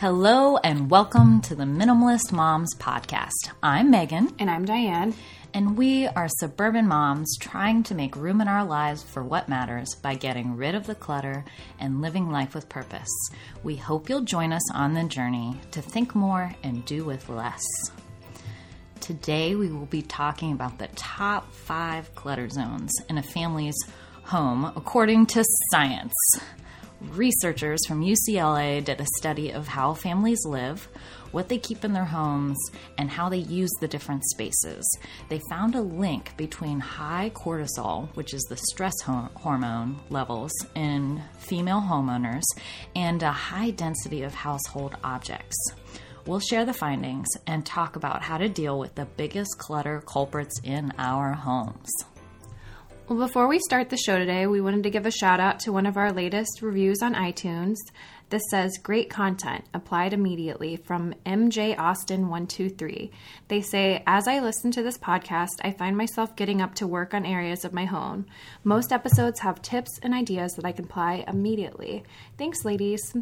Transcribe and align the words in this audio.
Hello 0.00 0.56
and 0.56 0.90
welcome 0.90 1.42
to 1.42 1.54
the 1.54 1.64
Minimalist 1.64 2.32
Moms 2.32 2.74
Podcast. 2.76 3.50
I'm 3.62 3.90
Megan. 3.90 4.34
And 4.38 4.48
I'm 4.48 4.64
Diane. 4.64 5.12
And 5.52 5.76
we 5.76 6.06
are 6.06 6.26
suburban 6.26 6.88
moms 6.88 7.36
trying 7.38 7.82
to 7.82 7.94
make 7.94 8.16
room 8.16 8.40
in 8.40 8.48
our 8.48 8.64
lives 8.64 9.02
for 9.02 9.22
what 9.22 9.50
matters 9.50 9.94
by 9.96 10.14
getting 10.14 10.56
rid 10.56 10.74
of 10.74 10.86
the 10.86 10.94
clutter 10.94 11.44
and 11.78 12.00
living 12.00 12.30
life 12.30 12.54
with 12.54 12.70
purpose. 12.70 13.10
We 13.62 13.76
hope 13.76 14.08
you'll 14.08 14.22
join 14.22 14.54
us 14.54 14.62
on 14.72 14.94
the 14.94 15.04
journey 15.04 15.60
to 15.72 15.82
think 15.82 16.14
more 16.14 16.54
and 16.62 16.82
do 16.86 17.04
with 17.04 17.28
less. 17.28 17.60
Today, 19.00 19.54
we 19.54 19.68
will 19.68 19.84
be 19.84 20.00
talking 20.00 20.52
about 20.52 20.78
the 20.78 20.88
top 20.94 21.52
five 21.52 22.14
clutter 22.14 22.48
zones 22.48 22.90
in 23.10 23.18
a 23.18 23.22
family's 23.22 23.76
home 24.22 24.64
according 24.64 25.26
to 25.26 25.44
science. 25.70 26.14
Researchers 27.08 27.80
from 27.88 28.04
UCLA 28.04 28.84
did 28.84 29.00
a 29.00 29.06
study 29.16 29.50
of 29.52 29.66
how 29.66 29.94
families 29.94 30.44
live, 30.44 30.86
what 31.32 31.48
they 31.48 31.56
keep 31.56 31.82
in 31.82 31.94
their 31.94 32.04
homes, 32.04 32.58
and 32.98 33.10
how 33.10 33.30
they 33.30 33.38
use 33.38 33.70
the 33.80 33.88
different 33.88 34.22
spaces. 34.26 34.84
They 35.30 35.40
found 35.48 35.74
a 35.74 35.80
link 35.80 36.36
between 36.36 36.78
high 36.78 37.30
cortisol, 37.34 38.14
which 38.16 38.34
is 38.34 38.42
the 38.42 38.58
stress 38.58 39.00
ho- 39.00 39.30
hormone 39.34 39.98
levels 40.10 40.52
in 40.74 41.22
female 41.38 41.80
homeowners, 41.80 42.44
and 42.94 43.22
a 43.22 43.32
high 43.32 43.70
density 43.70 44.22
of 44.22 44.34
household 44.34 44.96
objects. 45.02 45.56
We'll 46.26 46.40
share 46.40 46.66
the 46.66 46.74
findings 46.74 47.28
and 47.46 47.64
talk 47.64 47.96
about 47.96 48.22
how 48.22 48.36
to 48.36 48.48
deal 48.48 48.78
with 48.78 48.94
the 48.94 49.06
biggest 49.06 49.56
clutter 49.56 50.02
culprits 50.06 50.60
in 50.62 50.92
our 50.98 51.32
homes. 51.32 51.90
Well, 53.10 53.26
before 53.26 53.48
we 53.48 53.58
start 53.58 53.90
the 53.90 53.96
show 53.96 54.18
today, 54.18 54.46
we 54.46 54.60
wanted 54.60 54.84
to 54.84 54.90
give 54.90 55.04
a 55.04 55.10
shout 55.10 55.40
out 55.40 55.58
to 55.60 55.72
one 55.72 55.84
of 55.84 55.96
our 55.96 56.12
latest 56.12 56.62
reviews 56.62 57.02
on 57.02 57.16
iTunes. 57.16 57.74
This 58.28 58.42
says, 58.52 58.78
Great 58.80 59.10
content, 59.10 59.64
applied 59.74 60.12
immediately 60.12 60.76
from 60.76 61.14
MJ 61.26 61.74
Austin123. 61.74 63.10
They 63.48 63.62
say, 63.62 64.04
As 64.06 64.28
I 64.28 64.38
listen 64.38 64.70
to 64.70 64.84
this 64.84 64.96
podcast, 64.96 65.58
I 65.64 65.72
find 65.72 65.96
myself 65.96 66.36
getting 66.36 66.62
up 66.62 66.76
to 66.76 66.86
work 66.86 67.12
on 67.12 67.26
areas 67.26 67.64
of 67.64 67.72
my 67.72 67.84
home. 67.84 68.26
Most 68.62 68.92
episodes 68.92 69.40
have 69.40 69.60
tips 69.60 69.98
and 70.04 70.14
ideas 70.14 70.52
that 70.52 70.64
I 70.64 70.70
can 70.70 70.84
apply 70.84 71.24
immediately. 71.26 72.04
Thanks, 72.38 72.64
ladies. 72.64 73.12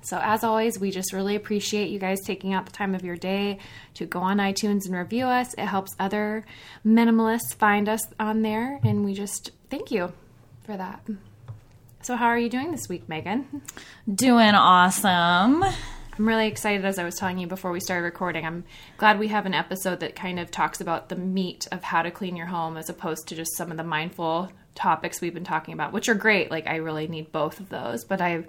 So, 0.00 0.18
as 0.22 0.44
always, 0.44 0.78
we 0.78 0.90
just 0.90 1.12
really 1.12 1.34
appreciate 1.34 1.90
you 1.90 1.98
guys 1.98 2.20
taking 2.20 2.54
out 2.54 2.66
the 2.66 2.72
time 2.72 2.94
of 2.94 3.04
your 3.04 3.16
day 3.16 3.58
to 3.94 4.06
go 4.06 4.20
on 4.20 4.38
iTunes 4.38 4.86
and 4.86 4.94
review 4.94 5.26
us. 5.26 5.54
It 5.54 5.66
helps 5.66 5.94
other 5.98 6.44
minimalists 6.86 7.54
find 7.54 7.88
us 7.88 8.06
on 8.18 8.42
there, 8.42 8.80
and 8.84 9.04
we 9.04 9.14
just 9.14 9.50
thank 9.70 9.90
you 9.90 10.12
for 10.64 10.76
that. 10.76 11.04
So, 12.00 12.16
how 12.16 12.26
are 12.26 12.38
you 12.38 12.48
doing 12.48 12.70
this 12.70 12.88
week, 12.88 13.08
Megan? 13.08 13.62
Doing 14.12 14.54
awesome. 14.54 15.64
I'm 15.64 16.26
really 16.26 16.48
excited, 16.48 16.84
as 16.84 16.98
I 16.98 17.04
was 17.04 17.16
telling 17.16 17.38
you 17.38 17.46
before 17.46 17.70
we 17.70 17.80
started 17.80 18.02
recording. 18.02 18.44
I'm 18.44 18.64
glad 18.96 19.18
we 19.18 19.28
have 19.28 19.46
an 19.46 19.54
episode 19.54 20.00
that 20.00 20.16
kind 20.16 20.40
of 20.40 20.50
talks 20.50 20.80
about 20.80 21.08
the 21.08 21.16
meat 21.16 21.68
of 21.70 21.82
how 21.82 22.02
to 22.02 22.10
clean 22.10 22.34
your 22.34 22.46
home 22.46 22.76
as 22.76 22.88
opposed 22.88 23.28
to 23.28 23.36
just 23.36 23.56
some 23.56 23.70
of 23.70 23.76
the 23.76 23.84
mindful 23.84 24.50
topics 24.74 25.20
we've 25.20 25.34
been 25.34 25.44
talking 25.44 25.74
about, 25.74 25.92
which 25.92 26.08
are 26.08 26.14
great. 26.14 26.50
Like, 26.50 26.66
I 26.66 26.76
really 26.76 27.06
need 27.06 27.30
both 27.30 27.60
of 27.60 27.68
those, 27.68 28.04
but 28.04 28.20
I 28.20 28.44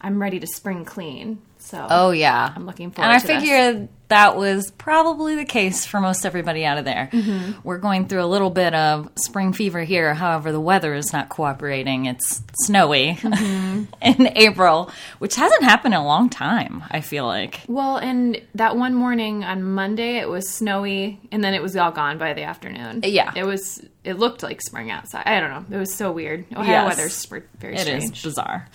I'm 0.00 0.20
ready 0.20 0.40
to 0.40 0.46
spring 0.46 0.84
clean. 0.84 1.40
So 1.58 1.84
Oh 1.90 2.10
yeah, 2.12 2.52
I'm 2.54 2.64
looking 2.64 2.92
forward. 2.92 3.08
and 3.08 3.16
I 3.16 3.18
to 3.18 3.26
this. 3.26 3.40
figured 3.40 3.88
that 4.08 4.36
was 4.36 4.70
probably 4.72 5.34
the 5.34 5.44
case 5.44 5.84
for 5.84 5.98
most 6.00 6.24
everybody 6.24 6.64
out 6.64 6.78
of 6.78 6.84
there. 6.84 7.08
Mm-hmm. 7.12 7.58
We're 7.64 7.78
going 7.78 8.06
through 8.06 8.22
a 8.22 8.26
little 8.26 8.50
bit 8.50 8.72
of 8.72 9.10
spring 9.16 9.52
fever 9.52 9.82
here. 9.82 10.14
However, 10.14 10.52
the 10.52 10.60
weather 10.60 10.94
is 10.94 11.12
not 11.12 11.28
cooperating. 11.28 12.06
It's 12.06 12.40
snowy 12.64 13.14
Mm-hmm. 13.20 13.84
in 14.02 14.28
April, 14.36 14.92
which 15.18 15.34
hasn't 15.34 15.64
happened 15.64 15.94
in 15.94 16.00
a 16.00 16.06
long 16.06 16.30
time. 16.30 16.84
I 16.88 17.00
feel 17.00 17.26
like. 17.26 17.62
Well, 17.66 17.96
and 17.96 18.40
that 18.54 18.76
one 18.76 18.94
morning 18.94 19.42
on 19.42 19.64
Monday, 19.64 20.18
it 20.18 20.28
was 20.28 20.48
snowy, 20.48 21.18
and 21.32 21.42
then 21.42 21.52
it 21.54 21.62
was 21.62 21.74
all 21.76 21.90
gone 21.90 22.18
by 22.18 22.32
the 22.34 22.42
afternoon. 22.44 23.00
Yeah. 23.02 23.32
it 23.34 23.44
was. 23.44 23.84
It 24.04 24.18
looked 24.20 24.44
like 24.44 24.60
spring 24.62 24.92
outside. 24.92 25.24
I 25.26 25.40
don't 25.40 25.50
know. 25.70 25.76
It 25.76 25.80
was 25.80 25.92
so 25.92 26.12
weird. 26.12 26.44
Ohio 26.52 26.70
Yes. 26.70 26.86
weather's 26.96 27.26
very 27.58 27.74
It 27.74 27.88
is 27.88 28.04
strange. 28.04 28.22
bizarre. 28.22 28.68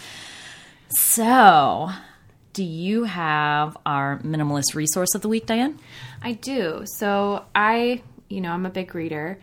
So, 0.94 1.90
do 2.52 2.63
you 2.66 3.06
have 3.06 3.78
our 3.85 4.19
minimalist 4.19 4.75
resource 4.75 5.16
of 5.16 5.22
the 5.22 5.29
week, 5.29 5.46
Diane? 5.46 5.79
I 6.22 6.34
do. 6.34 6.84
So 6.85 7.46
I, 7.56 8.03
you 8.28 8.41
know, 8.41 8.52
I'm 8.52 8.66
a 8.66 8.69
big 8.69 8.94
reader, 8.94 9.40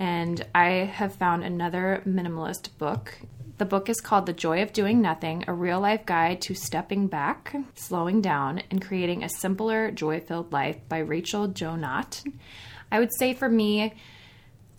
and 0.00 0.44
I 0.54 0.70
have 0.92 1.14
found 1.14 1.44
another 1.44 2.02
minimalist 2.04 2.76
book. 2.78 3.16
The 3.58 3.64
book 3.64 3.88
is 3.88 4.00
called 4.00 4.26
The 4.26 4.32
Joy 4.32 4.62
of 4.62 4.72
Doing 4.72 5.00
Nothing 5.00 5.44
A 5.46 5.52
Real 5.52 5.80
Life 5.80 6.04
Guide 6.04 6.40
to 6.42 6.54
Stepping 6.54 7.06
Back, 7.06 7.54
Slowing 7.76 8.20
Down, 8.20 8.62
and 8.70 8.84
Creating 8.84 9.22
a 9.22 9.28
Simpler, 9.28 9.92
Joy 9.92 10.20
Filled 10.20 10.52
Life 10.52 10.78
by 10.88 10.98
Rachel 10.98 11.48
Jonat. 11.48 12.24
I 12.90 12.98
would 12.98 13.10
say 13.18 13.34
for 13.34 13.48
me, 13.48 13.94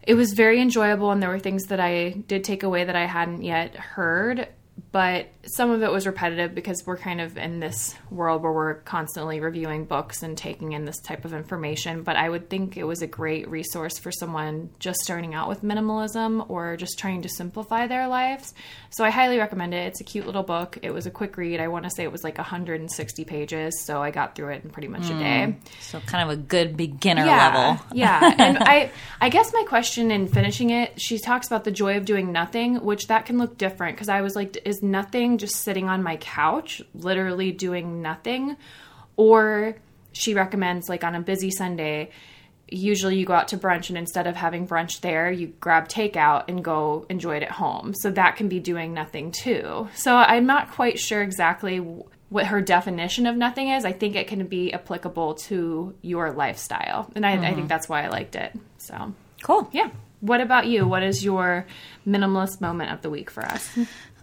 it 0.03 0.16
was 0.16 0.34
very 0.34 0.62
enjoyable, 0.62 1.12
and 1.12 1.22
there 1.22 1.30
were 1.30 1.40
things 1.40 1.66
that 1.68 1.80
I 1.80 2.09
did 2.09 2.44
take 2.44 2.63
away 2.63 2.84
that 2.84 2.96
I 2.96 3.06
hadn't 3.06 3.44
yet 3.44 3.75
heard. 3.75 4.50
But 4.91 5.28
some 5.56 5.72
of 5.72 5.84
it 5.84 5.92
was 5.92 6.06
repetitive 6.06 6.54
because 6.54 6.84
we're 6.86 6.98
kind 6.98 7.22
of 7.22 7.38
in 7.38 7.60
this 7.60 7.96
world 8.10 8.42
where 8.44 8.52
we're 8.52 8.76
constantly 8.76 9.40
reviewing 9.40 9.86
books 9.86 10.24
and 10.24 10.38
taking 10.38 10.74
in 10.74 10.86
this 10.86 11.00
type 11.00 11.26
of 11.26 11.34
information. 11.34 12.04
But 12.04 12.16
I 12.16 12.30
would 12.30 12.50
think 12.50 12.78
it 12.78 12.84
was 12.84 13.02
a 13.02 13.08
great 13.08 13.50
resource 13.50 13.98
for 13.98 14.12
someone 14.12 14.70
just 14.80 15.00
starting 15.02 15.34
out 15.34 15.50
with 15.50 15.64
minimalism 15.64 16.50
or 16.50 16.78
just 16.78 17.00
trying 17.00 17.22
to 17.24 17.30
simplify 17.30 17.88
their 17.88 18.08
lives. 18.08 18.54
So 18.92 19.04
I 19.04 19.10
highly 19.10 19.38
recommend 19.38 19.74
it. 19.74 19.88
It's 19.88 20.02
a 20.02 20.04
cute 20.04 20.26
little 20.26 20.44
book. 20.44 20.78
It 20.82 20.92
was 20.92 21.06
a 21.06 21.12
quick 21.12 21.38
read. 21.38 21.60
I 21.60 21.68
want 21.68 21.86
to 21.86 21.92
say 21.92 22.04
it 22.04 22.12
was 22.12 22.24
like 22.24 22.38
160 22.38 23.26
pages, 23.26 23.81
so 23.84 24.02
I 24.02 24.12
got 24.12 24.36
through 24.36 24.50
it 24.54 24.64
in 24.64 24.70
pretty 24.70 24.88
much 24.88 25.10
a 25.10 25.14
hmm. 25.14 25.20
day 25.20 25.56
So, 25.81 26.00
kind 26.02 26.30
of 26.30 26.38
a 26.38 26.42
good 26.42 26.78
beginner 26.78 27.26
yeah, 27.26 27.48
level. 27.48 27.86
yeah, 27.94 28.36
and 28.38 28.58
I 28.60 28.92
I 29.20 29.30
guess 29.30 29.52
my 29.54 29.64
question 29.68 30.12
in 30.12 30.28
finishing 30.28 30.70
it, 30.70 31.00
she 31.02 31.18
talks 31.20 31.48
about 31.48 31.64
the 31.64 31.72
joy 31.72 31.98
of 31.98 32.06
doing 32.06 32.31
nothing, 32.31 32.76
which 32.84 33.08
that 33.08 33.26
can 33.26 33.38
look 33.38 33.58
different 33.58 33.96
because 33.96 34.10
I 34.10 34.22
was 34.22 34.36
like, 34.36 34.58
is 34.66 34.84
nothing 34.84 35.38
just 35.39 35.55
sitting 35.55 35.89
on 35.89 36.03
my 36.03 36.17
couch, 36.17 36.81
literally 36.94 37.51
doing 37.51 38.01
nothing, 38.01 38.57
or 39.16 39.75
she 40.11 40.33
recommends 40.33 40.89
like 40.89 41.03
on 41.03 41.16
a 41.16 41.22
busy 41.22 41.51
Sunday. 41.51 42.11
Usually, 42.72 43.17
you 43.17 43.25
go 43.25 43.33
out 43.33 43.47
to 43.47 43.57
brunch, 43.57 43.89
and 43.89 43.97
instead 43.97 44.27
of 44.27 44.35
having 44.35 44.67
brunch 44.67 45.01
there, 45.01 45.31
you 45.31 45.47
grab 45.59 45.88
takeout 45.88 46.44
and 46.47 46.63
go 46.63 47.07
enjoy 47.09 47.38
it 47.38 47.44
at 47.44 47.50
home. 47.50 47.95
So, 47.95 48.11
that 48.11 48.35
can 48.35 48.47
be 48.47 48.59
doing 48.59 48.94
nothing 48.94 49.31
too. 49.31 49.88
So, 49.95 50.16
I'm 50.16 50.45
not 50.45 50.69
quite 50.72 51.00
sure 51.00 51.23
exactly 51.23 51.81
what 52.29 52.45
her 52.45 52.61
definition 52.61 53.25
of 53.25 53.35
nothing 53.35 53.69
is. 53.69 53.85
I 53.85 53.91
think 53.91 54.16
it 54.16 54.27
can 54.27 54.45
be 54.45 54.71
applicable 54.71 55.33
to 55.35 55.95
your 56.03 56.31
lifestyle. 56.31 57.11
And 57.16 57.25
I, 57.25 57.33
I 57.33 57.39
think 57.39 57.57
mm-hmm. 57.57 57.67
that's 57.67 57.89
why 57.89 58.03
I 58.03 58.09
liked 58.09 58.35
it. 58.35 58.53
So, 58.77 59.13
Cool. 59.41 59.69
yeah. 59.71 59.89
What 60.21 60.41
about 60.41 60.67
you? 60.67 60.85
What 60.88 61.01
is 61.01 61.23
your 61.23 61.66
minimalist 62.06 62.59
moment 62.59 62.91
of 62.91 63.01
the 63.01 63.09
week 63.09 63.29
for 63.29 63.44
us? 63.44 63.69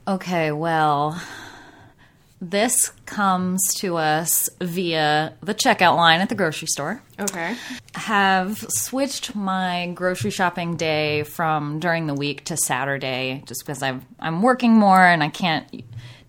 Okay, 0.09 0.53
well, 0.53 1.21
this 2.41 2.93
comes 3.07 3.75
to 3.79 3.97
us 3.97 4.49
via 4.61 5.35
the 5.43 5.55
checkout 5.55 5.97
line 5.97 6.21
at 6.21 6.29
the 6.29 6.35
grocery 6.35 6.69
store. 6.69 7.03
Okay. 7.19 7.57
Have 7.95 8.59
switched 8.69 9.35
my 9.35 9.91
grocery 9.95 10.31
shopping 10.31 10.77
day 10.77 11.25
from 11.25 11.81
during 11.81 12.07
the 12.07 12.15
week 12.15 12.45
to 12.45 12.57
Saturday 12.57 13.43
just 13.47 13.65
because 13.65 13.83
I've, 13.83 14.05
I'm 14.21 14.43
working 14.43 14.75
more 14.75 15.05
and 15.05 15.23
I 15.23 15.29
can't 15.29 15.83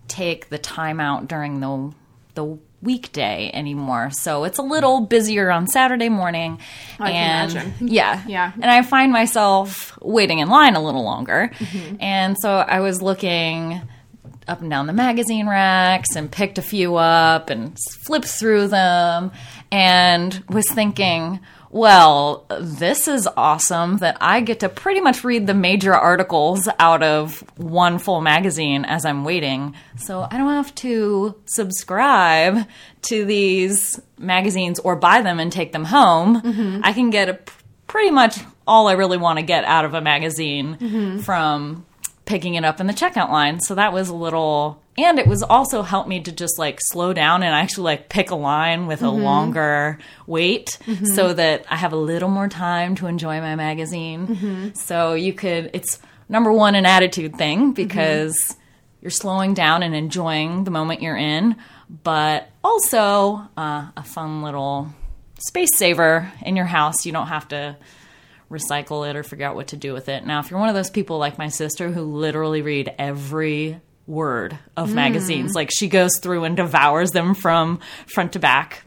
take 0.08 0.48
the 0.48 0.58
time 0.58 1.00
out 1.00 1.28
during 1.28 1.60
the 1.60 1.92
the 2.34 2.58
weekday 2.82 3.50
anymore. 3.52 4.10
So 4.10 4.44
it's 4.44 4.58
a 4.58 4.62
little 4.62 5.00
busier 5.00 5.50
on 5.50 5.66
Saturday 5.66 6.08
morning. 6.08 6.60
I 6.98 7.12
can 7.12 7.16
and 7.16 7.52
imagine. 7.52 7.74
yeah. 7.88 8.24
Yeah. 8.26 8.52
And 8.54 8.66
I 8.66 8.82
find 8.82 9.12
myself 9.12 9.98
waiting 10.00 10.38
in 10.38 10.48
line 10.48 10.74
a 10.74 10.82
little 10.82 11.04
longer. 11.04 11.50
Mm-hmm. 11.54 11.96
And 12.00 12.36
so 12.40 12.50
I 12.50 12.80
was 12.80 13.02
looking 13.02 13.80
up 14.46 14.60
and 14.60 14.70
down 14.70 14.86
the 14.86 14.92
magazine 14.92 15.48
racks 15.48 16.16
and 16.16 16.30
picked 16.30 16.58
a 16.58 16.62
few 16.62 16.96
up 16.96 17.50
and 17.50 17.76
flipped 18.06 18.28
through 18.28 18.68
them 18.68 19.30
and 19.70 20.42
was 20.48 20.64
thinking, 20.70 21.40
well, 21.70 22.46
this 22.60 23.08
is 23.08 23.28
awesome 23.36 23.98
that 23.98 24.16
I 24.20 24.40
get 24.40 24.60
to 24.60 24.68
pretty 24.68 25.00
much 25.00 25.24
read 25.24 25.46
the 25.46 25.54
major 25.54 25.94
articles 25.94 26.68
out 26.78 27.02
of 27.02 27.44
one 27.58 27.98
full 27.98 28.20
magazine 28.20 28.84
as 28.84 29.04
I'm 29.04 29.24
waiting. 29.24 29.74
So 29.96 30.26
I 30.30 30.38
don't 30.38 30.48
have 30.48 30.74
to 30.76 31.34
subscribe 31.44 32.66
to 33.02 33.24
these 33.24 34.00
magazines 34.18 34.78
or 34.78 34.96
buy 34.96 35.22
them 35.22 35.38
and 35.40 35.52
take 35.52 35.72
them 35.72 35.84
home. 35.84 36.40
Mm-hmm. 36.40 36.80
I 36.84 36.92
can 36.92 37.10
get 37.10 37.28
a, 37.28 37.38
pretty 37.86 38.10
much 38.10 38.38
all 38.66 38.88
I 38.88 38.92
really 38.92 39.18
want 39.18 39.38
to 39.38 39.44
get 39.44 39.64
out 39.64 39.84
of 39.84 39.94
a 39.94 40.00
magazine 40.00 40.76
mm-hmm. 40.78 41.18
from 41.18 41.84
picking 42.24 42.54
it 42.54 42.64
up 42.64 42.80
in 42.80 42.86
the 42.86 42.92
checkout 42.92 43.30
line. 43.30 43.60
So 43.60 43.74
that 43.74 43.92
was 43.92 44.08
a 44.08 44.14
little 44.14 44.82
and 44.98 45.18
it 45.18 45.26
was 45.26 45.42
also 45.42 45.82
helped 45.82 46.08
me 46.08 46.20
to 46.20 46.32
just 46.32 46.58
like 46.58 46.80
slow 46.80 47.12
down 47.12 47.42
and 47.42 47.54
actually 47.54 47.84
like 47.84 48.08
pick 48.08 48.30
a 48.30 48.34
line 48.34 48.86
with 48.86 49.02
a 49.02 49.06
mm-hmm. 49.06 49.22
longer 49.22 49.98
wait 50.26 50.78
mm-hmm. 50.84 51.04
so 51.04 51.32
that 51.32 51.64
I 51.70 51.76
have 51.76 51.92
a 51.92 51.96
little 51.96 52.28
more 52.28 52.48
time 52.48 52.96
to 52.96 53.06
enjoy 53.06 53.40
my 53.40 53.54
magazine. 53.54 54.26
Mm-hmm. 54.26 54.68
So 54.74 55.14
you 55.14 55.32
could 55.32 55.70
it's 55.72 56.00
number 56.28 56.52
one 56.52 56.74
an 56.74 56.84
attitude 56.84 57.36
thing 57.36 57.72
because 57.72 58.56
you're 59.00 59.10
slowing 59.10 59.54
down 59.54 59.84
and 59.84 59.94
enjoying 59.94 60.64
the 60.64 60.72
moment 60.72 61.00
you're 61.00 61.16
in, 61.16 61.56
but 62.02 62.50
also 62.64 63.48
uh, 63.56 63.86
a 63.96 64.02
fun 64.02 64.42
little 64.42 64.88
space 65.38 65.76
saver 65.76 66.30
in 66.44 66.56
your 66.56 66.66
house. 66.66 67.06
You 67.06 67.12
don't 67.12 67.28
have 67.28 67.46
to 67.48 67.76
recycle 68.50 69.08
it 69.08 69.14
or 69.14 69.22
figure 69.22 69.46
out 69.46 69.54
what 69.54 69.68
to 69.68 69.76
do 69.76 69.92
with 69.92 70.08
it. 70.08 70.26
Now, 70.26 70.40
if 70.40 70.50
you're 70.50 70.58
one 70.58 70.68
of 70.68 70.74
those 70.74 70.90
people 70.90 71.18
like 71.18 71.38
my 71.38 71.48
sister 71.48 71.90
who 71.90 72.02
literally 72.02 72.62
read 72.62 72.92
every 72.98 73.80
word 74.08 74.58
of 74.76 74.90
mm. 74.90 74.94
magazines, 74.94 75.54
like 75.54 75.70
she 75.72 75.88
goes 75.88 76.18
through 76.18 76.44
and 76.44 76.56
devours 76.56 77.10
them 77.10 77.34
from 77.34 77.80
front 78.06 78.32
to 78.32 78.38
back, 78.38 78.84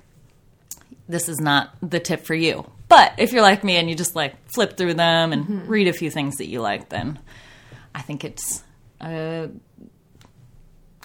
this 1.07 1.29
is 1.29 1.39
not 1.39 1.69
the 1.81 1.99
tip 1.99 2.25
for 2.25 2.33
you. 2.33 2.65
But 2.87 3.13
if 3.17 3.31
you're 3.31 3.41
like 3.41 3.63
me 3.63 3.77
and 3.77 3.89
you 3.89 3.95
just 3.95 4.15
like 4.15 4.35
flip 4.51 4.75
through 4.75 4.95
them 4.95 5.31
and 5.31 5.43
mm-hmm. 5.45 5.67
read 5.67 5.87
a 5.87 5.93
few 5.93 6.09
things 6.09 6.37
that 6.37 6.47
you 6.47 6.59
like, 6.59 6.89
then 6.89 7.19
I 7.95 8.01
think 8.01 8.25
it's 8.25 8.63
a 8.99 9.49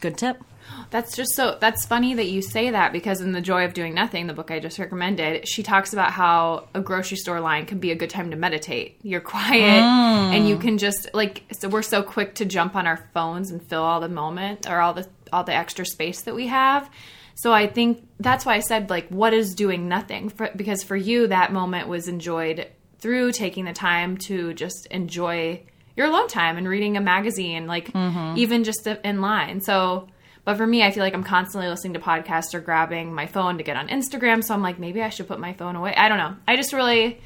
good 0.00 0.18
tip. 0.18 0.42
That's 0.90 1.16
just 1.16 1.34
so 1.34 1.58
that's 1.60 1.86
funny 1.86 2.14
that 2.14 2.26
you 2.26 2.42
say 2.42 2.70
that 2.70 2.92
because 2.92 3.20
in 3.20 3.32
The 3.32 3.40
Joy 3.40 3.64
of 3.64 3.74
Doing 3.74 3.94
Nothing, 3.94 4.26
the 4.26 4.32
book 4.32 4.50
I 4.50 4.60
just 4.60 4.78
recommended, 4.78 5.48
she 5.48 5.62
talks 5.62 5.92
about 5.92 6.12
how 6.12 6.68
a 6.74 6.80
grocery 6.80 7.16
store 7.16 7.40
line 7.40 7.66
can 7.66 7.78
be 7.78 7.90
a 7.90 7.94
good 7.94 8.10
time 8.10 8.30
to 8.30 8.36
meditate. 8.36 8.98
You're 9.02 9.20
quiet 9.20 9.82
mm. 9.82 10.34
and 10.34 10.48
you 10.48 10.58
can 10.58 10.78
just 10.78 11.10
like 11.12 11.42
so 11.52 11.68
we're 11.68 11.82
so 11.82 12.02
quick 12.02 12.36
to 12.36 12.44
jump 12.44 12.76
on 12.76 12.86
our 12.86 13.08
phones 13.12 13.50
and 13.50 13.62
fill 13.62 13.82
all 13.82 14.00
the 14.00 14.08
moment 14.08 14.68
or 14.68 14.80
all 14.80 14.94
the 14.94 15.08
all 15.32 15.44
the 15.44 15.54
extra 15.54 15.84
space 15.84 16.22
that 16.22 16.34
we 16.34 16.46
have. 16.46 16.88
So 17.34 17.52
I 17.52 17.66
think 17.66 18.06
that's 18.18 18.46
why 18.46 18.54
I 18.54 18.60
said 18.60 18.88
like 18.88 19.08
what 19.08 19.34
is 19.34 19.54
doing 19.54 19.88
nothing 19.88 20.28
for, 20.28 20.50
because 20.56 20.82
for 20.82 20.96
you 20.96 21.26
that 21.26 21.52
moment 21.52 21.88
was 21.88 22.08
enjoyed 22.08 22.68
through 22.98 23.32
taking 23.32 23.64
the 23.64 23.72
time 23.72 24.16
to 24.16 24.54
just 24.54 24.86
enjoy 24.86 25.62
your 25.96 26.06
alone 26.06 26.28
time 26.28 26.56
and 26.56 26.68
reading 26.68 26.96
a 26.96 27.00
magazine 27.00 27.66
like 27.66 27.92
mm-hmm. 27.92 28.36
even 28.38 28.64
just 28.64 28.86
in 28.86 29.20
line. 29.20 29.60
So 29.60 30.08
but 30.46 30.56
for 30.56 30.66
me, 30.66 30.82
I 30.82 30.90
feel 30.92 31.02
like 31.02 31.12
I'm 31.12 31.22
constantly 31.24 31.68
listening 31.68 31.92
to 31.92 31.98
podcasts 32.00 32.54
or 32.54 32.60
grabbing 32.60 33.12
my 33.14 33.26
phone 33.26 33.58
to 33.58 33.64
get 33.64 33.76
on 33.76 33.88
Instagram. 33.88 34.42
So 34.42 34.54
I'm 34.54 34.62
like, 34.62 34.78
maybe 34.78 35.02
I 35.02 35.10
should 35.10 35.28
put 35.28 35.38
my 35.38 35.52
phone 35.52 35.76
away. 35.76 35.94
I 35.94 36.08
don't 36.08 36.16
know. 36.16 36.36
I 36.48 36.56
just 36.56 36.72
really, 36.72 37.20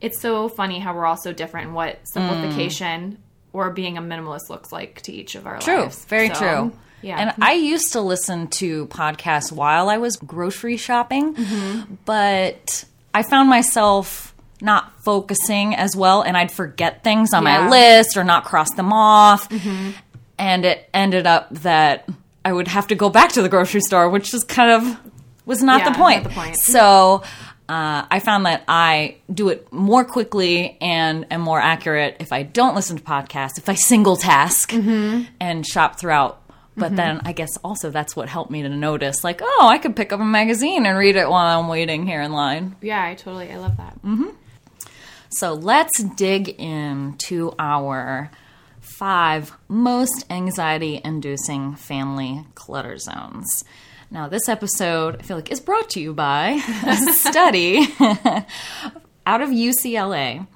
it's 0.00 0.18
so 0.20 0.48
funny 0.48 0.78
how 0.78 0.94
we're 0.94 1.04
all 1.04 1.18
so 1.18 1.32
different 1.34 1.66
and 1.66 1.74
what 1.74 1.98
simplification 2.04 3.18
or 3.52 3.70
being 3.70 3.98
a 3.98 4.02
minimalist 4.02 4.48
looks 4.48 4.72
like 4.72 5.02
to 5.02 5.12
each 5.12 5.34
of 5.34 5.46
our 5.46 5.58
True, 5.58 5.80
lives. 5.82 6.04
very 6.06 6.28
So, 6.28 6.34
true. 6.34 6.72
Yeah. 7.02 7.18
And 7.18 7.42
I 7.42 7.54
used 7.54 7.92
to 7.94 8.00
listen 8.00 8.46
to 8.48 8.86
podcasts 8.86 9.50
while 9.50 9.88
I 9.88 9.96
was 9.98 10.16
grocery 10.16 10.76
shopping, 10.76 11.34
Mm-hmm. 11.34 11.94
but 12.04 12.84
I 13.12 13.22
found 13.24 13.48
myself 13.48 14.34
not 14.62 14.92
focusing 15.02 15.74
as 15.74 15.96
well 15.96 16.20
and 16.22 16.36
I'd 16.36 16.52
forget 16.52 17.02
things 17.02 17.32
on 17.32 17.42
my 17.44 17.52
Yeah. 17.52 17.60
Mm-hmm. 17.62 17.70
list 17.70 18.16
or 18.16 18.22
not 18.24 18.44
cross 18.44 18.72
them 18.74 18.92
off. 18.92 19.48
And 20.38 20.64
it 20.64 20.88
ended 20.94 21.26
up 21.26 21.48
that 21.50 22.08
I 22.44 22.52
would 22.52 22.68
have 22.68 22.86
to 22.88 22.94
go 22.94 23.08
back 23.10 23.32
to 23.32 23.42
the 23.42 23.48
grocery 23.48 23.80
store, 23.80 24.08
which 24.08 24.32
is 24.34 24.44
kind 24.44 24.70
of 24.70 24.98
was 25.46 25.62
not 25.62 25.80
Yeah, 25.80 25.90
the 25.90 25.98
point. 25.98 26.22
not 26.24 26.30
the 26.30 26.34
point. 26.34 26.56
So 26.56 27.22
uh, 27.68 28.04
I 28.10 28.20
found 28.20 28.46
that 28.46 28.62
I 28.66 29.16
do 29.32 29.48
it 29.50 29.72
more 29.72 30.04
quickly 30.04 30.76
and 30.80 31.26
am 31.32 31.40
more 31.42 31.60
accurate 31.60 32.16
if 32.20 32.32
I 32.32 32.42
don't 32.42 32.74
listen 32.74 32.96
to 32.96 33.02
podcasts, 33.02 33.58
if 33.58 33.68
I 33.68 33.74
single 33.74 34.16
task 34.16 34.70
Mm-hmm. 34.70 35.24
and 35.40 35.66
shop 35.66 35.98
throughout. 35.98 36.38
But 36.76 36.96
then 36.96 37.20
I 37.26 37.32
guess 37.32 37.58
also 37.62 37.90
that's 37.90 38.16
what 38.16 38.30
helped 38.30 38.50
me 38.50 38.62
to 38.62 38.68
notice, 38.70 39.22
like, 39.22 39.40
oh, 39.42 39.66
I 39.70 39.76
could 39.76 39.94
pick 39.94 40.12
up 40.14 40.20
a 40.20 40.24
magazine 40.24 40.86
and 40.86 40.96
read 40.96 41.14
it 41.16 41.28
while 41.28 41.58
I'm 41.60 41.68
waiting 41.68 42.06
here 42.06 42.22
in 42.22 42.32
line. 42.32 42.74
yeah, 42.80 43.04
I 43.04 43.14
totally, 43.16 43.52
I 43.52 43.58
love 43.58 43.76
that. 43.76 43.98
So 45.28 45.52
let's 45.52 46.02
dig 46.16 46.48
into 46.48 47.52
our 47.58 48.30
five 49.00 49.56
most 49.66 50.26
anxiety 50.28 51.00
inducing 51.02 51.74
family 51.74 52.44
clutter 52.54 52.98
zones. 52.98 53.64
Now, 54.10 54.28
this 54.28 54.46
episode, 54.46 55.16
I 55.16 55.22
feel 55.22 55.38
like, 55.38 55.50
is 55.50 55.58
brought 55.58 55.88
to 55.90 56.00
you 56.00 56.12
by 56.12 56.60
a 56.86 56.96
study 57.14 57.78
out 59.26 59.40
of 59.40 59.48
UCLA. 59.48 60.46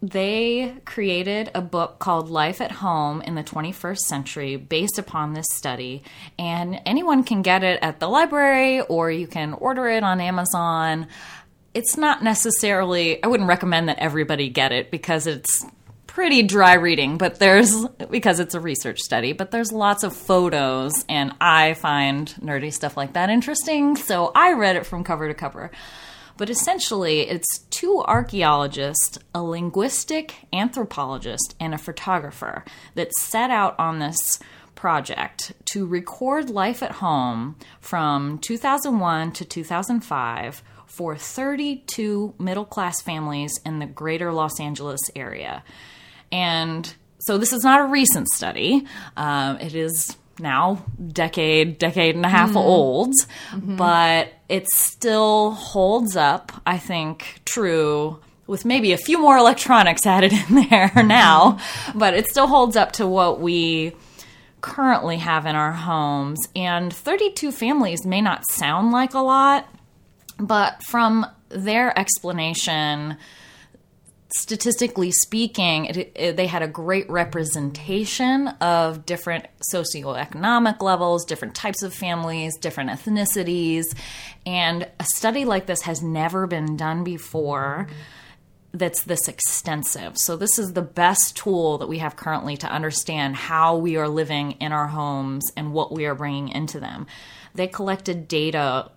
They 0.00 0.74
created 0.86 1.50
a 1.54 1.60
book 1.60 1.98
called 1.98 2.30
Life 2.30 2.62
at 2.62 2.72
Home 2.72 3.20
in 3.20 3.34
the 3.34 3.44
21st 3.44 3.98
Century 3.98 4.56
based 4.56 4.98
upon 4.98 5.34
this 5.34 5.46
study. 5.50 6.02
And 6.38 6.80
anyone 6.86 7.24
can 7.24 7.42
get 7.42 7.62
it 7.62 7.78
at 7.82 8.00
the 8.00 8.08
library 8.08 8.80
or 8.80 9.10
you 9.10 9.26
can 9.26 9.52
order 9.52 9.86
it 9.88 10.02
on 10.02 10.22
Amazon. 10.22 11.08
It's 11.74 11.98
not 11.98 12.24
necessarily, 12.24 13.22
I 13.22 13.26
wouldn't 13.26 13.50
recommend 13.50 13.90
that 13.90 13.98
everybody 13.98 14.48
get 14.48 14.72
it 14.72 14.90
because 14.90 15.26
it's 15.26 15.62
pretty 16.14 16.44
dry 16.44 16.74
reading, 16.74 17.18
but 17.18 17.40
there's, 17.40 17.84
because 18.08 18.38
it's 18.38 18.54
a 18.54 18.60
research 18.60 19.00
study, 19.00 19.32
but 19.32 19.50
there's 19.50 19.72
lots 19.72 20.04
of 20.04 20.14
photos 20.14 20.92
and 21.08 21.32
I 21.40 21.74
find 21.74 22.28
nerdy 22.40 22.72
stuff 22.72 22.96
like 22.96 23.14
that 23.14 23.30
interesting. 23.30 23.96
So 23.96 24.30
I 24.32 24.52
read 24.52 24.76
it 24.76 24.86
from 24.86 25.02
cover 25.02 25.26
to 25.26 25.34
cover. 25.34 25.72
But 26.36 26.50
essentially, 26.50 27.22
it's 27.22 27.58
two 27.70 28.00
archaeologists, 28.06 29.18
a 29.34 29.42
linguistic 29.42 30.36
anthropologist, 30.52 31.56
and 31.58 31.74
a 31.74 31.78
photographer 31.78 32.64
that 32.94 33.12
set 33.18 33.50
out 33.50 33.74
on 33.80 33.98
this 33.98 34.38
project 34.76 35.52
to 35.72 35.84
record 35.84 36.48
life 36.48 36.80
at 36.84 36.92
home 36.92 37.56
from 37.80 38.38
2001 38.38 39.32
to 39.32 39.44
2005 39.44 40.62
for 40.86 41.16
32 41.16 42.34
middle 42.38 42.64
class 42.64 43.02
families 43.02 43.58
in 43.66 43.80
the 43.80 43.86
greater 43.86 44.32
Los 44.32 44.60
Angeles 44.60 45.00
area. 45.16 45.64
And 46.34 46.92
so 47.20 47.38
this 47.38 47.52
is 47.52 47.62
not 47.62 47.80
a 47.80 47.84
recent 47.84 48.28
study. 48.28 48.84
Um, 49.16 49.58
it 49.58 49.72
is 49.76 50.16
now 50.40 50.84
decade, 51.12 51.78
decade 51.78 52.16
and 52.16 52.24
a 52.24 52.28
half 52.28 52.48
mm-hmm. 52.48 52.58
old, 52.58 53.12
mm-hmm. 53.52 53.76
but 53.76 54.32
it 54.48 54.66
still 54.68 55.52
holds 55.52 56.16
up, 56.16 56.50
I 56.66 56.76
think, 56.76 57.40
true 57.44 58.18
with 58.48 58.64
maybe 58.64 58.92
a 58.92 58.98
few 58.98 59.20
more 59.20 59.36
electronics 59.36 60.04
added 60.06 60.32
in 60.32 60.68
there 60.68 60.88
mm-hmm. 60.88 61.06
now, 61.06 61.58
but 61.94 62.14
it 62.14 62.26
still 62.26 62.48
holds 62.48 62.76
up 62.76 62.90
to 62.92 63.06
what 63.06 63.40
we 63.40 63.92
currently 64.60 65.18
have 65.18 65.46
in 65.46 65.54
our 65.54 65.72
homes. 65.72 66.40
And 66.56 66.92
32 66.92 67.52
families 67.52 68.04
may 68.04 68.20
not 68.20 68.42
sound 68.50 68.90
like 68.90 69.14
a 69.14 69.20
lot, 69.20 69.72
but 70.40 70.82
from 70.82 71.26
their 71.48 71.96
explanation, 71.96 73.18
statistically 74.34 75.12
speaking, 75.12 75.86
it, 75.86 76.12
it, 76.14 76.36
they 76.36 76.46
had 76.46 76.62
a 76.62 76.68
great 76.68 77.08
representation 77.08 78.48
of 78.60 79.06
different 79.06 79.46
socioeconomic 79.72 80.82
levels, 80.82 81.24
different 81.24 81.54
types 81.54 81.82
of 81.82 81.94
families, 81.94 82.56
different 82.56 82.90
ethnicities. 82.90 83.84
And 84.44 84.88
a 84.98 85.04
study 85.04 85.44
like 85.44 85.66
this 85.66 85.82
has 85.82 86.02
never 86.02 86.46
been 86.46 86.76
done 86.76 87.04
before 87.04 87.86
that's 88.72 89.04
this 89.04 89.28
extensive. 89.28 90.18
So, 90.18 90.36
this 90.36 90.58
is 90.58 90.72
the 90.72 90.82
best 90.82 91.36
tool 91.36 91.78
that 91.78 91.88
we 91.88 91.98
have 91.98 92.16
currently 92.16 92.56
to 92.56 92.66
understand 92.66 93.36
how 93.36 93.76
we 93.76 93.96
are 93.96 94.08
living 94.08 94.52
in 94.52 94.72
our 94.72 94.88
homes 94.88 95.52
and 95.56 95.72
what 95.72 95.92
we 95.92 96.06
are 96.06 96.14
bringing 96.16 96.48
into 96.48 96.80
them. 96.80 97.06
They 97.54 97.68
collected 97.68 98.26
data 98.26 98.90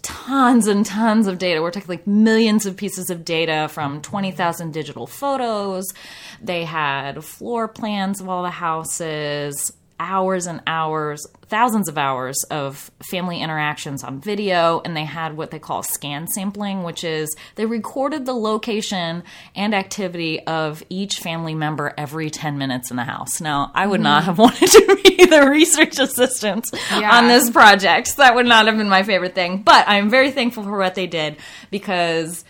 tons 0.00 0.66
and 0.66 0.86
tons 0.86 1.26
of 1.26 1.38
data. 1.38 1.60
We're 1.60 1.70
talking 1.70 1.88
like 1.88 2.06
millions 2.06 2.64
of 2.64 2.76
pieces 2.76 3.10
of 3.10 3.24
data 3.24 3.68
from 3.70 4.00
20,000 4.00 4.72
digital 4.72 5.06
photos. 5.06 5.92
They 6.40 6.64
had 6.64 7.22
floor 7.24 7.68
plans 7.68 8.20
of 8.20 8.28
all 8.28 8.42
the 8.42 8.50
houses, 8.50 9.72
hours 10.02 10.46
and 10.46 10.60
hours, 10.66 11.24
thousands 11.46 11.88
of 11.88 11.96
hours 11.96 12.36
of 12.50 12.90
family 13.10 13.40
interactions 13.40 14.02
on 14.02 14.20
video. 14.20 14.80
And 14.84 14.96
they 14.96 15.04
had 15.04 15.36
what 15.36 15.50
they 15.52 15.58
call 15.60 15.82
scan 15.84 16.26
sampling, 16.26 16.82
which 16.82 17.04
is 17.04 17.34
they 17.54 17.66
recorded 17.66 18.26
the 18.26 18.32
location 18.32 19.22
and 19.54 19.74
activity 19.74 20.44
of 20.46 20.82
each 20.88 21.18
family 21.18 21.54
member 21.54 21.94
every 21.96 22.30
10 22.30 22.58
minutes 22.58 22.90
in 22.90 22.96
the 22.96 23.04
house. 23.04 23.40
Now, 23.40 23.70
I 23.74 23.86
would 23.86 24.00
not 24.00 24.24
have 24.24 24.38
wanted 24.44 24.68
to 24.68 24.96
be 25.04 25.24
the 25.26 25.48
research 25.48 25.98
assistant 25.98 26.66
Yeah. 26.90 27.16
on 27.18 27.28
this 27.28 27.48
project. 27.50 28.16
That 28.16 28.34
would 28.34 28.46
not 28.46 28.66
have 28.66 28.76
been 28.76 28.88
my 28.88 29.04
favorite 29.04 29.34
thing. 29.34 29.62
But 29.62 29.84
I'm 29.88 30.10
very 30.10 30.32
thankful 30.32 30.64
for 30.64 30.76
what 30.76 30.94
they 30.96 31.06
did 31.06 31.36
because 31.70 32.44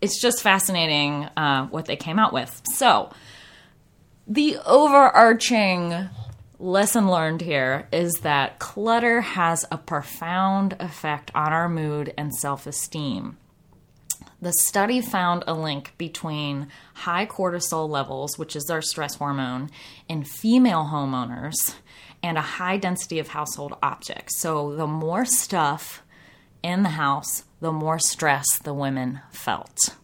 it's 0.00 0.20
just 0.20 0.42
fascinating 0.42 1.24
uh, 1.36 1.66
what 1.68 1.86
they 1.86 1.96
came 1.96 2.18
out 2.18 2.32
with. 2.32 2.62
So, 2.74 3.10
the 4.28 4.56
overarching 4.66 6.08
lesson 6.58 7.08
learned 7.08 7.40
here 7.40 7.88
is 7.92 8.12
that 8.22 8.58
clutter 8.58 9.20
has 9.20 9.64
a 9.70 9.78
profound 9.78 10.76
effect 10.80 11.30
on 11.34 11.52
our 11.52 11.68
mood 11.68 12.12
and 12.16 12.34
self 12.34 12.66
esteem. 12.66 13.36
The 14.40 14.52
study 14.52 15.00
found 15.00 15.44
a 15.46 15.54
link 15.54 15.94
between 15.96 16.68
high 16.94 17.26
cortisol 17.26 17.88
levels, 17.88 18.38
which 18.38 18.54
is 18.54 18.68
our 18.70 18.82
stress 18.82 19.14
hormone, 19.14 19.70
in 20.08 20.24
female 20.24 20.90
homeowners 20.92 21.74
and 22.22 22.36
a 22.36 22.42
high 22.42 22.76
density 22.76 23.18
of 23.18 23.28
household 23.28 23.76
objects. 23.82 24.40
So, 24.40 24.74
the 24.74 24.86
more 24.86 25.24
stuff 25.24 26.02
in 26.62 26.82
the 26.82 26.90
house, 26.90 27.44
the 27.60 27.72
more 27.72 27.98
stress 27.98 28.58
the 28.58 28.74
women 28.74 29.20
felt. 29.30 29.96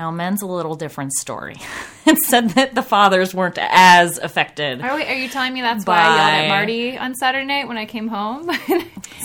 Now, 0.00 0.10
men's 0.10 0.40
a 0.40 0.46
little 0.46 0.76
different 0.76 1.12
story. 1.12 1.56
it 2.06 2.16
said 2.24 2.48
that 2.52 2.74
the 2.74 2.80
fathers 2.80 3.34
weren't 3.34 3.58
as 3.60 4.16
affected. 4.16 4.80
Are, 4.80 4.96
we, 4.96 5.04
are 5.04 5.12
you 5.12 5.28
telling 5.28 5.52
me 5.52 5.60
that's 5.60 5.84
why 5.84 5.98
I 5.98 6.16
yelled 6.16 6.44
at 6.44 6.48
Marty 6.48 6.96
on 6.96 7.14
Saturday 7.14 7.44
night 7.44 7.68
when 7.68 7.76
I 7.76 7.84
came 7.84 8.08
home? 8.08 8.46
the 8.46 8.82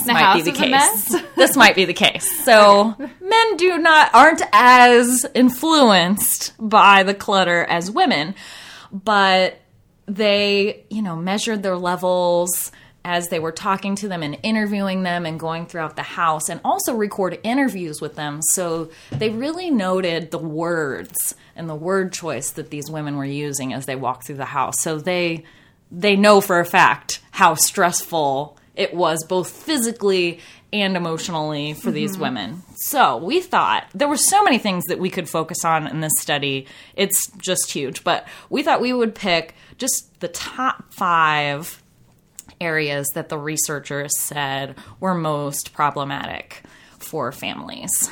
might 0.08 0.16
house 0.16 0.36
be 0.36 0.42
the 0.42 0.52
was 0.52 0.60
a 0.60 0.64
case. 0.64 0.72
mess. 0.72 1.24
this 1.38 1.56
might 1.56 1.78
be 1.78 1.86
the 1.86 1.94
case. 1.94 2.30
So 2.44 2.94
men 3.22 3.56
do 3.56 3.78
not 3.78 4.14
aren't 4.14 4.42
as 4.52 5.26
influenced 5.34 6.52
by 6.60 7.04
the 7.04 7.14
clutter 7.14 7.64
as 7.64 7.90
women, 7.90 8.36
but 8.92 9.58
they, 10.08 10.84
you 10.90 11.02
know, 11.02 11.16
measured 11.16 11.64
their 11.64 11.78
levels 11.78 12.74
as 13.06 13.30
they 13.30 13.40
were 13.40 13.52
talking 13.52 13.96
to 13.96 14.08
them 14.08 14.24
and 14.24 14.38
interviewing 14.42 15.04
them 15.04 15.28
and 15.28 15.40
going 15.40 15.68
throughout 15.68 15.96
the 15.96 16.02
house 16.02 16.50
and 16.50 16.60
also 16.66 16.96
record 16.96 17.40
interviews 17.44 18.02
with 18.02 18.16
them. 18.16 18.42
So 18.42 18.90
they 19.12 19.30
really 19.30 19.70
noted 19.70 20.32
the 20.32 20.40
words 20.40 21.36
and 21.56 21.70
the 21.70 21.76
word 21.76 22.12
choice 22.12 22.50
that 22.52 22.72
these 22.72 22.90
women 22.90 23.16
were 23.16 23.24
using 23.24 23.74
as 23.74 23.86
they 23.86 23.96
walked 23.96 24.26
through 24.26 24.38
the 24.38 24.46
house. 24.46 24.82
So 24.82 24.98
they 24.98 25.46
they 25.92 26.16
know 26.16 26.42
for 26.42 26.60
a 26.60 26.66
fact 26.66 27.22
how 27.30 27.54
stressful 27.54 28.58
it 28.76 28.94
was 28.94 29.24
both 29.24 29.50
physically 29.52 30.40
and 30.74 30.98
emotionally 30.98 31.74
for 31.74 31.92
these 31.92 32.14
mm-hmm. 32.14 32.22
women. 32.24 32.64
So 32.76 33.18
we 33.18 33.40
thought 33.40 33.86
there 33.94 34.08
were 34.08 34.18
so 34.18 34.44
many 34.44 34.58
things 34.58 34.84
that 34.86 35.00
we 35.00 35.12
could 35.12 35.30
focus 35.30 35.64
on 35.64 35.88
in 35.88 36.02
this 36.02 36.12
study. 36.20 36.66
It's 36.96 37.32
just 37.38 37.72
huge, 37.72 38.04
but 38.04 38.28
we 38.50 38.64
thought 38.64 38.82
we 38.82 38.92
would 38.92 39.14
pick 39.14 39.54
just 39.78 40.20
the 40.20 40.28
top 40.28 40.92
five 40.92 41.84
areas 42.60 43.08
that 43.14 43.30
the 43.30 43.38
researchers 43.38 44.18
said 44.20 44.76
were 45.00 45.14
most 45.14 45.74
problematic 45.74 46.64
for 47.00 47.32
families. 47.32 48.12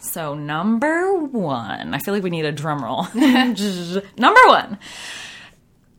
So 0.00 0.34
number 0.34 1.14
one, 1.14 1.94
I 1.94 1.98
feel 1.98 2.12
like 2.14 2.22
we 2.22 2.30
need 2.30 2.44
a 2.44 2.52
drum 2.52 2.82
roll. 2.82 3.06
number 3.14 4.40
one 4.46 4.78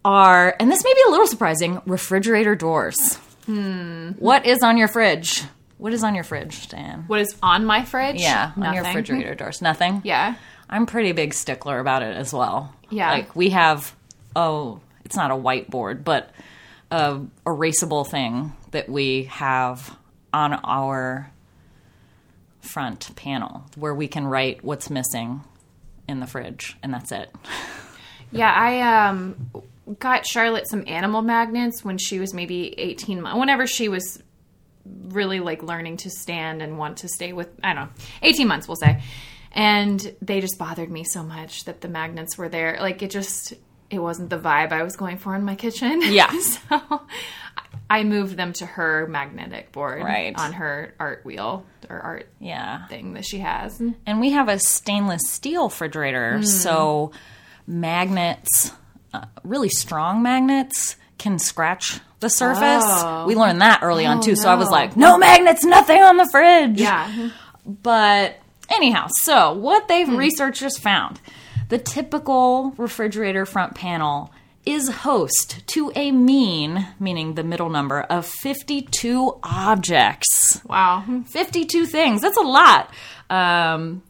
are, 0.06 0.56
and 0.60 0.70
this 0.72 0.84
may 0.84 0.94
be 0.94 1.02
a 1.08 1.12
little 1.12 1.28
surprising, 1.28 1.82
refrigerator 1.86 2.56
doors. 2.56 3.16
Hmm. 3.46 4.12
What 4.20 4.46
is 4.46 4.62
on 4.62 4.78
your 4.78 4.88
fridge? 4.88 5.44
What 5.78 5.94
is 5.94 6.04
on 6.04 6.16
your 6.16 6.24
fridge, 6.24 6.70
Dan? 6.70 7.06
What 7.08 7.20
is 7.20 7.36
on 7.42 7.66
my 7.66 7.84
fridge? 7.84 8.22
Yeah, 8.22 8.52
on 8.56 8.74
your 8.74 8.84
refrigerator 8.84 9.36
doors. 9.36 9.62
Nothing? 9.62 10.02
Yeah. 10.04 10.36
I'm 10.70 10.86
pretty 10.86 11.12
big 11.12 11.34
stickler 11.34 11.80
about 11.80 12.04
it 12.04 12.16
as 12.16 12.34
well. 12.34 12.74
Yeah. 12.90 13.12
Like 13.12 13.36
we 13.36 13.50
have 13.50 13.94
oh, 14.36 14.80
it's 15.06 15.16
not 15.16 15.32
a 15.32 15.36
whiteboard, 15.36 16.04
but 16.04 16.30
a 16.92 17.22
erasable 17.46 18.08
thing 18.08 18.54
that 18.72 18.90
we 18.90 19.24
have 19.26 19.98
on 20.34 20.54
our 20.54 21.32
front 22.62 23.16
panel 23.16 23.66
where 23.76 23.94
we 23.94 24.08
can 24.08 24.26
write 24.26 24.64
what's 24.64 24.90
missing 24.90 25.42
in 26.08 26.20
the 26.20 26.28
fridge 26.28 26.78
and 26.82 26.94
that's 26.94 27.12
it. 27.12 27.30
Yeah, 28.34 28.52
I 28.52 29.10
um 29.10 29.52
got 30.00 30.26
Charlotte 30.26 30.68
some 30.68 30.86
animal 30.88 31.22
magnets 31.22 31.86
when 31.86 31.98
she 31.98 32.20
was 32.20 32.34
maybe 32.34 32.74
18 32.80 33.22
months. 33.22 33.40
Whenever 33.40 33.68
she 33.68 33.90
was 33.90 34.22
really 34.86 35.40
like 35.40 35.62
learning 35.62 35.98
to 35.98 36.10
stand 36.10 36.62
and 36.62 36.78
want 36.78 36.98
to 36.98 37.08
stay 37.08 37.32
with 37.32 37.50
I 37.64 37.74
don't 37.74 37.86
know, 37.86 38.04
18 38.24 38.48
months 38.48 38.68
we'll 38.68 38.76
say. 38.76 39.02
And 39.52 40.16
they 40.20 40.42
just 40.42 40.58
bothered 40.58 40.90
me 40.90 41.04
so 41.04 41.22
much 41.22 41.66
that 41.66 41.82
the 41.82 41.88
magnets 41.88 42.38
were 42.38 42.50
there. 42.50 42.78
Like 42.80 43.04
it 43.04 43.12
just 43.12 43.54
it 43.96 44.02
wasn't 44.02 44.30
the 44.30 44.40
vibe 44.40 44.72
I 44.72 44.84
was 44.84 44.96
going 44.96 45.18
for 45.18 45.36
in 45.36 45.44
my 45.44 45.56
kitchen. 45.56 46.02
Yeah. 46.14 46.32
so 46.40 47.02
I 47.90 48.04
moved 48.04 48.38
them 48.38 48.54
to 48.54 48.66
her 48.66 49.08
magnetic 49.08 49.72
board 49.72 50.04
Right. 50.04 50.34
on 50.38 50.54
her 50.54 50.94
art 51.00 51.24
wheel 51.26 51.66
or 51.90 52.00
art 52.00 52.30
Yeah. 52.40 52.88
thing 52.88 53.14
that 53.14 53.26
she 53.26 53.40
has. 53.40 53.82
And 54.06 54.20
we 54.20 54.32
have 54.32 54.50
a 54.50 54.60
stainless 54.60 55.22
steel 55.28 55.66
refrigerator, 55.66 56.42
so 56.44 57.12
magnets, 57.68 58.72
uh, 59.14 59.26
really 59.44 59.70
strong 59.70 60.22
magnets, 60.24 60.96
can 61.18 61.40
scratch 61.40 62.00
the 62.20 62.30
surface. 62.30 62.84
Oh. 62.86 63.26
We 63.28 63.36
learned 63.36 63.62
that 63.62 63.80
early 63.84 64.06
on 64.06 64.18
Oh, 64.18 64.22
too, 64.22 64.36
so 64.36 64.50
I 64.50 64.56
was 64.56 64.70
like, 64.70 64.96
no 64.98 65.18
magnets, 65.18 65.64
nothing 65.64 66.02
on 66.02 66.18
the 66.18 66.28
fridge. 66.32 66.80
Yeah. 66.80 67.30
But 67.66 68.38
anyhow, 68.70 69.08
so 69.22 69.54
what 69.54 69.88
they've 69.88 70.10
researchers 70.10 70.78
found 70.78 71.20
the 71.74 71.80
typical 71.80 72.72
refrigerator 72.78 73.48
front 73.48 73.74
panel 73.74 74.32
is 74.64 74.90
host 74.90 75.66
to 75.66 75.92
a 75.96 76.12
mean, 76.12 76.88
meaning 77.00 77.34
the 77.34 77.44
middle 77.44 77.72
number, 77.72 78.02
of 78.02 78.28
52 78.28 79.40
objects. 79.42 80.62
Wow. 80.66 81.04
52 81.26 81.88
things. 81.88 82.22
That's 82.22 82.38
a 82.38 82.42
lot. 82.42 82.94
Um, 83.32 84.04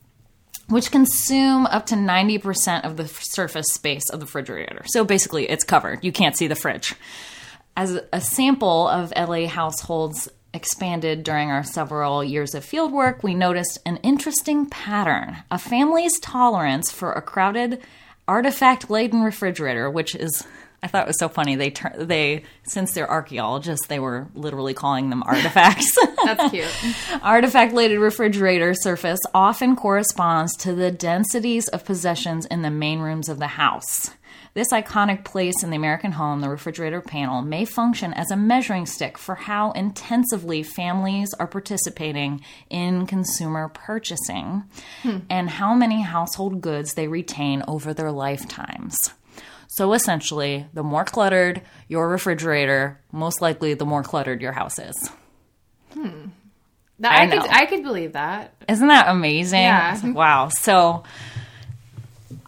which 0.67 0.91
consume 0.91 1.65
up 1.67 1.85
to 1.85 1.95
90% 1.95 2.83
of 2.83 2.97
the 2.97 3.07
surface 3.07 3.67
space 3.69 4.09
of 4.09 4.19
the 4.19 4.25
refrigerator. 4.25 4.83
So 4.87 5.05
basically, 5.05 5.49
it's 5.49 5.63
covered. 5.63 6.03
You 6.03 6.11
can't 6.11 6.37
see 6.37 6.47
the 6.47 6.55
fridge. 6.55 6.95
As 7.77 7.97
a 8.11 8.19
sample 8.19 8.89
of 8.89 9.13
LA 9.15 9.47
households 9.47 10.27
expanded 10.53 11.23
during 11.23 11.49
our 11.49 11.63
several 11.63 12.23
years 12.23 12.53
of 12.53 12.65
fieldwork, 12.65 13.23
we 13.23 13.33
noticed 13.33 13.79
an 13.85 13.97
interesting 13.97 14.67
pattern. 14.67 15.37
A 15.49 15.57
family's 15.57 16.19
tolerance 16.19 16.91
for 16.91 17.11
a 17.11 17.21
crowded, 17.21 17.81
artifact 18.27 18.89
laden 18.89 19.21
refrigerator, 19.23 19.89
which 19.89 20.15
is. 20.15 20.45
I 20.81 20.87
thought 20.87 21.03
it 21.03 21.07
was 21.07 21.19
so 21.19 21.29
funny. 21.29 21.55
They 21.55 21.69
tur- 21.69 21.93
they 21.97 22.43
since 22.63 22.91
they're 22.91 23.09
archaeologists, 23.09 23.87
they 23.87 23.99
were 23.99 24.27
literally 24.35 24.73
calling 24.73 25.09
them 25.09 25.23
artifacts. 25.25 25.95
That's 26.25 26.51
cute. 26.51 26.67
Artifact 27.23 27.73
laden 27.73 27.99
refrigerator 27.99 28.73
surface 28.73 29.19
often 29.33 29.77
corresponds 29.77 30.57
to 30.57 30.73
the 30.73 30.91
densities 30.91 31.69
of 31.69 31.85
possessions 31.85 32.45
in 32.47 32.63
the 32.63 32.69
main 32.69 32.99
rooms 32.99 33.29
of 33.29 33.39
the 33.39 33.47
house. 33.47 34.11
This 34.55 34.69
iconic 34.69 35.23
place 35.23 35.63
in 35.63 35.71
the 35.71 35.75
American 35.75 36.11
home, 36.11 36.41
the 36.41 36.49
refrigerator 36.49 37.01
panel, 37.01 37.41
may 37.41 37.65
function 37.65 38.13
as 38.13 38.29
a 38.29 38.35
measuring 38.35 38.85
stick 38.85 39.17
for 39.17 39.33
how 39.33 39.71
intensively 39.71 40.61
families 40.61 41.33
are 41.39 41.47
participating 41.47 42.41
in 42.69 43.07
consumer 43.07 43.67
purchasing 43.69 44.63
and 45.27 45.49
how 45.49 45.73
many 45.73 46.03
household 46.03 46.61
goods 46.61 46.93
they 46.93 47.07
retain 47.07 47.63
over 47.67 47.95
their 47.95 48.11
lifetimes. 48.11 49.11
So 49.69 49.93
essentially, 49.93 50.67
the 50.71 50.83
more 50.83 51.03
cluttered 51.03 51.63
your 51.87 52.07
refrigerator, 52.07 53.01
most 53.11 53.41
likely 53.41 53.73
the 53.73 53.85
more 53.85 54.03
cluttered 54.03 54.39
your 54.39 54.51
house 54.51 54.77
is. 54.77 55.09
Hmm. 55.93 56.27
That, 56.99 57.11
I 57.11 57.23
I, 57.23 57.27
could. 57.27 57.49
I 57.49 57.65
could 57.65 57.81
believe 57.81 58.13
that. 58.13 58.53
Isn't 58.69 58.87
that 58.87 59.07
amazing? 59.07 59.61
Yeah. 59.61 59.99
Like, 60.03 60.15
wow. 60.15 60.49
So 60.49 61.03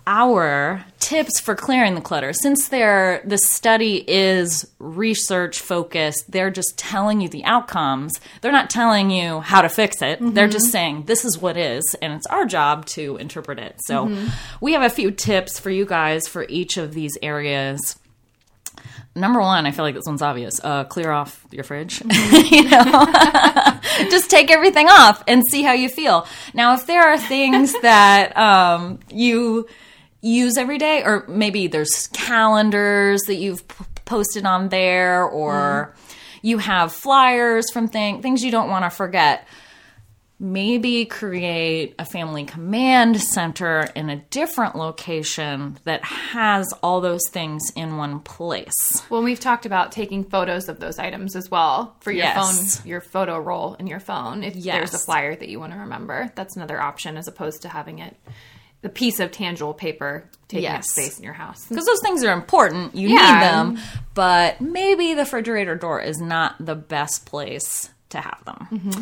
our 0.07 0.85
tips 1.00 1.39
for 1.39 1.55
clearing 1.55 1.95
the 1.95 2.01
clutter, 2.01 2.33
since 2.33 2.67
they're 2.67 3.21
the 3.25 3.38
study 3.38 4.03
is 4.07 4.67
research 4.79 5.59
focused, 5.59 6.31
they're 6.31 6.51
just 6.51 6.77
telling 6.77 7.21
you 7.21 7.29
the 7.29 7.43
outcomes. 7.43 8.19
They're 8.41 8.51
not 8.51 8.69
telling 8.69 9.09
you 9.09 9.41
how 9.41 9.62
to 9.62 9.69
fix 9.69 10.01
it. 10.01 10.19
They're 10.21 10.47
just 10.47 10.71
saying 10.71 11.03
this 11.03 11.25
is 11.25 11.38
what 11.38 11.57
is, 11.57 11.95
and 12.01 12.13
it's 12.13 12.27
our 12.27 12.45
job 12.45 12.85
to 12.88 13.17
interpret 13.17 13.59
it. 13.59 13.75
So 13.85 14.15
we 14.62 14.74
have 14.74 14.83
a 14.83 14.89
few 14.89 15.12
tips 15.12 15.59
for 15.59 15.69
you 15.69 15.85
guys 15.85 16.27
for 16.27 16.45
each 16.50 16.77
of 16.77 16.93
these 16.93 17.17
areas. 17.21 17.97
Number 19.17 19.39
one, 19.39 19.65
I 19.65 19.71
feel 19.71 19.85
like 19.85 19.95
this 19.95 20.05
one's 20.05 20.21
obvious. 20.21 20.59
Uh, 20.62 20.83
clear 20.83 21.09
off 21.09 21.45
your 21.50 21.63
fridge. 21.63 22.01
you 22.51 22.69
know, 22.69 23.05
just 24.09 24.29
take 24.29 24.51
everything 24.51 24.89
off 24.89 25.24
and 25.25 25.41
see 25.50 25.63
how 25.63 25.71
you 25.71 25.88
feel. 25.88 26.27
Now, 26.53 26.74
if 26.74 26.85
there 26.85 27.01
are 27.01 27.17
things 27.17 27.74
that 27.81 28.35
um, 28.35 29.00
you 29.09 29.67
use 30.25 30.58
every 30.58 30.77
day, 30.77 31.03
or 31.03 31.24
maybe 31.27 31.67
there's 31.67 32.08
calendars 32.08 33.22
that 33.24 33.36
you've 33.36 33.67
p- 33.67 33.86
posted 34.05 34.46
on 34.46 34.70
there, 34.70 35.24
or 35.24 35.94
mm-hmm. 35.94 36.15
you 36.41 36.58
have 36.58 36.91
flyers 36.91 37.70
from 37.72 37.88
thing, 37.88 38.22
things 38.22 38.44
you 38.44 38.51
don't 38.51 38.70
want 38.70 38.86
to 38.86 38.89
forget, 38.89 39.48
maybe 40.38 41.05
create 41.05 41.96
a 41.98 42.05
family 42.05 42.44
command 42.44 43.22
center 43.22 43.88
in 43.96 44.10
a 44.10 44.17
different 44.32 44.75
location 44.75 45.77
that 45.86 46.03
has 46.03 46.74
all 46.84 47.00
those 47.01 47.22
things 47.32 47.72
in 47.75 47.96
one 47.96 48.20
place. 48.20 49.03
Well, 49.10 49.24
we've 49.24 49.39
talked 49.39 49.65
about 49.65 49.91
taking 49.94 50.25
photos 50.25 50.67
of 50.67 50.79
those 50.79 51.00
items 51.00 51.36
as 51.36 51.50
well 51.50 51.96
for 52.01 52.12
your 52.12 52.25
Yes. 52.25 52.79
phone, 52.79 52.88
your 52.88 53.00
photo 53.00 53.39
roll 53.39 53.75
in 53.75 53.88
your 53.88 54.01
phone. 54.01 54.44
If 54.44 54.55
there's 54.55 54.94
a 54.94 55.00
flyer 55.00 55.36
that 55.36 55.48
you 55.48 55.60
want 55.60 55.72
to 55.72 55.79
remember, 55.79 56.32
that's 56.36 56.55
another 56.58 56.82
option 56.82 57.15
as 57.15 57.27
opposed 57.27 57.62
to 57.62 57.70
having 57.70 58.00
it 58.00 58.17
the 58.86 58.89
piece 58.89 59.20
of 59.20 59.32
tangible 59.32 59.74
paper 59.74 60.30
taking 60.48 60.62
Yes. 60.65 60.75
up 60.77 60.84
space 60.84 61.18
in 61.18 61.24
your 61.24 61.34
house. 61.34 61.65
Because 61.68 61.88
those 61.88 62.01
things 62.01 62.24
are 62.24 62.32
important, 62.32 62.94
you 62.96 63.10
Yeah. 63.10 63.15
need 63.15 63.42
them, 63.42 63.80
but 64.13 64.62
maybe 64.62 65.15
the 65.15 65.22
refrigerator 65.24 65.75
door 65.75 66.00
is 66.00 66.20
not 66.20 66.54
the 66.63 66.75
best 66.75 67.25
place 67.25 67.89
to 68.10 68.20
have 68.22 68.46
them. 68.46 68.68
Mm-hmm. 68.72 69.01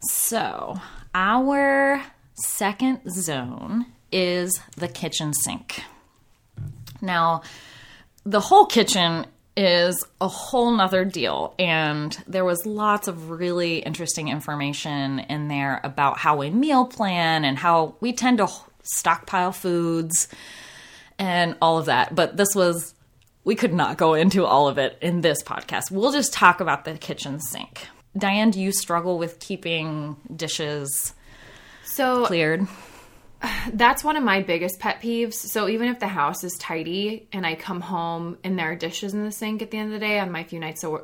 So, 0.00 0.80
our 1.14 2.02
second 2.36 3.00
zone 3.10 3.84
is 4.10 4.58
the 4.78 4.88
kitchen 4.88 5.34
sink. 5.34 5.82
Now, 7.02 7.42
the 8.24 8.40
whole 8.40 8.64
kitchen 8.64 9.26
is 9.58 10.02
a 10.22 10.28
whole 10.28 10.70
nother 10.70 11.04
deal 11.04 11.54
and 11.58 12.16
there 12.26 12.44
was 12.46 12.64
lots 12.64 13.08
of 13.08 13.28
really 13.28 13.78
interesting 13.80 14.28
information 14.28 15.18
in 15.18 15.48
there 15.48 15.80
about 15.84 16.16
how 16.16 16.36
we 16.36 16.48
meal 16.48 16.86
plan 16.86 17.44
and 17.44 17.58
how 17.58 17.94
we 18.00 18.12
tend 18.14 18.38
to 18.38 18.48
stockpile 18.88 19.52
foods 19.52 20.28
and 21.18 21.56
all 21.60 21.78
of 21.78 21.86
that. 21.86 22.14
But 22.14 22.36
this 22.36 22.54
was, 22.54 22.94
we 23.44 23.54
could 23.54 23.74
not 23.74 23.98
go 23.98 24.14
into 24.14 24.44
all 24.44 24.68
of 24.68 24.78
it 24.78 24.98
in 25.00 25.20
this 25.20 25.42
podcast. 25.42 25.90
We'll 25.90 26.12
just 26.12 26.32
talk 26.32 26.60
about 26.60 26.84
the 26.84 26.94
kitchen 26.94 27.40
sink. 27.40 27.86
Diane, 28.16 28.50
do 28.50 28.60
you 28.60 28.72
struggle 28.72 29.18
with 29.18 29.38
keeping 29.38 30.16
dishes 30.34 31.14
So 31.84 32.26
cleared? 32.26 32.66
that's 33.72 34.02
one 34.02 34.16
of 34.16 34.22
my 34.22 34.42
biggest 34.42 34.80
pet 34.80 35.00
peeves. 35.00 35.34
So 35.34 35.68
even 35.68 35.88
if 35.88 36.00
the 36.00 36.08
house 36.08 36.42
is 36.44 36.54
tidy 36.54 37.28
and 37.32 37.46
I 37.46 37.54
come 37.54 37.80
home 37.80 38.38
and 38.42 38.58
there 38.58 38.72
are 38.72 38.76
dishes 38.76 39.14
in 39.14 39.24
the 39.24 39.32
sink 39.32 39.62
at 39.62 39.70
the 39.70 39.78
end 39.78 39.92
of 39.92 40.00
the 40.00 40.04
day 40.06 40.18
on 40.18 40.32
my 40.32 40.44
few 40.44 40.58
nights 40.58 40.84
a 40.84 40.98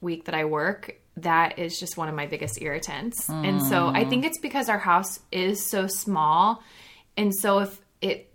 week 0.00 0.26
that 0.26 0.34
I 0.34 0.44
work, 0.44 0.96
that 1.16 1.58
is 1.58 1.78
just 1.78 1.96
one 1.96 2.08
of 2.08 2.14
my 2.14 2.26
biggest 2.26 2.60
irritants. 2.62 3.28
And 3.28 3.62
so 3.62 3.88
I 3.88 4.04
think 4.04 4.24
mm. 4.24 4.28
it's 4.28 4.38
because 4.38 4.68
our 4.68 4.78
house 4.78 5.20
is 5.32 5.68
so 5.68 5.86
small. 5.86 6.62
And 7.20 7.34
so 7.34 7.60
if 7.60 7.80
it 8.00 8.32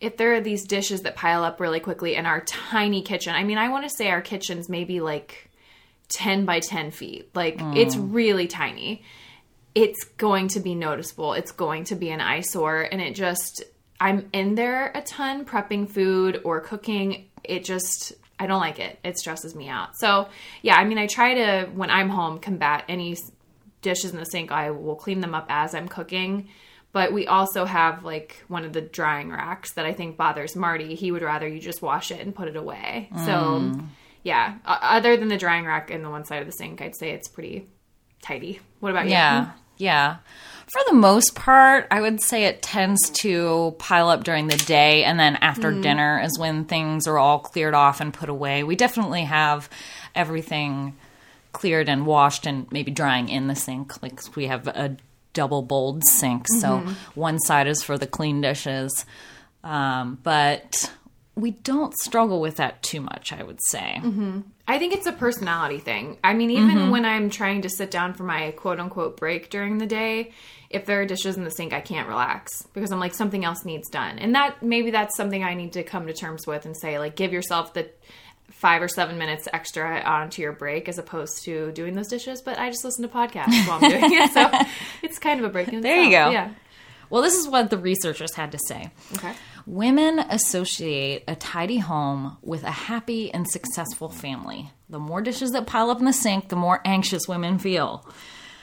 if 0.00 0.16
there 0.16 0.34
are 0.34 0.40
these 0.40 0.64
dishes 0.64 1.02
that 1.02 1.16
pile 1.16 1.42
up 1.42 1.60
really 1.60 1.80
quickly 1.80 2.14
in 2.14 2.24
our 2.24 2.40
tiny 2.42 3.02
kitchen, 3.02 3.34
I 3.34 3.42
mean, 3.42 3.58
I 3.58 3.68
want 3.68 3.84
to 3.84 3.90
say 3.90 4.10
our 4.10 4.22
kitchen's 4.22 4.68
maybe 4.68 5.00
like 5.00 5.50
10 6.10 6.44
by 6.44 6.60
10 6.60 6.92
feet. 6.92 7.34
Like 7.34 7.56
it's 7.60 7.96
mm. 7.96 8.14
really 8.14 8.46
tiny 8.46 9.02
it's 9.78 10.02
going 10.16 10.48
to 10.48 10.58
be 10.58 10.74
noticeable. 10.74 11.34
It's 11.34 11.52
going 11.52 11.84
to 11.84 11.94
be 11.94 12.10
an 12.10 12.20
eyesore. 12.20 12.82
And 12.82 13.00
it 13.00 13.14
just, 13.14 13.62
I'm 14.00 14.28
in 14.32 14.56
there 14.56 14.90
a 14.92 15.02
ton 15.02 15.44
prepping 15.44 15.88
food 15.88 16.40
or 16.44 16.60
cooking. 16.60 17.28
It 17.44 17.64
just, 17.64 18.12
I 18.40 18.48
don't 18.48 18.60
like 18.60 18.80
it. 18.80 18.98
It 19.04 19.18
stresses 19.18 19.54
me 19.54 19.68
out. 19.68 19.90
So, 19.96 20.28
yeah, 20.62 20.74
I 20.76 20.84
mean, 20.84 20.98
I 20.98 21.06
try 21.06 21.34
to, 21.34 21.70
when 21.72 21.90
I'm 21.90 22.08
home, 22.08 22.40
combat 22.40 22.86
any 22.88 23.16
dishes 23.80 24.10
in 24.10 24.18
the 24.18 24.24
sink. 24.24 24.50
I 24.50 24.72
will 24.72 24.96
clean 24.96 25.20
them 25.20 25.32
up 25.32 25.46
as 25.48 25.76
I'm 25.76 25.86
cooking. 25.86 26.48
But 26.98 27.12
we 27.12 27.28
also 27.28 27.64
have 27.64 28.04
like 28.04 28.42
one 28.48 28.64
of 28.64 28.72
the 28.72 28.80
drying 28.80 29.30
racks 29.30 29.74
that 29.74 29.86
I 29.86 29.92
think 29.92 30.16
bothers 30.16 30.56
Marty. 30.56 30.96
He 30.96 31.12
would 31.12 31.22
rather 31.22 31.46
you 31.46 31.60
just 31.60 31.80
wash 31.80 32.10
it 32.10 32.18
and 32.18 32.34
put 32.34 32.48
it 32.48 32.56
away. 32.56 33.08
So, 33.24 33.72
yeah, 34.24 34.56
other 34.64 35.16
than 35.16 35.28
the 35.28 35.36
drying 35.36 35.64
rack 35.64 35.92
and 35.92 36.04
the 36.04 36.10
one 36.10 36.24
side 36.24 36.40
of 36.40 36.46
the 36.46 36.52
sink, 36.52 36.82
I'd 36.82 36.96
say 36.96 37.10
it's 37.10 37.28
pretty 37.28 37.68
tidy. 38.20 38.58
What 38.80 38.90
about 38.90 39.04
you? 39.04 39.12
Yeah, 39.12 39.52
yeah. 39.76 40.16
For 40.66 40.80
the 40.88 40.94
most 40.94 41.36
part, 41.36 41.86
I 41.92 42.00
would 42.00 42.20
say 42.20 42.46
it 42.46 42.62
tends 42.62 43.10
to 43.10 43.76
pile 43.78 44.08
up 44.08 44.24
during 44.24 44.48
the 44.48 44.56
day, 44.56 45.04
and 45.04 45.20
then 45.20 45.36
after 45.36 45.70
mm-hmm. 45.70 45.82
dinner 45.82 46.20
is 46.20 46.36
when 46.36 46.64
things 46.64 47.06
are 47.06 47.16
all 47.16 47.38
cleared 47.38 47.74
off 47.74 48.00
and 48.00 48.12
put 48.12 48.28
away. 48.28 48.64
We 48.64 48.74
definitely 48.74 49.22
have 49.22 49.70
everything 50.16 50.96
cleared 51.52 51.88
and 51.88 52.06
washed 52.06 52.44
and 52.44 52.66
maybe 52.72 52.90
drying 52.90 53.28
in 53.28 53.46
the 53.46 53.54
sink. 53.54 54.02
Like 54.02 54.20
we 54.34 54.48
have 54.48 54.66
a 54.66 54.96
double 55.38 55.62
bowled 55.62 56.02
sink, 56.04 56.48
so 56.48 56.80
mm-hmm. 56.80 56.92
one 57.14 57.38
side 57.38 57.68
is 57.68 57.80
for 57.80 57.96
the 57.96 58.08
clean 58.08 58.40
dishes. 58.40 59.06
Um, 59.62 60.18
but 60.24 60.92
we 61.36 61.52
don't 61.52 61.94
struggle 61.98 62.40
with 62.40 62.56
that 62.56 62.82
too 62.82 63.00
much, 63.00 63.32
I 63.32 63.44
would 63.44 63.60
say. 63.68 64.00
Mm-hmm. 64.02 64.40
I 64.66 64.80
think 64.80 64.94
it's 64.94 65.06
a 65.06 65.12
personality 65.12 65.78
thing. 65.78 66.18
I 66.24 66.34
mean, 66.34 66.50
even 66.50 66.76
mm-hmm. 66.76 66.90
when 66.90 67.04
I'm 67.04 67.30
trying 67.30 67.62
to 67.62 67.70
sit 67.70 67.92
down 67.92 68.14
for 68.14 68.24
my 68.24 68.50
quote 68.50 68.80
unquote 68.80 69.16
break 69.16 69.48
during 69.48 69.78
the 69.78 69.86
day, 69.86 70.32
if 70.70 70.84
there 70.86 71.00
are 71.00 71.06
dishes 71.06 71.36
in 71.36 71.44
the 71.44 71.52
sink, 71.52 71.72
I 71.72 71.80
can't 71.80 72.08
relax 72.08 72.64
because 72.74 72.90
I'm 72.90 72.98
like, 72.98 73.14
something 73.14 73.44
else 73.44 73.64
needs 73.64 73.88
done. 73.88 74.18
And 74.18 74.34
that 74.34 74.60
maybe 74.60 74.90
that's 74.90 75.16
something 75.16 75.44
I 75.44 75.54
need 75.54 75.74
to 75.74 75.84
come 75.84 76.08
to 76.08 76.12
terms 76.12 76.48
with 76.48 76.66
and 76.66 76.76
say, 76.76 76.98
like, 76.98 77.14
give 77.14 77.32
yourself 77.32 77.74
the 77.74 77.88
five 78.58 78.82
or 78.82 78.88
seven 78.88 79.18
minutes 79.18 79.46
extra 79.52 80.00
onto 80.00 80.42
your 80.42 80.52
break 80.52 80.88
as 80.88 80.98
opposed 80.98 81.44
to 81.44 81.70
doing 81.72 81.94
those 81.94 82.08
dishes. 82.08 82.42
But 82.42 82.58
I 82.58 82.70
just 82.70 82.84
listen 82.84 83.02
to 83.02 83.08
podcasts 83.08 83.68
while 83.68 83.78
I'm 83.82 83.88
doing 83.88 84.12
it. 84.12 84.32
So 84.32 84.50
it's 85.02 85.20
kind 85.20 85.38
of 85.38 85.46
a 85.46 85.48
break 85.48 85.68
in 85.72 85.80
There 85.80 86.02
you 86.02 86.10
go. 86.10 86.30
Yeah. 86.30 86.50
Well, 87.08 87.22
this 87.22 87.36
is 87.36 87.48
what 87.48 87.70
the 87.70 87.78
researchers 87.78 88.34
had 88.34 88.52
to 88.52 88.58
say. 88.66 88.90
Okay. 89.14 89.32
Women 89.64 90.18
associate 90.18 91.22
a 91.28 91.36
tidy 91.36 91.78
home 91.78 92.36
with 92.42 92.64
a 92.64 92.70
happy 92.70 93.32
and 93.32 93.48
successful 93.48 94.08
family. 94.08 94.72
The 94.90 94.98
more 94.98 95.22
dishes 95.22 95.52
that 95.52 95.66
pile 95.66 95.90
up 95.90 96.00
in 96.00 96.04
the 96.04 96.12
sink, 96.12 96.48
the 96.48 96.56
more 96.56 96.80
anxious 96.84 97.28
women 97.28 97.58
feel. 97.58 98.06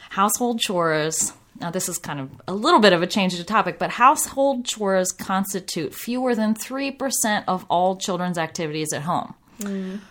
Household 0.10 0.60
chores. 0.60 1.32
Now, 1.62 1.72
this 1.72 1.88
is 1.88 1.98
kind 1.98 2.20
of 2.20 2.30
a 2.50 2.54
little 2.54 2.82
bit 2.82 2.92
of 2.92 3.02
a 3.02 3.08
change 3.08 3.40
of 3.40 3.46
topic, 3.46 3.80
but 3.80 3.92
household 3.92 4.66
chores 4.66 5.14
constitute 5.14 5.96
fewer 5.96 6.36
than 6.36 6.54
3% 6.54 7.46
of 7.48 7.66
all 7.70 7.96
children's 7.96 8.38
activities 8.38 8.92
at 8.92 9.04
home. 9.04 9.36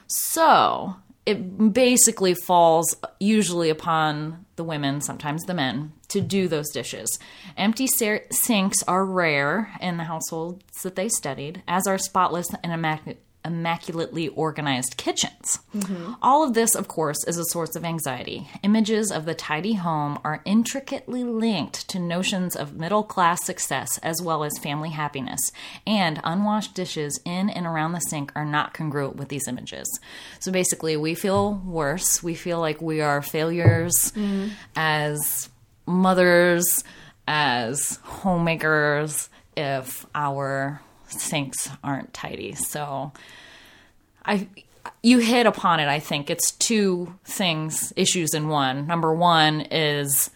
So, 0.07 0.97
it 1.27 1.73
basically 1.73 2.35
falls 2.35 2.97
usually 3.19 3.71
upon 3.71 4.45
the 4.57 4.65
women, 4.65 5.01
sometimes 5.01 5.45
the 5.45 5.55
men, 5.55 5.93
to 6.09 6.21
do 6.21 6.49
those 6.49 6.71
dishes. 6.71 7.19
Empty 7.57 7.87
sinks 7.87 8.83
are 8.87 9.05
rare 9.05 9.73
in 9.81 9.97
the 9.97 10.05
households 10.05 10.63
that 10.83 10.97
they 10.97 11.09
studied, 11.09 11.63
as 11.67 11.87
are 11.87 11.99
spotless 11.99 12.49
and 12.63 12.73
immac- 12.73 13.17
immaculately 13.45 14.29
organized 14.29 14.97
kitchens. 14.97 15.59
Mm-hmm. 15.75 16.15
All 16.23 16.43
of 16.43 16.55
this, 16.55 16.75
of 16.75 16.89
course, 16.89 17.25
is 17.27 17.39
a 17.39 17.45
source 17.45 17.77
of 17.77 17.85
anxiety. 17.85 18.49
Images 18.63 19.11
of 19.11 19.25
the 19.25 19.35
tidy 19.35 19.75
home 19.75 20.19
are 20.25 20.43
intricately 20.45 21.25
linked 21.25 21.89
to 21.89 21.99
notions 21.99 22.57
of 22.57 22.77
middle 22.77 23.03
class 23.03 23.45
success 23.45 23.99
as 23.99 24.23
well 24.23 24.45
as 24.45 24.59
family 24.59 24.91
happiness, 24.91 25.41
and 25.87 26.21
unwashed 26.25 26.75
dishes 26.75 27.21
in 27.25 27.51
and 27.51 27.67
around 27.67 27.93
the 27.93 28.01
sink 28.01 28.33
are 28.35 28.45
not 28.45 28.75
congruent 28.75 29.17
with 29.17 29.29
these 29.29 29.49
images. 29.49 29.89
So 30.41 30.51
basically, 30.51 30.97
we 30.97 31.15
feel 31.15 31.55
worse. 31.65 32.23
We 32.23 32.35
feel 32.35 32.61
like 32.61 32.81
we 32.81 33.01
are 33.01 33.23
failures 33.23 33.93
mm-hmm. 34.15 34.49
as 34.77 35.49
mothers, 35.87 36.85
as 37.27 37.99
homemakers, 38.03 39.29
if 39.57 40.07
our 40.15 40.81
sinks 41.21 41.71
aren't 41.83 42.13
tidy. 42.15 42.55
So 42.55 43.13
I 44.25 44.49
you 45.03 45.19
hit 45.19 45.47
upon 45.47 45.81
it, 45.81 45.89
I 45.89 45.99
think. 45.99 46.31
It's 46.31 46.53
two 46.53 47.15
things, 47.25 47.93
issues 47.97 48.35
in 48.35 48.49
one. 48.49 48.87
Number 48.87 49.15
one 49.15 49.63
is 49.63 50.31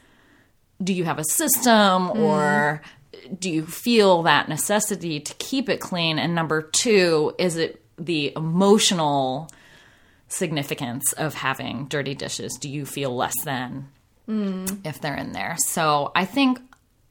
do 0.82 0.92
you 0.92 1.04
have 1.04 1.18
a 1.18 1.24
system 1.24 2.08
mm-hmm. 2.08 2.20
or 2.20 2.82
do 3.38 3.50
you 3.50 3.66
feel 3.66 4.22
that 4.22 4.48
necessity 4.48 5.20
to 5.20 5.34
keep 5.34 5.68
it 5.68 5.80
clean? 5.80 6.18
And 6.18 6.34
number 6.34 6.62
two, 6.62 7.34
is 7.38 7.56
it 7.56 7.82
the 7.98 8.32
emotional 8.36 9.50
significance 10.28 11.12
of 11.14 11.34
having 11.34 11.86
dirty 11.86 12.14
dishes? 12.14 12.56
Do 12.60 12.68
you 12.68 12.86
feel 12.86 13.14
less 13.14 13.34
than 13.44 13.88
mm. 14.28 14.86
if 14.86 15.00
they're 15.00 15.16
in 15.16 15.32
there? 15.32 15.56
So 15.58 16.12
I 16.14 16.24
think 16.24 16.60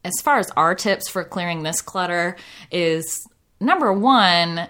as 0.06 0.14
far 0.24 0.40
as 0.40 0.50
our 0.52 0.76
tips 0.76 1.10
for 1.10 1.24
clearing 1.24 1.64
this 1.64 1.82
clutter 1.82 2.38
is 2.72 3.28
number 3.60 3.92
one, 3.94 4.68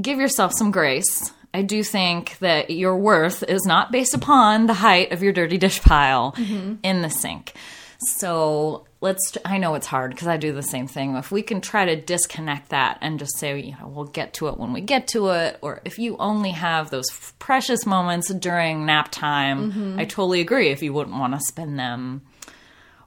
give 0.00 0.18
yourself 0.18 0.52
some 0.56 0.70
grace. 0.70 1.32
I 1.52 1.62
do 1.62 1.82
think 1.82 2.38
that 2.38 2.70
your 2.70 2.96
worth 2.96 3.42
is 3.42 3.64
not 3.64 3.90
based 3.90 4.14
upon 4.14 4.66
the 4.66 4.74
height 4.74 5.12
of 5.12 5.22
your 5.22 5.32
dirty 5.32 5.58
dish 5.58 5.80
pile 5.80 6.32
mm-hmm. 6.32 6.74
in 6.82 7.02
the 7.02 7.08
sink. 7.08 7.54
So 8.00 8.86
let's, 9.00 9.36
I 9.44 9.58
know 9.58 9.74
it's 9.74 9.86
hard 9.86 10.12
because 10.12 10.28
I 10.28 10.36
do 10.36 10.52
the 10.52 10.62
same 10.62 10.86
thing. 10.86 11.16
If 11.16 11.32
we 11.32 11.42
can 11.42 11.60
try 11.60 11.86
to 11.86 12.00
disconnect 12.00 12.68
that 12.68 12.98
and 13.00 13.18
just 13.18 13.38
say, 13.38 13.58
you 13.58 13.72
know, 13.72 13.88
we'll 13.88 14.04
get 14.04 14.34
to 14.34 14.48
it 14.48 14.58
when 14.58 14.72
we 14.72 14.82
get 14.82 15.08
to 15.08 15.30
it, 15.30 15.58
or 15.62 15.80
if 15.84 15.98
you 15.98 16.16
only 16.18 16.52
have 16.52 16.90
those 16.90 17.10
precious 17.38 17.86
moments 17.86 18.32
during 18.32 18.86
nap 18.86 19.08
time, 19.10 19.72
mm-hmm. 19.72 19.98
I 19.98 20.04
totally 20.04 20.40
agree 20.40 20.68
if 20.68 20.82
you 20.82 20.92
wouldn't 20.92 21.18
want 21.18 21.34
to 21.34 21.40
spend 21.40 21.78
them 21.78 22.22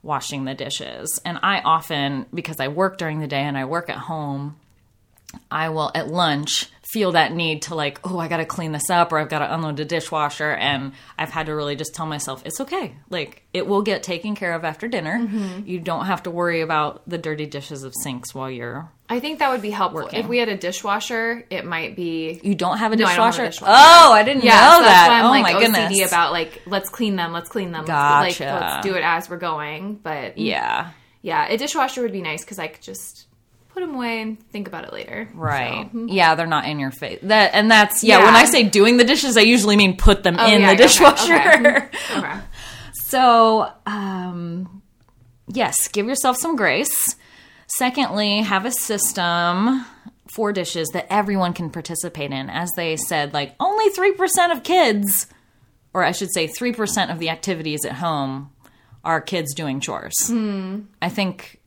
washing 0.03 0.45
the 0.45 0.55
dishes. 0.55 1.21
And 1.23 1.39
I 1.41 1.61
often, 1.61 2.25
because 2.33 2.59
I 2.59 2.67
work 2.67 2.97
during 2.97 3.19
the 3.19 3.27
day 3.27 3.43
and 3.43 3.57
I 3.57 3.65
work 3.65 3.89
at 3.89 3.97
home, 3.97 4.57
I 5.49 5.69
will 5.69 5.91
at 5.95 6.07
lunch 6.07 6.67
feel 6.91 7.13
that 7.13 7.31
need 7.31 7.61
to 7.61 7.73
like, 7.75 8.01
oh, 8.03 8.19
I 8.19 8.27
got 8.27 8.37
to 8.37 8.45
clean 8.45 8.73
this 8.73 8.89
up 8.89 9.13
or 9.13 9.17
I've 9.19 9.29
got 9.29 9.39
to 9.39 9.53
unload 9.53 9.77
the 9.77 9.85
dishwasher. 9.85 10.51
And 10.51 10.91
I've 11.17 11.29
had 11.29 11.45
to 11.45 11.55
really 11.55 11.77
just 11.77 11.95
tell 11.95 12.05
myself, 12.05 12.41
it's 12.45 12.59
okay. 12.59 12.97
Like, 13.09 13.43
it 13.53 13.65
will 13.65 13.81
get 13.81 14.03
taken 14.03 14.35
care 14.35 14.51
of 14.53 14.65
after 14.65 14.89
dinner. 14.89 15.17
Mm-hmm. 15.17 15.65
You 15.69 15.79
don't 15.79 16.07
have 16.07 16.23
to 16.23 16.31
worry 16.31 16.59
about 16.59 17.07
the 17.07 17.17
dirty 17.17 17.45
dishes 17.45 17.83
of 17.83 17.93
sinks 18.03 18.35
while 18.35 18.51
you're. 18.51 18.91
I 19.07 19.21
think 19.21 19.39
that 19.39 19.51
would 19.51 19.61
be 19.61 19.69
helpful. 19.69 20.01
Working. 20.03 20.19
If 20.19 20.27
we 20.27 20.37
had 20.37 20.49
a 20.49 20.57
dishwasher, 20.57 21.45
it 21.49 21.63
might 21.65 21.95
be 21.95 22.41
You 22.43 22.55
don't 22.55 22.77
have 22.79 22.91
a 22.91 22.97
No, 22.97 23.05
I 23.05 23.11
have 23.11 23.19
a 23.19 23.31
dishwasher? 23.31 23.45
dishwasher. 23.51 23.73
Oh, 23.73 24.11
I 24.11 24.23
didn't 24.23 24.43
Yeah, 24.43 24.59
know 24.59 24.77
so 24.79 24.83
that. 24.83 25.09
I'm 25.11 25.25
oh 25.27 25.29
like 25.29 25.43
my 25.43 25.53
OCD 25.53 25.61
goodness. 25.89 26.07
about 26.11 26.33
like 26.33 26.61
let's 26.65 26.89
clean 26.89 27.15
them, 27.15 27.31
let's 27.31 27.49
clean 27.49 27.71
them, 27.71 27.85
Gotcha. 27.85 28.25
let's, 28.25 28.39
like 28.41 28.49
let's 28.61 28.85
do 28.85 28.95
it 28.95 29.01
as 29.03 29.29
we're 29.29 29.37
going. 29.37 29.95
But 29.95 30.37
yeah. 30.37 30.91
yeah, 31.21 31.47
a 31.47 31.55
dishwasher 31.57 32.01
would 32.01 32.11
be 32.11 32.21
nice 32.21 32.43
because 32.43 32.59
I 32.59 32.67
could 32.67 32.81
just 32.81 33.27
put 33.73 33.81
them 33.81 33.95
away 33.95 34.21
and 34.21 34.39
think 34.51 34.67
about 34.67 34.83
it 34.85 34.93
later. 34.93 35.29
Right. 35.33 35.83
So, 35.91 35.97
mm-hmm. 35.97 36.07
Yeah, 36.09 36.35
they're 36.35 36.47
not 36.47 36.65
in 36.65 36.79
your 36.79 36.91
face. 36.91 37.19
That 37.23 37.51
and 37.53 37.69
that's 37.71 38.03
yeah, 38.03 38.19
Yeah. 38.19 38.25
when 38.25 38.35
I 38.35 38.45
say 38.45 38.63
doing 38.63 38.97
the 38.97 39.03
dishes, 39.03 39.37
I 39.37 39.41
usually 39.41 39.75
mean 39.75 39.97
put 39.97 40.23
them 40.23 40.35
Oh, 40.39 40.45
in 40.51 40.61
yeah, 40.61 40.71
the 40.71 40.83
dishwasher. 40.83 41.33
okay. 41.33 41.49
Mm-hmm. 41.57 42.17
okay. 42.25 42.39
So, 42.93 43.71
um, 43.85 44.81
yes, 45.47 45.87
give 45.89 46.05
yourself 46.07 46.37
some 46.37 46.55
grace. 46.55 47.15
Secondly, 47.77 48.41
have 48.41 48.65
a 48.65 48.71
system 48.71 49.85
for 50.33 50.53
dishes 50.53 50.89
that 50.93 51.07
everyone 51.09 51.53
can 51.53 51.69
participate 51.69 52.31
in. 52.31 52.49
As 52.49 52.71
they 52.75 52.95
said, 52.97 53.33
like 53.33 53.55
only 53.59 53.89
3% 53.89 54.51
of 54.51 54.63
kids, 54.63 55.27
or 55.93 56.03
I 56.03 56.11
should 56.11 56.33
say 56.33 56.47
3% 56.47 57.11
of 57.11 57.19
the 57.19 57.29
activities 57.29 57.83
at 57.85 57.93
home 57.93 58.51
are 59.03 59.19
kids 59.19 59.53
doing 59.53 59.79
chores. 59.79 60.13
Hmm. 60.27 60.81
I 61.01 61.09
think 61.09 61.59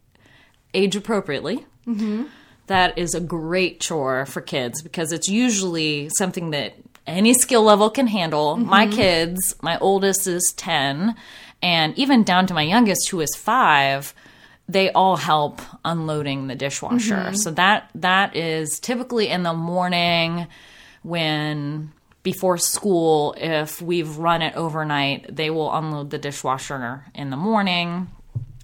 age 0.73 0.97
appropriately. 0.97 1.67
Mm-hmm. 1.87 2.25
That 2.67 2.97
is 2.99 3.15
a 3.15 3.21
great 3.21 3.81
chore 3.81 4.27
for 4.27 4.41
kids 4.41 4.83
because 4.83 5.13
it's 5.13 5.29
usually 5.29 6.09
something 6.17 6.51
that 6.51 6.75
any 7.07 7.35
skill 7.35 7.63
level 7.63 7.91
can 7.91 8.07
handle. 8.07 8.57
Mm-hmm. 8.57 8.69
My 8.69 8.87
kids, 8.87 9.55
my 9.61 9.79
oldest 9.79 10.27
is 10.27 10.55
10, 10.57 11.15
and 11.63 11.99
even 11.99 12.25
down 12.25 12.47
to 12.47 12.55
my 12.55 12.63
youngest, 12.63 13.11
who 13.11 13.21
is 13.21 13.35
five, 13.37 14.15
they 14.69 14.91
all 14.93 15.17
help 15.17 15.61
unloading 15.85 16.47
the 16.47 16.55
dishwasher. 16.55 17.17
Mm-hmm. 17.17 17.35
So 17.35 17.51
that 17.53 17.91
that 17.97 18.35
is 18.35 18.79
typically 18.81 19.29
in 19.29 19.43
the 19.43 19.53
morning 19.53 20.47
when 21.03 21.93
before 22.23 22.57
school 22.57 23.35
if 23.37 23.81
we've 23.81 24.17
run 24.17 24.43
it 24.43 24.57
overnight 24.57 25.27
they 25.37 25.51
will 25.51 25.73
unload 25.73 26.11
the 26.11 26.19
dishwasher 26.19 27.05
in 27.15 27.29
the 27.29 27.37
morning 27.37 28.09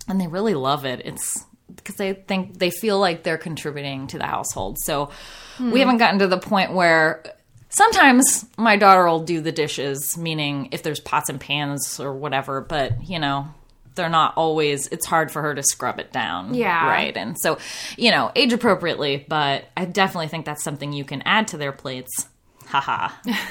and 0.09 0.19
they 0.19 0.27
really 0.27 0.55
love 0.55 0.87
it 0.87 1.03
it's 1.05 1.45
because 1.91 1.99
they 1.99 2.23
think 2.23 2.59
they 2.59 2.71
feel 2.71 2.99
like 2.99 3.23
they're 3.23 3.39
contributing 3.39 4.07
to 4.09 4.19
the 4.19 4.27
household. 4.27 4.79
So 4.81 5.11
we 5.59 5.81
haven't 5.81 5.99
gotten 5.99 6.21
to 6.21 6.27
the 6.27 6.39
point 6.39 6.73
where 6.73 7.23
sometimes 7.69 8.47
my 8.57 8.77
daughter 8.77 9.07
will 9.07 9.21
do 9.25 9.41
the 9.41 9.53
dishes 9.53 10.17
meaning 10.17 10.69
if 10.73 10.83
there's 10.83 11.01
pots 11.01 11.29
and 11.29 11.41
pans 11.41 12.01
or 12.01 12.13
whatever 12.13 12.61
but 12.61 13.09
you 13.09 13.17
know 13.17 13.47
they're 13.95 14.09
not 14.09 14.35
always 14.37 14.89
it's 14.89 15.07
hard 15.07 15.31
for 15.31 15.41
her 15.43 15.55
to 15.55 15.63
scrub 15.63 16.01
it 16.01 16.13
down. 16.13 16.55
Yeah. 16.55 16.89
right. 16.89 17.17
And 17.17 17.37
so 17.39 17.59
you 17.97 18.11
know 18.11 18.33
age 18.35 18.53
appropriately 18.53 19.25
but 19.29 19.65
i 19.77 19.85
definitely 19.85 20.29
think 20.29 20.47
that's 20.47 20.65
something 20.65 20.93
you 20.93 21.05
can 21.05 21.23
add 21.23 21.49
to 21.49 21.57
their 21.57 21.73
plates. 21.73 22.29
Haha 22.67 23.09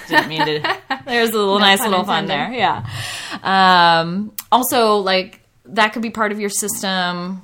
didn't 0.08 0.30
mean 0.30 0.45
to 0.45 0.78
there's 1.06 1.30
a 1.30 1.38
little 1.38 1.60
nice 1.60 1.80
pun 1.80 1.91
little 1.91 2.06
fun 2.06 2.25
there. 2.25 2.52
Yeah. 2.52 2.86
Um 3.43 4.34
also 4.52 4.95
like 4.97 5.41
that 5.65 5.93
could 5.93 6.02
be 6.02 6.10
part 6.10 6.32
of 6.32 6.39
your 6.39 6.49
system 6.49 7.43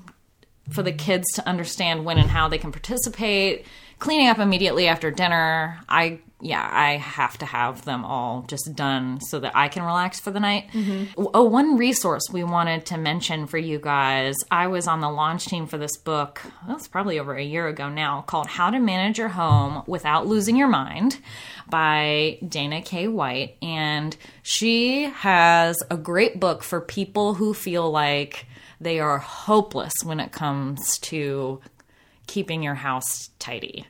for 0.69 0.83
the 0.83 0.91
kids 0.91 1.25
to 1.33 1.47
understand 1.47 2.05
when 2.05 2.17
and 2.17 2.29
how 2.29 2.47
they 2.47 2.57
can 2.57 2.71
participate 2.71 3.65
cleaning 3.99 4.27
up 4.27 4.39
immediately 4.39 4.87
after 4.87 5.09
dinner 5.09 5.79
i 5.87 6.19
yeah 6.41 6.69
i 6.71 6.97
have 6.97 7.37
to 7.37 7.45
have 7.45 7.85
them 7.85 8.03
all 8.03 8.43
just 8.47 8.75
done 8.75 9.21
so 9.21 9.39
that 9.39 9.55
i 9.55 9.67
can 9.69 9.83
relax 9.83 10.19
for 10.19 10.31
the 10.31 10.39
night 10.39 10.67
mm-hmm. 10.73 11.23
oh 11.33 11.43
one 11.43 11.77
resource 11.77 12.23
we 12.31 12.43
wanted 12.43 12.85
to 12.85 12.97
mention 12.97 13.47
for 13.47 13.57
you 13.57 13.79
guys 13.79 14.35
i 14.51 14.67
was 14.67 14.85
on 14.85 14.99
the 14.99 15.09
launch 15.09 15.45
team 15.45 15.65
for 15.65 15.77
this 15.77 15.97
book 15.97 16.41
that's 16.67 16.89
probably 16.89 17.19
over 17.19 17.35
a 17.35 17.43
year 17.43 17.67
ago 17.67 17.87
now 17.87 18.21
called 18.27 18.47
how 18.47 18.69
to 18.69 18.79
manage 18.79 19.17
your 19.17 19.29
home 19.29 19.81
without 19.87 20.27
losing 20.27 20.57
your 20.57 20.67
mind 20.67 21.19
by 21.69 22.37
Dana 22.47 22.81
K. 22.81 23.07
White. 23.07 23.57
And 23.61 24.15
she 24.43 25.03
has 25.03 25.77
a 25.89 25.97
great 25.97 26.39
book 26.39 26.63
for 26.63 26.81
people 26.81 27.33
who 27.33 27.53
feel 27.53 27.89
like 27.89 28.45
they 28.79 28.99
are 28.99 29.17
hopeless 29.17 29.93
when 30.03 30.19
it 30.19 30.31
comes 30.31 30.97
to 30.99 31.61
keeping 32.27 32.63
your 32.63 32.75
house 32.75 33.29
tidy. 33.39 33.85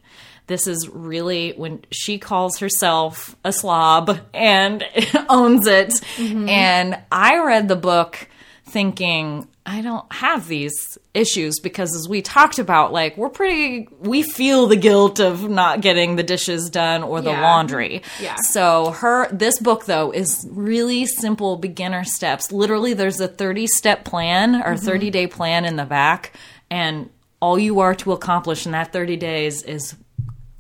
This 0.48 0.67
is 0.67 0.88
really 0.89 1.54
when 1.54 1.84
she 1.91 2.19
calls 2.19 2.60
herself 2.60 3.36
a 3.43 3.52
slob 3.52 4.19
and 4.34 4.84
owns 5.30 5.67
it. 5.67 5.89
Mm-hmm. 6.17 6.50
And 6.50 7.00
I 7.12 7.43
read 7.43 7.67
the 7.67 7.76
book 7.76 8.28
thinking, 8.65 9.48
I 9.67 9.82
don't 9.82 10.06
have 10.13 10.47
these 10.47 10.97
issues 11.15 11.60
because 11.60 11.95
as 11.95 12.08
we 12.08 12.21
talked 12.21 12.60
about, 12.60 12.93
like, 12.93 13.17
we're 13.17 13.30
pretty, 13.30 13.88
we 13.99 14.21
feel 14.21 14.67
the 14.67 14.75
guilt 14.75 15.19
of 15.19 15.49
not 15.49 15.82
getting 15.82 16.17
the 16.17 16.23
dishes 16.23 16.69
done 16.69 17.01
or 17.01 17.19
the 17.19 17.32
Yeah. 17.32 17.41
laundry. 17.41 18.04
Yeah. 18.21 18.36
So 18.36 18.91
her, 18.91 19.28
this 19.32 19.60
book 19.60 19.86
though 19.86 20.12
is 20.12 20.45
really 20.51 21.08
simple 21.08 21.58
beginner 21.58 22.04
steps. 22.04 22.51
Literally, 22.51 22.93
there's 22.93 23.19
a 23.19 23.28
30 23.28 23.65
step 23.65 24.06
plan 24.06 24.56
or 24.56 24.75
mm-hmm. 24.75 24.86
30 24.86 25.10
day 25.10 25.25
plan 25.28 25.65
in 25.65 25.78
the 25.78 25.86
back. 25.86 26.34
And 26.69 27.10
all 27.39 27.58
you 27.58 27.80
are 27.80 27.95
to 27.95 28.12
accomplish 28.12 28.65
in 28.67 28.71
that 28.73 28.93
30 28.93 29.17
days 29.17 29.63
is 29.63 29.95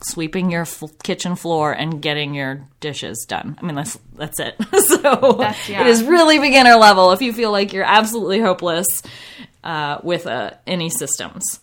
sweeping 0.03 0.51
your 0.51 0.61
f- 0.63 0.83
kitchen 1.03 1.35
floor 1.35 1.71
and 1.71 2.01
getting 2.01 2.33
your 2.33 2.67
dishes 2.79 3.25
done. 3.27 3.57
I 3.61 3.65
mean, 3.65 3.75
that's 3.75 3.97
that's 4.13 4.39
it. 4.39 4.55
so 4.87 5.33
That's- 5.39 5.69
yeah. 5.69 5.81
it 5.81 5.87
is 5.87 6.03
really 6.03 6.39
beginner 6.39 6.75
level. 6.75 7.11
If 7.11 7.21
you 7.21 7.33
feel 7.33 7.51
like 7.51 7.73
you're 7.73 7.83
absolutely 7.85 8.39
hopeless 8.39 8.87
uh, 9.63 9.99
with 10.03 10.27
uh, 10.27 10.51
any 10.67 10.89
systems. 10.89 11.59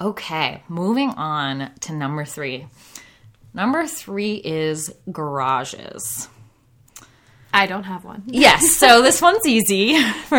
Okay, 0.00 0.62
moving 0.68 1.10
on 1.10 1.70
to 1.82 1.92
number 1.92 2.24
three. 2.24 2.66
Number 3.54 3.86
three 3.86 4.34
is 4.34 4.92
garages. 5.12 6.28
I 7.54 7.66
don't 7.66 7.84
have 7.84 8.04
one. 8.04 8.22
Yes, 8.26 8.76
so 8.76 9.02
this 9.02 9.20
one's 9.20 9.46
easy. 9.46 9.94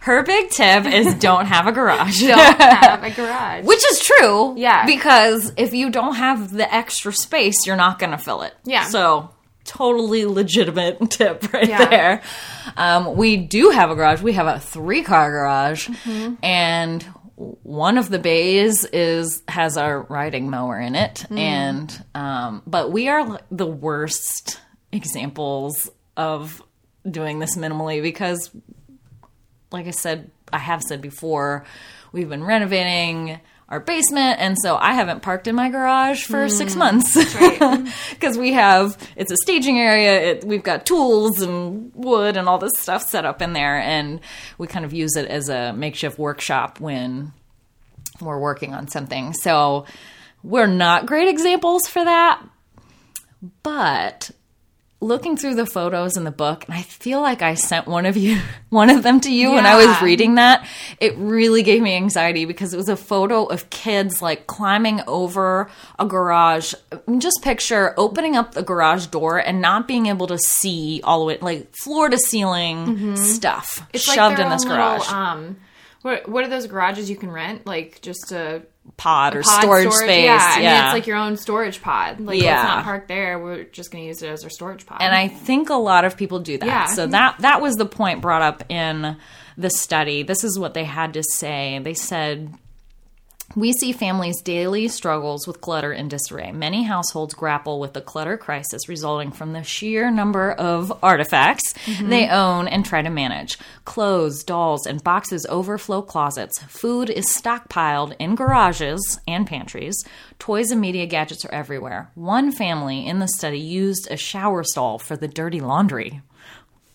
Her 0.00 0.22
big 0.22 0.50
tip 0.50 0.84
is 0.86 1.14
don't 1.18 1.46
have 1.46 1.66
a 1.66 1.72
garage. 1.72 2.20
Don't 2.20 2.38
have 2.60 3.02
a 3.02 3.10
garage. 3.10 3.64
Which 3.64 3.82
is 3.90 4.00
true. 4.00 4.54
Yeah. 4.56 4.84
Because 4.86 5.52
if 5.56 5.72
you 5.72 5.90
don't 5.90 6.14
have 6.16 6.52
the 6.52 6.72
extra 6.72 7.12
space, 7.12 7.66
you're 7.66 7.76
not 7.76 7.98
going 7.98 8.12
to 8.12 8.18
fill 8.18 8.42
it. 8.42 8.54
Yeah. 8.64 8.84
So, 8.84 9.30
totally 9.64 10.24
legitimate 10.26 11.10
tip 11.10 11.52
right 11.52 11.68
Yeah. 11.68 11.84
there. 11.86 12.22
Um, 12.76 13.16
we 13.16 13.36
do 13.36 13.70
have 13.70 13.90
a 13.90 13.94
garage. 13.94 14.22
We 14.22 14.32
have 14.34 14.46
a 14.46 14.60
three 14.60 15.02
car 15.02 15.30
garage. 15.30 15.88
Mm-hmm. 15.88 16.34
And 16.42 17.02
one 17.36 17.98
of 17.98 18.08
the 18.10 18.18
bays 18.18 18.84
is 18.86 19.42
has 19.46 19.76
our 19.76 20.02
riding 20.02 20.50
mower 20.50 20.78
in 20.80 20.94
it 20.96 21.24
Mm. 21.30 21.38
and 21.38 22.04
um, 22.14 22.62
but 22.66 22.90
we 22.90 23.08
are 23.08 23.38
the 23.52 23.66
worst 23.66 24.58
examples 24.90 25.88
of 26.18 26.62
doing 27.10 27.38
this 27.38 27.56
minimally 27.56 28.02
because 28.02 28.50
like 29.70 29.86
I 29.86 29.90
said, 29.90 30.30
I 30.52 30.58
have 30.58 30.82
said 30.82 31.00
before, 31.00 31.64
we've 32.12 32.28
been 32.28 32.44
renovating 32.44 33.40
our 33.68 33.80
basement, 33.80 34.40
and 34.40 34.56
so 34.58 34.76
I 34.76 34.94
haven't 34.94 35.20
parked 35.20 35.46
in 35.46 35.54
my 35.54 35.68
garage 35.68 36.24
for 36.24 36.44
hmm. 36.44 36.48
six 36.48 36.74
months 36.74 37.14
because 38.14 38.38
we 38.38 38.52
have 38.54 38.96
it's 39.14 39.30
a 39.30 39.36
staging 39.36 39.78
area. 39.78 40.32
It, 40.32 40.44
we've 40.44 40.62
got 40.62 40.86
tools 40.86 41.42
and 41.42 41.92
wood 41.94 42.38
and 42.38 42.48
all 42.48 42.58
this 42.58 42.72
stuff 42.78 43.02
set 43.02 43.26
up 43.26 43.42
in 43.42 43.52
there, 43.52 43.78
and 43.78 44.20
we 44.56 44.66
kind 44.66 44.86
of 44.86 44.94
use 44.94 45.16
it 45.16 45.28
as 45.28 45.50
a 45.50 45.74
makeshift 45.74 46.18
workshop 46.18 46.80
when 46.80 47.32
we're 48.22 48.38
working 48.38 48.72
on 48.72 48.88
something. 48.88 49.34
So 49.34 49.84
we're 50.42 50.66
not 50.66 51.04
great 51.04 51.28
examples 51.28 51.86
for 51.88 52.02
that, 52.02 52.42
but 53.62 54.30
looking 55.00 55.36
through 55.36 55.54
the 55.54 55.64
photos 55.66 56.16
in 56.16 56.24
the 56.24 56.30
book 56.30 56.64
and 56.64 56.74
i 56.74 56.82
feel 56.82 57.20
like 57.20 57.40
i 57.40 57.54
sent 57.54 57.86
one 57.86 58.04
of 58.04 58.16
you 58.16 58.40
one 58.68 58.90
of 58.90 59.02
them 59.02 59.20
to 59.20 59.32
you 59.32 59.52
when 59.52 59.64
i 59.64 59.76
was 59.76 60.02
reading 60.02 60.34
that 60.34 60.66
it 61.00 61.16
really 61.16 61.62
gave 61.62 61.80
me 61.80 61.94
anxiety 61.94 62.44
because 62.44 62.74
it 62.74 62.76
was 62.76 62.88
a 62.88 62.96
photo 62.96 63.44
of 63.44 63.70
kids 63.70 64.20
like 64.20 64.46
climbing 64.46 65.00
over 65.06 65.70
a 65.98 66.06
garage 66.06 66.74
just 67.18 67.40
picture 67.42 67.94
opening 67.96 68.36
up 68.36 68.54
the 68.54 68.62
garage 68.62 69.06
door 69.06 69.38
and 69.38 69.60
not 69.60 69.86
being 69.86 70.06
able 70.06 70.26
to 70.26 70.38
see 70.38 71.00
all 71.04 71.20
the 71.20 71.26
way 71.26 71.38
like 71.40 71.68
floor 71.82 72.08
to 72.08 72.18
ceiling 72.18 73.16
stuff 73.16 73.78
Mm-hmm. 73.78 73.90
It's 73.94 74.04
shoved 74.04 74.38
like 74.38 74.46
in 74.46 74.50
this 74.50 74.64
garage 74.64 75.00
Little, 75.00 75.14
um, 75.14 75.56
what 76.02 76.28
what 76.28 76.44
are 76.44 76.48
those 76.48 76.66
garages 76.66 77.10
you 77.10 77.16
can 77.16 77.30
rent? 77.30 77.66
Like 77.66 78.00
just 78.02 78.32
a 78.32 78.62
pod 78.96 79.36
or 79.36 79.42
pod 79.42 79.60
storage, 79.62 79.92
space 79.92 80.24
Yeah, 80.24 80.58
yeah, 80.58 80.78
and 80.78 80.86
it's 80.86 80.92
like 80.94 81.06
your 81.06 81.16
own 81.16 81.36
storage 81.36 81.80
pod. 81.82 82.20
Like 82.20 82.40
Yeah. 82.42 82.52
let's 82.56 82.64
not 82.64 82.84
park 82.84 83.08
there. 83.08 83.38
We're 83.38 83.64
just 83.64 83.90
going 83.90 84.04
to 84.04 84.08
use 84.08 84.22
it 84.22 84.28
as 84.30 84.44
our 84.44 84.50
storage 84.50 84.86
pod. 84.86 84.98
And 85.00 85.14
I 85.14 85.28
think 85.28 85.70
a 85.70 85.74
lot 85.74 86.04
of 86.04 86.16
people 86.16 86.40
do 86.40 86.58
that. 86.58 86.66
Yeah. 86.66 86.86
So 86.86 87.06
that 87.06 87.36
that 87.40 87.60
was 87.60 87.76
the 87.76 87.86
point 87.86 88.20
brought 88.22 88.42
up 88.42 88.64
in 88.68 89.16
the 89.56 89.70
study. 89.70 90.22
This 90.22 90.44
is 90.44 90.58
what 90.58 90.74
they 90.74 90.84
had 90.84 91.14
to 91.14 91.22
say. 91.34 91.80
They 91.82 91.94
said 91.94 92.54
we 93.56 93.72
see 93.72 93.92
families' 93.92 94.42
daily 94.42 94.88
struggles 94.88 95.46
with 95.46 95.62
clutter 95.62 95.90
and 95.90 96.10
disarray. 96.10 96.52
Many 96.52 96.82
households 96.82 97.34
grapple 97.34 97.80
with 97.80 97.94
the 97.94 98.02
clutter 98.02 98.36
crisis 98.36 98.88
resulting 98.88 99.32
from 99.32 99.52
the 99.52 99.62
sheer 99.62 100.10
number 100.10 100.52
of 100.52 100.92
artifacts 101.02 101.72
mm-hmm. 101.72 102.10
they 102.10 102.28
own 102.28 102.68
and 102.68 102.84
try 102.84 103.00
to 103.00 103.08
manage. 103.08 103.58
Clothes, 103.86 104.44
dolls, 104.44 104.86
and 104.86 105.02
boxes 105.02 105.46
overflow 105.48 106.02
closets. 106.02 106.62
Food 106.64 107.08
is 107.08 107.26
stockpiled 107.26 108.14
in 108.18 108.34
garages 108.34 109.18
and 109.26 109.46
pantries. 109.46 109.96
Toys 110.38 110.70
and 110.70 110.80
media 110.80 111.06
gadgets 111.06 111.44
are 111.44 111.54
everywhere. 111.54 112.10
One 112.14 112.52
family 112.52 113.06
in 113.06 113.18
the 113.18 113.28
study 113.28 113.58
used 113.58 114.08
a 114.10 114.16
shower 114.16 114.62
stall 114.62 114.98
for 114.98 115.16
the 115.16 115.28
dirty 115.28 115.60
laundry. 115.60 116.20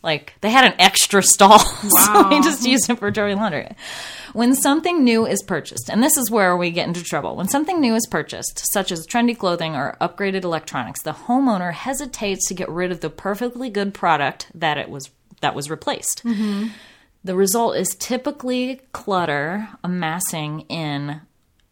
Like 0.04 0.36
they 0.42 0.52
had 0.52 0.66
an 0.66 0.80
extra 0.80 1.24
stall, 1.24 1.60
so 1.60 2.30
we 2.30 2.42
just 2.42 2.68
used 2.68 2.90
it 2.90 3.00
for 3.00 3.10
dirty 3.10 3.36
laundry. 3.36 3.70
When 4.34 4.56
something 4.56 5.04
new 5.04 5.26
is 5.26 5.44
purchased, 5.44 5.90
and 5.90 6.04
this 6.04 6.18
is 6.18 6.32
where 6.32 6.58
we 6.58 6.72
get 6.72 6.88
into 6.88 7.04
trouble. 7.04 7.36
When 7.36 7.48
something 7.48 7.80
new 7.80 7.96
is 7.96 8.08
purchased, 8.10 8.72
such 8.74 8.92
as 8.92 9.06
trendy 9.06 9.38
clothing 9.38 9.76
or 9.76 9.96
upgraded 10.02 10.44
electronics, 10.44 11.04
the 11.04 11.14
homeowner 11.14 11.72
hesitates 11.72 12.48
to 12.48 12.54
get 12.54 12.70
rid 12.70 12.92
of 12.92 13.02
the 13.02 13.10
perfectly 13.10 13.70
good 13.70 13.94
product 13.94 14.48
that 14.56 14.78
it 14.78 14.90
was 14.90 15.12
that 15.42 15.56
was 15.56 15.70
replaced. 15.70 16.24
Mm-hmm. 16.24 16.70
The 17.24 17.36
result 17.36 17.78
is 17.78 17.96
typically 18.00 18.82
clutter 18.92 19.70
amassing 19.84 20.62
in 20.62 21.22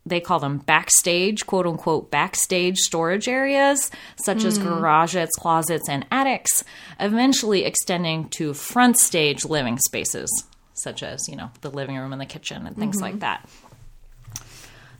they 0.06 0.19
call 0.19 0.39
them 0.39 0.58
backstage, 0.58 1.45
quote 1.45 1.67
unquote, 1.67 2.10
backstage 2.10 2.78
storage 2.78 3.28
areas, 3.28 3.91
such 4.15 4.43
as 4.43 4.58
mm. 4.58 4.63
garages, 4.63 5.30
closets, 5.38 5.88
and 5.88 6.06
attics, 6.12 6.63
eventually 7.00 7.65
extending 7.65 8.28
to 8.30 8.54
front 8.54 8.97
stage 8.97 9.45
living 9.45 9.78
spaces, 9.78 10.45
such 10.82 11.04
as, 11.04 11.28
you 11.28 11.36
know, 11.36 11.52
the 11.62 11.70
living 11.70 11.98
room 11.98 12.12
and 12.12 12.22
the 12.22 12.26
kitchen 12.26 12.65
and 12.67 12.78
things 12.78 13.02
like 13.02 13.13
mm-hmm. 13.13 13.20
that. 13.20 13.50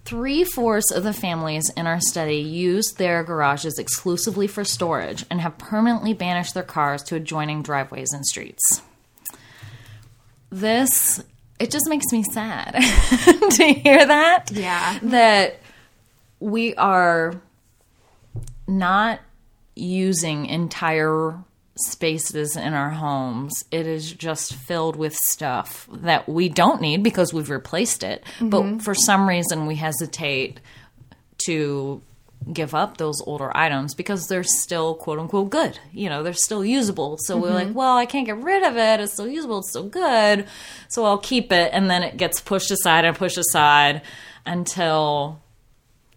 Three 0.04 0.44
fourths 0.44 0.92
of 0.92 1.04
the 1.04 1.14
families 1.14 1.70
in 1.78 1.86
our 1.86 2.00
study 2.02 2.38
used 2.38 2.98
their 2.98 3.24
garages 3.24 3.78
exclusively 3.78 4.48
for 4.48 4.64
storage 4.64 5.26
and 5.30 5.40
have 5.42 5.58
permanently 5.58 6.14
banished 6.14 6.54
their 6.54 6.64
cars 6.64 7.04
to 7.04 7.16
adjoining 7.16 7.62
driveways 7.62 8.12
and 8.12 8.26
streets. 8.26 8.82
This, 10.50 11.24
it 11.60 11.72
just 11.72 11.88
makes 11.88 12.12
me 12.12 12.24
sad 12.24 12.74
to 13.52 13.64
hear 13.74 14.06
that. 14.06 14.52
Yeah. 14.52 15.00
That 15.04 15.60
we 16.40 16.76
are 16.76 17.40
not 18.68 19.20
using 19.76 20.48
entire 20.48 21.38
spaces 21.84 22.56
in 22.56 22.74
our 22.74 22.90
homes. 22.90 23.64
It 23.72 23.88
is 23.88 24.12
just 24.12 24.54
filled 24.54 24.96
with 24.96 25.16
stuff 25.16 25.88
that 25.92 26.28
we 26.28 26.50
don't 26.50 26.82
need 26.82 27.04
because 27.04 27.34
we've 27.34 27.50
replaced 27.50 28.04
it. 28.04 28.24
But 28.40 28.62
mm-hmm. 28.62 28.78
for 28.80 28.96
some 28.96 29.28
reason, 29.28 29.66
we 29.68 29.76
hesitate 29.76 30.60
to 31.46 32.02
give 32.52 32.74
up 32.74 32.98
those 32.98 33.22
older 33.28 33.56
items 33.56 33.94
because 33.94 34.28
they're 34.28 34.44
still 34.44 34.96
quote 34.96 35.20
unquote 35.20 35.50
good. 35.50 35.80
You 35.92 36.10
know, 36.10 36.24
they're 36.24 36.34
still 36.34 36.66
usable. 36.66 37.18
So 37.20 37.38
we're 37.38 37.54
like, 37.54 37.68
mm-hmm. 37.68 37.76
well, 37.76 37.98
I 37.98 38.06
can't 38.06 38.26
get 38.26 38.38
rid 38.38 38.64
of 38.64 38.78
it. 38.78 39.00
It's 39.00 39.14
still 39.14 39.28
usable. 39.28 39.60
It's 39.60 39.70
still 39.70 39.88
good. 39.88 40.48
So 40.90 41.06
I'll 41.06 41.20
keep 41.20 41.52
it. 41.52 41.72
And 41.74 41.90
then 41.90 42.04
it 42.04 42.18
gets 42.18 42.42
pushed 42.42 42.72
aside 42.72 43.06
and 43.06 43.16
pushed 43.16 43.38
aside 43.38 44.02
until, 44.46 45.40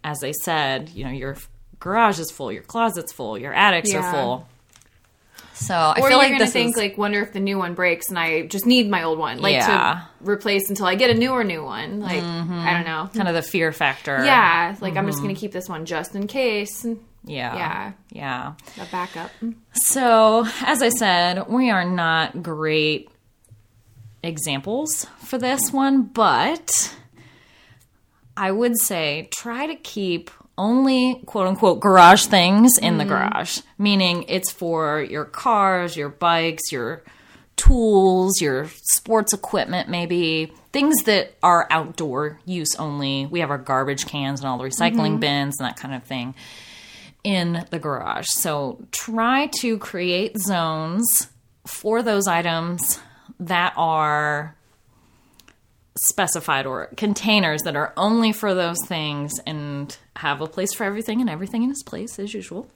as 0.03 0.24
I 0.24 0.33
said, 0.33 0.88
you 0.90 1.05
know, 1.05 1.11
your 1.11 1.37
garage 1.79 2.18
is 2.18 2.31
full, 2.31 2.50
your 2.50 2.62
closet's 2.62 3.12
full, 3.12 3.37
your 3.37 3.53
attics 3.53 3.92
Yeah. 3.92 3.98
are 3.98 4.12
full. 4.12 4.48
So 5.54 5.74
I 5.74 5.92
Or 5.92 5.94
feel 5.94 6.10
you're 6.10 6.18
like 6.18 6.28
gonna 6.30 6.44
this 6.44 6.52
think 6.52 6.70
is, 6.70 6.76
like, 6.76 6.98
wonder 6.98 7.20
if 7.22 7.32
the 7.32 7.40
new 7.40 7.58
one 7.58 7.74
breaks 7.74 8.08
and 8.08 8.18
I 8.18 8.42
just 8.46 8.66
need 8.66 8.90
my 8.90 9.04
old 9.04 9.18
one, 9.18 9.40
like 9.40 9.52
Yeah. 9.54 10.02
to 10.22 10.30
replace 10.30 10.68
until 10.68 10.86
I 10.86 10.96
get 10.96 11.10
a 11.10 11.14
newer 11.14 11.44
new 11.44 11.64
one. 11.64 12.00
Like 12.00 12.22
mm-hmm. 12.22 12.52
I 12.58 12.72
don't 12.72 12.84
know. 12.84 13.08
kind 13.14 13.28
of 13.28 13.34
the 13.34 13.42
fear 13.42 13.70
factor. 13.72 14.24
Yeah, 14.24 14.76
like 14.80 14.96
I'm 14.96 15.06
just 15.06 15.18
mm-hmm. 15.18 15.28
gonna 15.28 15.38
keep 15.38 15.52
this 15.52 15.68
one 15.68 15.86
just 15.86 16.14
in 16.14 16.26
case. 16.26 16.84
Yeah. 17.24 17.56
Yeah. 17.56 17.92
Yeah. 18.10 18.52
A 18.82 18.86
backup. 18.90 19.30
So, 19.72 20.46
as 20.60 20.82
I 20.82 20.90
said, 20.90 21.48
we 21.48 21.70
are 21.70 21.84
not 21.84 22.42
great 22.42 23.08
examples 24.22 25.06
for 25.24 25.38
this 25.38 25.72
one, 25.72 26.02
but 26.02 26.94
I 28.36 28.50
would 28.50 28.78
say 28.78 29.28
try 29.32 29.66
to 29.66 29.74
keep 29.76 30.30
only 30.56 31.22
quote 31.26 31.46
unquote 31.46 31.80
garage 31.80 32.26
things 32.26 32.78
in 32.78 32.98
the 32.98 33.04
mm-hmm. 33.04 33.12
garage, 33.12 33.60
meaning 33.78 34.24
it's 34.28 34.50
for 34.50 35.00
your 35.00 35.24
cars, 35.24 35.96
your 35.96 36.08
bikes, 36.08 36.70
your 36.70 37.02
tools, 37.56 38.40
your 38.40 38.68
sports 38.82 39.32
equipment, 39.32 39.88
maybe 39.88 40.52
things 40.72 40.96
that 41.04 41.34
are 41.42 41.66
outdoor 41.70 42.40
use 42.44 42.74
only. 42.78 43.26
We 43.26 43.40
have 43.40 43.50
our 43.50 43.58
garbage 43.58 44.06
cans 44.06 44.40
and 44.40 44.48
all 44.48 44.58
the 44.58 44.64
recycling 44.64 45.12
mm-hmm. 45.12 45.20
bins 45.20 45.56
and 45.58 45.68
that 45.68 45.76
kind 45.76 45.94
of 45.94 46.04
thing 46.04 46.34
in 47.22 47.64
the 47.70 47.78
garage. 47.78 48.26
So 48.28 48.84
try 48.90 49.46
to 49.60 49.78
create 49.78 50.38
zones 50.38 51.28
for 51.66 52.02
those 52.02 52.26
items 52.26 53.00
that 53.40 53.72
are 53.76 54.56
specified 55.96 56.66
or 56.66 56.87
containers 56.96 57.62
that 57.62 57.76
are 57.76 57.92
only 57.96 58.33
for 58.33 58.54
those 58.54 58.78
things 58.87 59.33
and 59.46 59.96
have 60.16 60.40
a 60.40 60.46
place 60.46 60.74
for 60.74 60.85
everything 60.85 61.20
and 61.20 61.30
everything 61.30 61.62
in 61.62 61.70
its 61.70 61.83
place 61.83 62.18
as 62.18 62.35
usual. 62.35 62.68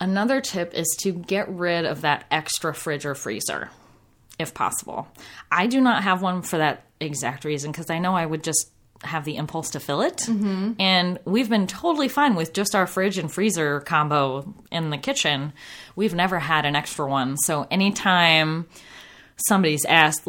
Another 0.00 0.40
tip 0.40 0.74
is 0.74 0.88
to 1.00 1.12
get 1.12 1.48
rid 1.48 1.84
of 1.84 2.00
that 2.00 2.24
extra 2.30 2.74
fridge 2.74 3.06
or 3.06 3.14
freezer 3.14 3.70
if 4.38 4.54
possible. 4.54 5.06
I 5.50 5.66
do 5.66 5.80
not 5.80 6.02
have 6.02 6.22
one 6.22 6.42
for 6.42 6.58
that 6.58 6.84
exact 7.00 7.44
reason 7.44 7.70
because 7.70 7.90
I 7.90 7.98
know 7.98 8.16
I 8.16 8.26
would 8.26 8.42
just 8.42 8.70
have 9.02 9.24
the 9.24 9.36
impulse 9.36 9.70
to 9.70 9.80
fill 9.80 10.00
it. 10.02 10.18
Mm-hmm. 10.18 10.72
And 10.78 11.18
we've 11.24 11.48
been 11.48 11.66
totally 11.66 12.08
fine 12.08 12.34
with 12.34 12.52
just 12.52 12.74
our 12.74 12.86
fridge 12.86 13.18
and 13.18 13.30
freezer 13.30 13.80
combo 13.80 14.54
in 14.72 14.90
the 14.90 14.98
kitchen. 14.98 15.52
We've 15.94 16.14
never 16.14 16.38
had 16.38 16.64
an 16.64 16.74
extra 16.74 17.06
one. 17.06 17.36
So 17.36 17.66
anytime 17.70 18.66
somebody's 19.36 19.84
asked, 19.84 20.26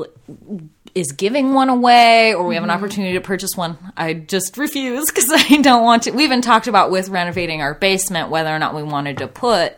is 0.96 1.12
giving 1.12 1.54
one 1.54 1.68
away 1.68 2.34
or 2.34 2.48
we 2.48 2.56
have 2.56 2.64
an 2.64 2.70
opportunity 2.70 3.14
to 3.14 3.22
purchase 3.22 3.52
one, 3.56 3.78
I 3.98 4.14
just 4.14 4.58
refuse 4.58 5.06
because 5.14 5.30
I 5.30 5.62
don't 5.62 5.84
want 5.84 6.04
to. 6.04 6.12
We 6.12 6.24
even 6.24 6.42
talked 6.42 6.68
about 6.68 6.90
with 6.90 7.10
renovating 7.10 7.62
our 7.62 7.76
basement 7.76 8.30
whether 8.30 8.50
or 8.50 8.58
not 8.58 8.74
we 8.74 8.82
wanted 8.82 9.18
to 9.20 9.28
put 9.28 9.78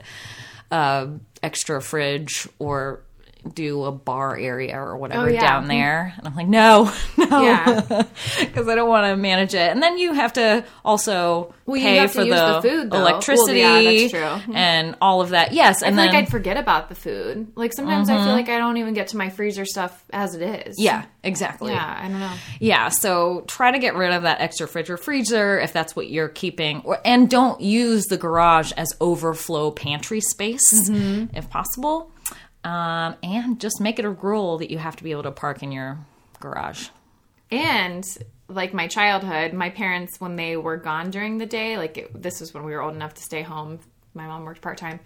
uh, 0.72 1.08
extra 1.42 1.82
fridge 1.82 2.48
or 2.60 3.02
do 3.54 3.84
a 3.84 3.92
bar 3.92 4.38
area 4.38 4.80
or 4.80 4.98
whatever 4.98 5.28
Oh, 5.28 5.32
yeah. 5.32 5.42
down 5.42 5.68
there. 5.68 6.14
And 6.18 6.28
I'm 6.28 6.36
like, 6.36 6.48
no, 6.48 6.92
no, 7.18 7.42
Yeah. 7.42 7.82
because 8.40 8.68
I 8.68 8.76
don't 8.76 8.90
want 8.90 9.08
to 9.08 9.16
manage 9.16 9.54
it. 9.54 9.72
And 9.72 9.82
then 9.82 9.98
you 9.98 10.14
have 10.14 10.34
to 10.34 10.64
also 10.84 11.54
Well, 11.66 11.80
pay 11.82 12.06
for 12.08 12.22
use 12.24 12.36
the, 12.36 12.54
the 12.54 12.62
food, 12.62 12.92
though. 12.92 12.98
Well, 12.98 13.08
electricity 13.08 13.60
yeah, 13.60 13.82
that's 13.82 14.12
true. 14.12 14.20
Mm-hmm. 14.22 14.56
and 14.56 14.96
all 15.02 15.22
of 15.22 15.30
that. 15.30 15.54
Yes, 15.54 15.84
I 15.84 15.88
and 15.88 15.96
feel 15.96 16.06
then 16.06 16.14
like 16.14 16.24
I'd 16.24 16.30
forget 16.30 16.58
about 16.58 16.90
the 16.90 16.96
food. 16.96 17.52
Like 17.56 17.74
sometimes 17.74 18.10
I 18.10 18.14
feel 18.14 18.26
mm-hmm. 18.26 18.32
like 18.32 18.50
I 18.50 18.58
don't 18.58 18.78
even 18.78 18.94
get 18.94 19.10
to 19.10 19.18
my 19.18 19.30
freezer 19.30 19.66
stuff 19.66 20.04
as 20.12 20.36
it 20.36 20.68
is. 20.68 20.76
yeah, 20.80 21.06
exactly. 21.24 21.72
Yeah, 21.74 22.00
I 22.00 22.08
don't 22.08 22.20
know. 22.20 22.34
Yeah, 22.60 22.90
so 22.90 23.44
try 23.48 23.72
to 23.72 23.80
get 23.80 23.96
rid 23.96 24.14
of 24.14 24.24
that 24.24 24.42
extra 24.42 24.68
fridge 24.68 24.90
or 24.90 24.98
freezer 24.98 25.60
if 25.60 25.74
that's 25.74 25.96
what 25.96 26.10
you're 26.10 26.30
keeping, 26.30 26.82
or 26.82 27.00
and 27.06 27.30
don't 27.30 27.62
use 27.62 28.06
the 28.06 28.18
garage 28.18 28.72
as 28.78 28.94
overflow 29.02 29.72
pantry 29.72 30.22
space 30.22 30.62
mm-hmm. 30.74 31.36
if 31.36 31.50
possible. 31.50 32.12
Um, 32.68 33.16
and 33.24 33.60
just 33.62 33.80
make 33.80 33.98
it 34.00 34.06
a 34.06 34.10
rule 34.10 34.58
that 34.58 34.70
you 34.70 34.78
have 34.78 34.96
to 34.98 35.04
be 35.04 35.12
able 35.12 35.24
to 35.24 35.32
park 35.32 35.64
in 35.64 35.72
your 35.72 35.98
garage. 36.40 36.90
And 37.50 38.06
like 38.50 38.74
my 38.74 38.88
childhood, 38.88 39.54
my 39.54 39.70
parents 39.70 40.20
when 40.20 40.36
they 40.36 40.58
were 40.58 40.78
gone 40.78 41.10
during 41.12 41.38
the 41.38 41.46
day, 41.46 41.78
like 41.78 41.98
it, 41.98 42.22
this 42.22 42.40
was 42.42 42.54
when 42.54 42.64
we 42.66 42.74
were 42.74 42.82
old 42.82 42.94
enough 42.96 43.14
to 43.16 43.22
stay 43.24 43.42
home. 43.42 43.80
My 44.14 44.26
mom 44.28 44.44
worked 44.46 44.62
part 44.62 44.78
time, 44.78 45.00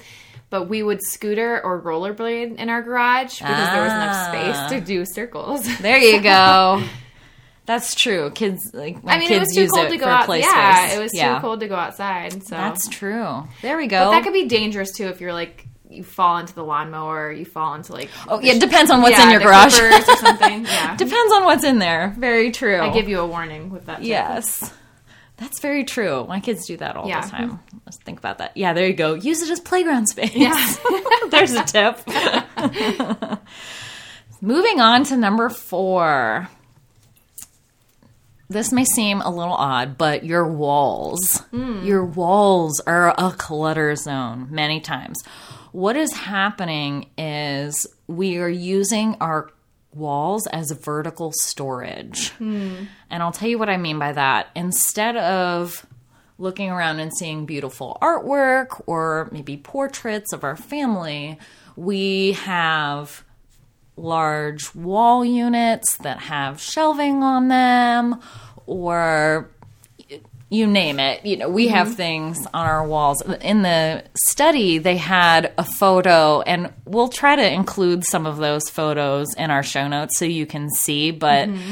but 0.49 0.69
we 0.69 0.81
would 0.83 1.01
scooter 1.03 1.61
or 1.63 1.81
rollerblade 1.81 2.55
in 2.57 2.69
our 2.69 2.81
garage 2.81 3.39
because 3.39 3.69
there 3.69 3.83
was 3.83 3.91
enough 3.91 4.27
space 4.29 4.71
to 4.79 4.85
do 4.85 5.05
circles. 5.05 5.67
There 5.81 5.97
you 5.97 6.21
go. 6.21 6.81
That's 7.65 7.93
true. 7.93 8.31
Kids 8.31 8.71
like 8.73 9.03
my 9.03 9.15
I 9.15 9.19
mean, 9.19 9.27
kids 9.27 9.55
it 9.55 9.61
was 9.61 9.69
too 9.71 9.75
cold 9.75 9.89
to 9.91 9.97
go 9.97 10.05
for 10.05 10.11
out. 10.11 10.39
Yeah, 10.39 10.85
space. 10.87 10.97
it 10.97 11.01
was 11.01 11.11
Yeah. 11.13 11.35
too 11.35 11.41
cold 11.41 11.59
to 11.59 11.67
go 11.67 11.75
outside. 11.75 12.41
So 12.43 12.55
That's 12.55 12.87
true. 12.87 13.43
There 13.61 13.77
we 13.77 13.87
go. 13.87 14.05
But 14.05 14.11
that 14.11 14.23
could 14.23 14.33
be 14.33 14.47
dangerous 14.47 14.91
too 14.93 15.07
if 15.07 15.21
you're 15.21 15.33
like 15.33 15.67
you 15.91 16.03
fall 16.03 16.37
into 16.37 16.53
the 16.55 16.63
lawnmower, 16.63 17.31
you 17.31 17.45
fall 17.45 17.73
into 17.75 17.93
like 17.93 18.09
oh, 18.27 18.39
yeah, 18.39 18.53
it 18.53 18.59
depends 18.61 18.89
on 18.91 19.01
what's 19.01 19.17
yeah, 19.17 19.25
in 19.25 19.31
your 19.31 19.41
garage. 19.41 19.79
or 19.79 19.91
something. 20.17 20.65
Yeah, 20.71 20.95
depends 20.95 21.33
on 21.33 21.43
what's 21.45 21.63
in 21.63 21.79
there. 21.79 22.13
Very 22.17 22.51
true. 22.51 22.79
I 22.79 22.91
give 22.93 23.09
you 23.09 23.19
a 23.19 23.27
warning 23.27 23.69
with 23.69 23.85
that. 23.85 24.03
Yes. 24.03 24.73
That's 25.37 25.59
very 25.59 25.83
true. 25.83 26.25
My 26.27 26.39
kids 26.39 26.67
do 26.67 26.77
that 26.77 26.95
all 26.95 27.07
Yeah. 27.07 27.21
the 27.21 27.29
time. 27.29 27.59
Let's 27.85 27.97
think 27.97 28.19
about 28.19 28.37
that. 28.37 28.55
Yeah, 28.55 28.73
there 28.73 28.85
you 28.85 28.93
go. 28.93 29.15
Use 29.15 29.41
it 29.41 29.49
as 29.49 29.59
playground 29.59 30.07
space. 30.07 30.35
Yeah. 30.35 30.53
There's 31.29 31.53
a 31.53 31.63
tip. 31.63 31.99
Moving 34.41 34.79
on 34.79 35.03
to 35.05 35.17
number 35.17 35.49
four. 35.49 36.47
This 38.51 38.73
may 38.73 38.83
seem 38.83 39.21
a 39.21 39.29
little 39.29 39.53
odd, 39.53 39.97
but 39.97 40.25
your 40.25 40.45
walls, 40.45 41.41
your 41.53 42.03
walls 42.03 42.81
are 42.81 43.15
a 43.17 43.31
clutter 43.31 43.95
zone 43.95 44.49
many 44.51 44.81
times. 44.81 45.23
What 45.71 45.95
is 45.95 46.11
happening 46.11 47.09
is 47.17 47.87
we 48.07 48.39
are 48.39 48.49
using 48.49 49.15
our 49.21 49.51
walls 49.93 50.47
as 50.47 50.71
vertical 50.71 51.31
storage. 51.31 52.33
And 53.09 53.23
I'll 53.23 53.31
tell 53.31 53.47
you 53.47 53.57
what 53.57 53.69
I 53.69 53.77
mean 53.77 53.99
by 53.99 54.11
that. 54.11 54.49
Instead 54.53 55.15
of 55.15 55.85
looking 56.37 56.71
around 56.71 56.99
and 56.99 57.15
seeing 57.15 57.45
beautiful 57.45 57.97
artwork 58.01 58.83
or 58.85 59.29
maybe 59.31 59.55
portraits 59.55 60.33
of 60.33 60.43
our 60.43 60.57
family, 60.57 61.39
we 61.77 62.33
have 62.33 63.23
large 64.01 64.73
wall 64.73 65.23
units 65.23 65.97
that 65.97 66.19
have 66.19 66.59
shelving 66.59 67.23
on 67.23 67.47
them 67.47 68.19
or 68.65 69.49
you 70.49 70.67
name 70.67 70.99
it. 70.99 71.25
You 71.25 71.37
know 71.37 71.49
we 71.49 71.69
have 71.69 71.87
mm-hmm. 71.87 71.95
things 71.95 72.45
on 72.47 72.65
our 72.65 72.85
walls. 72.85 73.21
In 73.41 73.61
the 73.61 74.03
study 74.27 74.79
they 74.79 74.97
had 74.97 75.53
a 75.57 75.63
photo 75.63 76.41
and 76.41 76.73
we'll 76.85 77.07
try 77.07 77.35
to 77.35 77.51
include 77.51 78.03
some 78.05 78.25
of 78.25 78.37
those 78.37 78.69
photos 78.69 79.33
in 79.35 79.51
our 79.51 79.63
show 79.63 79.87
notes 79.87 80.17
so 80.17 80.25
you 80.25 80.45
can 80.45 80.69
see 80.69 81.11
but 81.11 81.47
mm-hmm. 81.47 81.71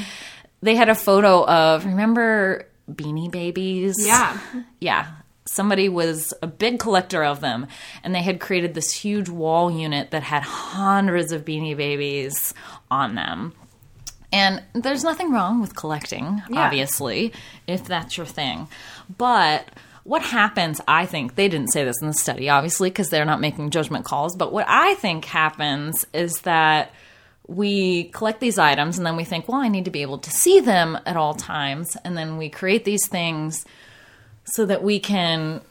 they 0.61 0.75
had 0.75 0.89
a 0.89 0.95
photo 0.95 1.45
of 1.45 1.85
remember 1.85 2.65
beanie 2.89 3.29
babies? 3.29 3.95
Yeah. 3.99 4.39
yeah 4.79 5.07
somebody 5.53 5.89
was 5.89 6.33
a 6.41 6.47
big 6.47 6.79
collector 6.79 7.23
of 7.23 7.41
them 7.41 7.67
and 8.03 8.13
they 8.13 8.21
had 8.21 8.39
created 8.39 8.73
this 8.73 8.91
huge 8.91 9.29
wall 9.29 9.71
unit 9.71 10.11
that 10.11 10.23
had 10.23 10.43
hundreds 10.43 11.31
of 11.31 11.45
beanie 11.45 11.75
babies 11.75 12.53
on 12.91 13.15
them 13.15 13.53
and 14.31 14.61
there's 14.73 15.03
nothing 15.03 15.31
wrong 15.31 15.59
with 15.59 15.75
collecting 15.75 16.41
Yeah. 16.49 16.65
obviously 16.65 17.33
if 17.67 17.83
that's 17.85 18.15
your 18.17 18.25
thing 18.27 18.67
but 19.17 19.67
what 20.03 20.21
happens 20.21 20.79
i 20.87 21.05
think 21.05 21.35
they 21.35 21.47
didn't 21.47 21.71
say 21.71 21.83
this 21.83 22.01
in 22.01 22.07
the 22.07 22.13
study 22.13 22.49
obviously 22.49 22.89
because 22.89 23.09
they're 23.09 23.25
not 23.25 23.41
making 23.41 23.69
judgment 23.71 24.05
calls 24.05 24.35
but 24.35 24.51
what 24.53 24.65
i 24.67 24.93
think 24.95 25.25
happens 25.25 26.05
is 26.13 26.41
that 26.41 26.93
we 27.47 28.03
collect 28.09 28.39
these 28.39 28.59
items 28.59 28.99
and 28.99 29.07
then 29.07 29.15
we 29.15 29.23
think, 29.23 29.47
well, 29.49 29.59
I 29.59 29.69
need 29.69 29.85
to 29.85 29.89
be 29.89 30.03
able 30.03 30.19
to 30.19 30.29
see 30.29 30.59
them 30.59 30.95
at 31.07 31.17
all 31.17 31.33
times. 31.33 31.97
And 32.05 32.15
then 32.15 32.37
we 32.37 32.47
create 32.47 32.85
these 32.85 33.07
things 33.07 33.65
so 34.51 34.65
that 34.65 34.83
we 34.83 34.99
can 34.99 35.61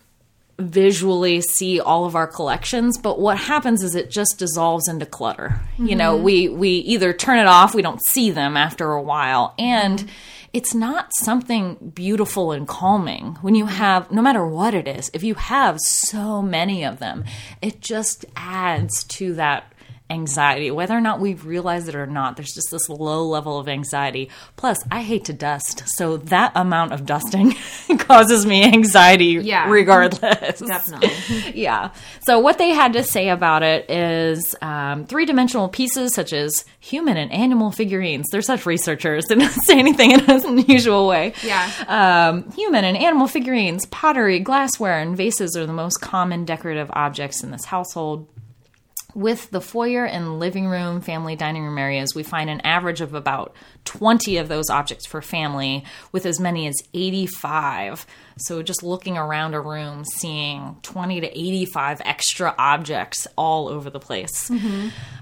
visually 0.59 1.41
see 1.41 1.79
all 1.79 2.05
of 2.05 2.17
our 2.17 2.27
collections 2.27 2.99
but 2.99 3.21
what 3.21 3.39
happens 3.39 3.85
is 3.85 3.95
it 3.95 4.11
just 4.11 4.39
dissolves 4.39 4.89
into 4.89 5.07
clutter. 5.07 5.61
You 5.77 5.89
mm-hmm. 5.89 5.99
know 5.99 6.17
we 6.17 6.49
we 6.49 6.71
either 6.71 7.13
turn 7.13 7.39
it 7.39 7.47
off 7.47 7.75
we 7.75 7.83
don't 7.83 8.05
see 8.09 8.31
them 8.31 8.57
after 8.57 8.91
a 8.93 9.03
while 9.03 9.55
and 9.57 10.11
it's 10.53 10.75
not 10.75 11.15
something 11.15 11.93
beautiful 11.95 12.51
and 12.53 12.67
calming 12.67 13.37
when 13.43 13.55
you 13.55 13.67
have 13.67 14.11
no 14.11 14.21
matter 14.21 14.45
what 14.47 14.75
it 14.75 14.89
is 14.89 15.11
if 15.15 15.23
you 15.23 15.35
have 15.35 15.79
so 15.79 16.43
many 16.43 16.85
of 16.85 16.99
them 16.99 17.25
it 17.63 17.81
just 17.81 18.25
adds 18.35 19.05
to 19.05 19.35
that 19.35 19.73
anxiety 20.11 20.71
whether 20.71 20.97
or 20.97 21.01
not 21.01 21.21
we 21.21 21.35
realize 21.35 21.87
it 21.89 21.95
or 21.95 22.07
not 22.07 22.37
there's 22.37 22.53
just 22.55 22.69
this 22.71 22.89
low 22.89 23.25
level 23.27 23.59
of 23.59 23.69
anxiety. 23.69 24.31
Plus 24.57 24.79
i 24.91 25.03
hate 25.03 25.25
to 25.27 25.33
dust 25.33 25.83
so 25.87 26.17
that 26.17 26.53
amount 26.55 26.93
of 26.93 27.05
dusting 27.07 27.55
causes 27.99 28.47
me 28.47 28.65
anxiety 28.65 29.39
Yeah. 29.43 29.69
regardless. 29.71 30.61
Definitely. 30.61 31.53
yeah. 31.55 31.91
So 32.23 32.39
what 32.39 32.59
they 32.59 32.71
had 32.71 32.93
to 32.95 33.03
say 33.05 33.29
about 33.29 33.63
it 33.63 33.89
is 33.91 34.55
um, 34.63 35.07
three-dimensional 35.07 35.69
pieces 35.69 36.15
such 36.15 36.33
as 36.33 36.65
human 36.81 37.17
and 37.17 37.31
animal 37.33 37.71
figurines. 37.71 38.27
They're 38.31 38.43
such 38.43 38.67
researchers. 38.67 39.25
They 39.29 39.35
don't 39.35 39.51
say 39.67 39.79
anything 39.79 40.13
in 40.13 40.21
an 40.21 40.41
unusual 40.47 41.07
way. 41.07 41.35
Yeah. 41.45 41.71
um, 41.87 42.51
human 42.53 42.85
and 42.85 42.97
animal 42.97 43.27
figurines 43.27 43.85
pottery 43.87 44.39
glassware 44.41 44.99
and 44.99 45.17
vases 45.17 45.57
are 45.57 45.67
the 45.67 45.73
most 45.73 45.99
common 46.01 46.45
decorative 46.45 46.91
objects 46.95 47.43
in 47.43 47.51
this 47.51 47.65
household 47.67 48.27
with 49.15 49.51
the 49.51 49.61
foyer 49.61 50.05
and 50.05 50.39
living 50.39 50.67
room, 50.67 51.01
family 51.01 51.35
dining 51.35 51.65
room 51.65 51.79
areas, 51.79 52.15
we 52.15 52.23
find 52.23 52.51
an 52.51 52.61
average 52.61 53.01
of 53.01 53.15
about 53.15 53.55
20 53.85 54.37
of 54.37 54.49
those 54.49 54.69
objects 54.69 55.07
per 55.07 55.23
family, 55.23 55.85
with 56.13 56.27
as 56.27 56.39
many 56.39 56.67
as 56.67 56.77
85. 56.93 58.07
So, 58.37 58.63
just 58.63 58.83
looking 58.83 59.17
around 59.17 59.55
a 59.55 59.61
room, 59.61 60.05
seeing 60.05 60.77
20 60.83 61.23
to 61.23 61.27
85 61.27 62.03
extra 62.05 62.55
objects 62.59 63.27
all 63.37 63.69
over 63.69 63.91
the 63.91 63.99
place. 63.99 64.51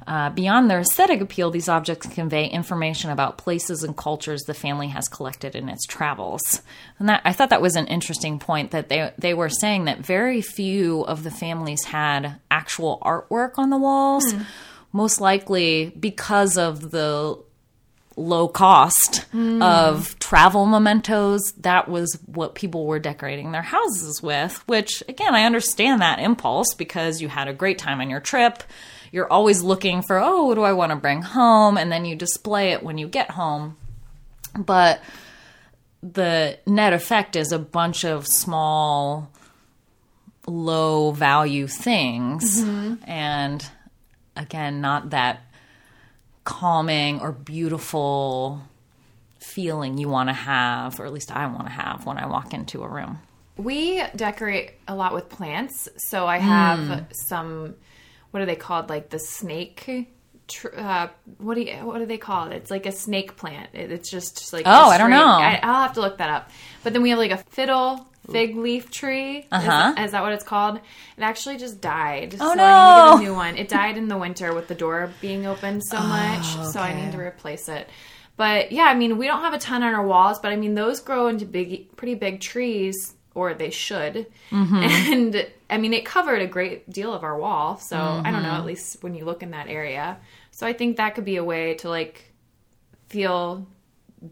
Uh, 0.07 0.31
beyond 0.31 0.71
their 0.71 0.81
aesthetic 0.81 1.21
appeal, 1.21 1.51
these 1.51 1.69
objects 1.69 2.07
convey 2.07 2.47
information 2.47 3.11
about 3.11 3.39
places 3.39 3.83
and 3.83 3.97
cultures 3.97 4.43
the 4.43 4.55
family 4.55 4.89
has 4.89 5.09
collected 5.09 5.57
in 5.57 5.69
its 5.69 5.85
travels. 5.87 6.63
And 6.99 7.09
that, 7.09 7.23
I 7.25 7.33
thought 7.33 7.51
that 7.51 7.63
was 7.63 7.75
an 7.77 7.87
interesting 7.87 8.39
point 8.39 8.73
that 8.73 8.89
they 8.89 9.13
they 9.19 9.35
were 9.35 9.49
saying 9.49 9.87
that 9.87 9.99
very 9.99 10.43
few 10.43 11.03
of 11.03 11.23
the 11.23 11.31
families 11.31 11.85
had 11.85 12.37
actual 12.51 12.99
artwork 13.03 13.53
on 13.59 13.71
the 13.71 13.76
walls, 13.77 14.31
hmm. 14.33 14.43
most 14.93 15.21
likely 15.21 15.93
because 15.99 16.57
of 16.57 16.91
the 16.91 17.39
low 18.17 18.49
cost 18.49 19.19
hmm. 19.33 19.63
of 19.63 20.19
travel 20.19 20.67
mementos. 20.67 21.53
That 21.59 21.89
was 21.89 22.19
what 22.27 22.55
people 22.55 22.87
were 22.87 22.99
decorating 22.99 23.53
their 23.53 23.63
houses 23.63 24.23
with, 24.23 24.67
which 24.67 25.03
again, 25.09 25.35
I 25.35 25.45
understand 25.45 26.01
that 26.01 26.19
impulse 26.19 26.75
because 26.75 27.21
you 27.21 27.29
had 27.29 27.49
a 27.49 27.53
great 27.53 27.79
time 27.79 28.01
on 28.01 28.11
your 28.11 28.21
trip. 28.21 28.63
You're 29.13 29.31
always 29.31 29.63
looking 29.63 30.03
for, 30.03 30.19
oh, 30.19 30.47
what 30.47 30.55
do 30.57 30.63
I 30.63 30.73
want 30.73 30.91
to 30.91 30.97
bring 30.97 31.23
home? 31.23 31.79
And 31.79 31.93
then 31.93 32.05
you 32.05 32.17
display 32.17 32.73
it 32.73 32.83
when 32.83 32.99
you 32.99 33.07
get 33.07 33.31
home. 33.31 33.77
But 34.59 35.01
the 36.03 36.59
net 36.67 36.93
effect 36.93 37.37
is 37.37 37.53
a 37.53 37.59
bunch 37.59 38.05
of 38.05 38.27
small, 38.27 39.31
low 40.47 41.11
value 41.11 41.67
things. 41.67 42.63
And 43.05 43.65
again, 44.37 44.81
not 44.81 45.11
that 45.11 45.41
calming 46.45 47.21
or 47.21 47.33
beautiful 47.33 48.63
feeling 49.39 49.99
you 49.99 50.09
want 50.09 50.29
to 50.29 50.33
have, 50.33 51.01
or 51.01 51.07
at 51.07 51.13
least 51.13 51.31
I 51.35 51.47
want 51.47 51.67
to 51.67 51.73
have 51.73 52.07
when 52.07 52.19
I 52.19 52.27
walk 52.27 52.53
into 52.55 52.83
a 52.83 52.89
room. 52.89 53.19
We 53.57 54.03
decorate 54.15 54.73
a 54.87 54.95
lot 54.95 55.15
with 55.15 55.29
plants. 55.29 55.89
So 55.97 56.27
I 56.27 56.39
have 56.39 56.79
Hmm. 56.79 57.05
some, 57.13 57.75
what 58.31 58.43
are 58.43 58.47
they 58.47 58.57
called? 58.57 58.89
Like 58.89 59.11
the 59.11 59.19
snake. 59.19 60.09
Tr- 60.49 60.77
uh, 60.77 61.09
what 61.39 61.55
do 61.55 61.63
you, 61.63 61.75
what 61.79 61.99
do 61.99 62.07
they 62.07 62.19
call 62.19 62.49
it? 62.49 62.55
It's 62.55 62.71
like 62.71 62.87
a 62.87 62.93
snake 62.93 63.37
plant. 63.37 63.71
It, 63.73 63.91
it's 63.91 64.11
just, 64.11 64.39
just 64.39 64.53
like 64.53 64.63
Oh, 64.67 64.91
I 64.91 64.99
don't 64.99 65.11
know. 65.11 65.27
I, 65.27 65.59
I'll 65.63 65.83
have 65.83 65.95
to 65.95 66.01
look 66.01 66.19
that 66.19 66.31
up. 66.31 66.51
But 66.85 66.93
then 66.93 67.03
we 67.03 67.11
have 67.11 67.19
like 67.19 67.33
a 67.33 67.39
fiddle 67.39 68.07
fig 68.31 68.57
leaf 68.57 68.91
tree. 68.91 69.47
Uh-huh. 69.51 69.95
Is, 69.99 70.07
is 70.07 70.13
that 70.13 70.23
what 70.23 70.33
it's 70.33 70.45
called? 70.45 70.77
It 70.77 71.23
actually 71.23 71.59
just 71.59 71.81
died. 71.81 72.35
Oh, 72.35 72.39
so 72.39 72.45
I 72.45 72.49
need 72.49 72.55
to 72.55 72.57
no. 72.57 73.19
get 73.19 73.21
a 73.21 73.25
new 73.25 73.35
one. 73.35 73.57
It 73.57 73.69
died 73.69 73.97
in 73.97 74.09
the 74.09 74.17
winter 74.17 74.55
with 74.55 74.69
the 74.69 74.75
door 74.75 75.11
being 75.21 75.47
open 75.47 75.81
so 75.81 75.99
much. 76.01 76.45
So 76.73 76.81
I 76.81 76.95
need 76.95 77.13
to 77.13 77.19
replace 77.19 77.69
it. 77.69 77.89
But 78.37 78.71
yeah, 78.71 78.85
I 78.85 78.95
mean, 78.95 79.17
we 79.17 79.27
don't 79.27 79.41
have 79.41 79.55
a 79.55 79.59
ton 79.59 79.83
on 79.83 79.95
our 79.95 80.07
walls, 80.07 80.39
but 80.41 80.53
I 80.53 80.57
mean, 80.57 80.75
those 80.75 81.01
grow 81.01 81.29
into 81.29 81.47
big, 81.47 81.97
pretty 81.97 82.15
big 82.15 82.41
trees, 82.41 83.15
or 83.37 83.55
they 83.55 83.71
should. 83.71 84.27
Mm-hmm. 84.51 84.77
And 85.13 85.47
I 85.69 85.79
mean, 85.79 85.93
it 85.93 86.05
covered 86.05 86.43
a 86.43 86.47
great 86.47 86.91
deal 86.91 87.13
of 87.13 87.23
our 87.23 87.39
wall. 87.39 87.77
So 87.79 87.97
I 87.97 88.31
don't 88.31 88.43
know, 88.43 88.49
mm-hmm. 88.49 88.61
at 88.61 88.65
least 88.65 89.03
when 89.03 89.15
you 89.15 89.25
look 89.25 89.43
in 89.43 89.51
that 89.51 89.69
area. 89.69 90.19
So 90.51 90.67
I 90.67 90.73
think 90.73 90.97
that 90.97 91.15
could 91.15 91.25
be 91.25 91.37
a 91.37 91.45
way 91.45 91.75
to 91.75 91.89
like 91.89 92.33
feel 93.09 93.67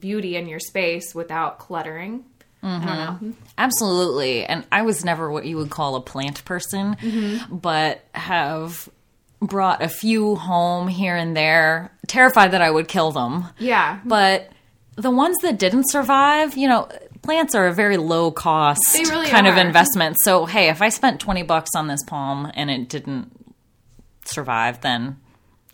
beauty 0.01 0.37
in 0.37 0.49
your 0.49 0.59
space 0.59 1.15
without 1.15 1.59
cluttering. 1.59 2.25
I 2.63 2.67
don't 2.67 2.81
mm-hmm. 2.81 3.27
know. 3.29 3.35
Absolutely. 3.59 4.47
And 4.47 4.67
I 4.73 4.83
was 4.83 5.05
never 5.05 5.31
what 5.31 5.45
you 5.45 5.59
would 5.59 5.71
call 5.71 5.97
a 5.97 6.01
plant 6.01 6.43
person, 6.47 6.97
but 7.51 8.03
have 8.15 8.89
brought 9.43 9.83
a 9.83 9.89
few 9.89 10.37
home 10.37 10.89
here 10.89 11.15
and 11.15 11.37
there, 11.37 11.93
terrified 12.07 12.53
that 12.53 12.63
I 12.63 12.71
would 12.71 12.89
kill 12.89 13.13
them. 13.13 13.45
Yeah. 13.59 14.01
But 14.07 14.51
the 14.97 15.11
ones 15.11 15.37
that 15.43 15.59
didn't 15.59 15.91
survive, 15.91 16.57
you 16.57 16.69
know, 16.69 16.89
plants 17.25 17.55
are 17.55 17.67
a 17.67 17.73
very 17.73 17.97
low 17.97 18.31
cost 18.31 18.95
really 18.95 19.29
kind 19.29 19.47
of 19.47 19.57
investment. 19.57 20.17
So, 20.23 20.45
hey, 20.47 20.69
if 20.69 20.81
I 20.83 20.89
spent 20.91 21.21
20 21.21 21.43
bucks 21.43 21.71
on 21.77 21.89
this 21.89 22.03
palm 22.05 22.51
and 22.55 22.71
it 22.71 22.89
didn't 22.89 23.33
survive, 24.25 24.81
then 24.81 25.19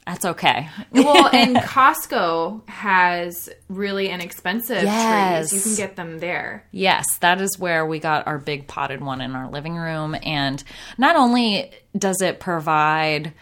that's 0.07 0.25
okay. 0.25 0.69
well, 0.91 1.29
and 1.33 1.57
Costco 1.57 2.69
has 2.69 3.49
really 3.69 4.09
inexpensive 4.09 4.83
Yes. 4.83 5.51
trees. 5.51 5.65
You 5.67 5.71
can 5.77 5.87
get 5.87 5.97
them 5.97 6.19
there. 6.19 6.65
Yes, 6.73 7.19
that 7.19 7.41
is 7.41 7.59
where 7.59 7.85
we 7.87 7.99
got 8.01 8.27
our 8.27 8.39
big 8.39 8.67
potted 8.67 9.01
one 9.03 9.21
in 9.21 9.37
our 9.37 9.49
living 9.51 9.77
room. 9.77 10.17
And 10.23 10.63
not 10.99 11.17
only 11.17 11.71
does 11.97 12.21
it 12.23 12.41
provide 12.41 13.35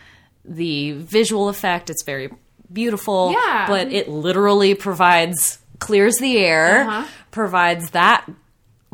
the 0.44 0.92
visual 0.92 1.48
effect, 1.48 1.90
it's 1.90 2.02
very 2.04 2.30
beautiful, 2.70 3.32
Yeah. 3.32 3.66
but 3.66 3.90
it 3.92 4.08
literally 4.08 4.74
provides, 4.74 5.58
clears 5.78 6.16
the 6.18 6.38
air, 6.38 6.82
Uh-huh. 6.88 7.06
provides 7.30 7.90
that 7.90 8.26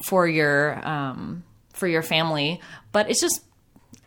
for 0.04 0.26
your, 0.26 0.86
um, 0.86 1.44
for 1.72 1.86
your 1.86 2.02
family. 2.02 2.60
But 2.92 3.10
it's 3.10 3.20
just, 3.20 3.40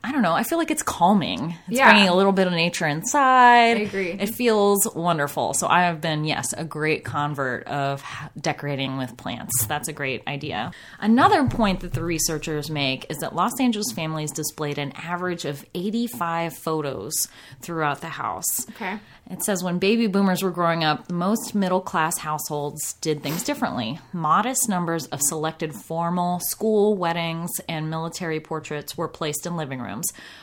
I 0.04 0.12
don't 0.12 0.22
know. 0.22 0.34
I 0.34 0.44
feel 0.44 0.58
like 0.58 0.72
it's 0.72 0.84
calming. 0.84 1.56
It's 1.68 1.78
Yeah. 1.78 1.92
bringing 1.92 2.08
a 2.08 2.16
little 2.16 2.32
bit 2.32 2.48
of 2.48 2.54
nature 2.54 2.86
inside. 2.88 3.78
I 3.78 3.82
agree. 3.82 4.12
It 4.12 4.34
feels 4.36 4.88
wonderful. 4.96 5.54
So 5.54 5.68
I 5.68 5.82
have 5.82 6.00
been, 6.00 6.24
yes, 6.24 6.54
a 6.54 6.64
great 6.64 7.04
convert 7.04 7.66
of 7.68 8.04
decorating 8.40 8.98
with 8.98 9.18
plants. 9.18 9.66
That's 9.66 9.88
a 9.90 9.94
great 9.94 10.24
idea. 10.28 10.72
Another 11.00 11.46
point 11.48 11.82
that 11.82 11.94
the 11.94 12.04
researchers 12.04 12.70
make 12.70 13.06
is 13.10 13.18
that 13.18 13.36
Los 13.36 13.60
Angeles 13.60 13.92
families 13.92 14.32
displayed 14.32 14.78
an 14.78 14.94
average 14.96 15.44
of 15.46 15.66
85 15.76 16.54
photos 16.56 17.14
throughout 17.62 18.00
the 18.02 18.08
house. 18.10 18.70
Okay. 18.70 19.00
It 19.30 19.44
says 19.44 19.62
when 19.62 19.78
baby 19.78 20.08
boomers 20.08 20.42
were 20.42 20.52
growing 20.52 20.86
up, 20.86 21.12
most 21.12 21.54
middle 21.54 21.82
class 21.82 22.20
households 22.20 22.94
did 23.02 23.22
things 23.22 23.44
differently. 23.44 24.00
Modest 24.14 24.70
numbers 24.70 25.08
of 25.08 25.22
selected 25.22 25.74
formal 25.76 26.40
school, 26.40 26.96
weddings, 26.96 27.50
and 27.68 27.90
military 27.90 28.40
portraits 28.40 28.98
were 28.98 29.10
placed 29.10 29.46
in 29.46 29.58
living 29.58 29.82
rooms, 29.82 29.87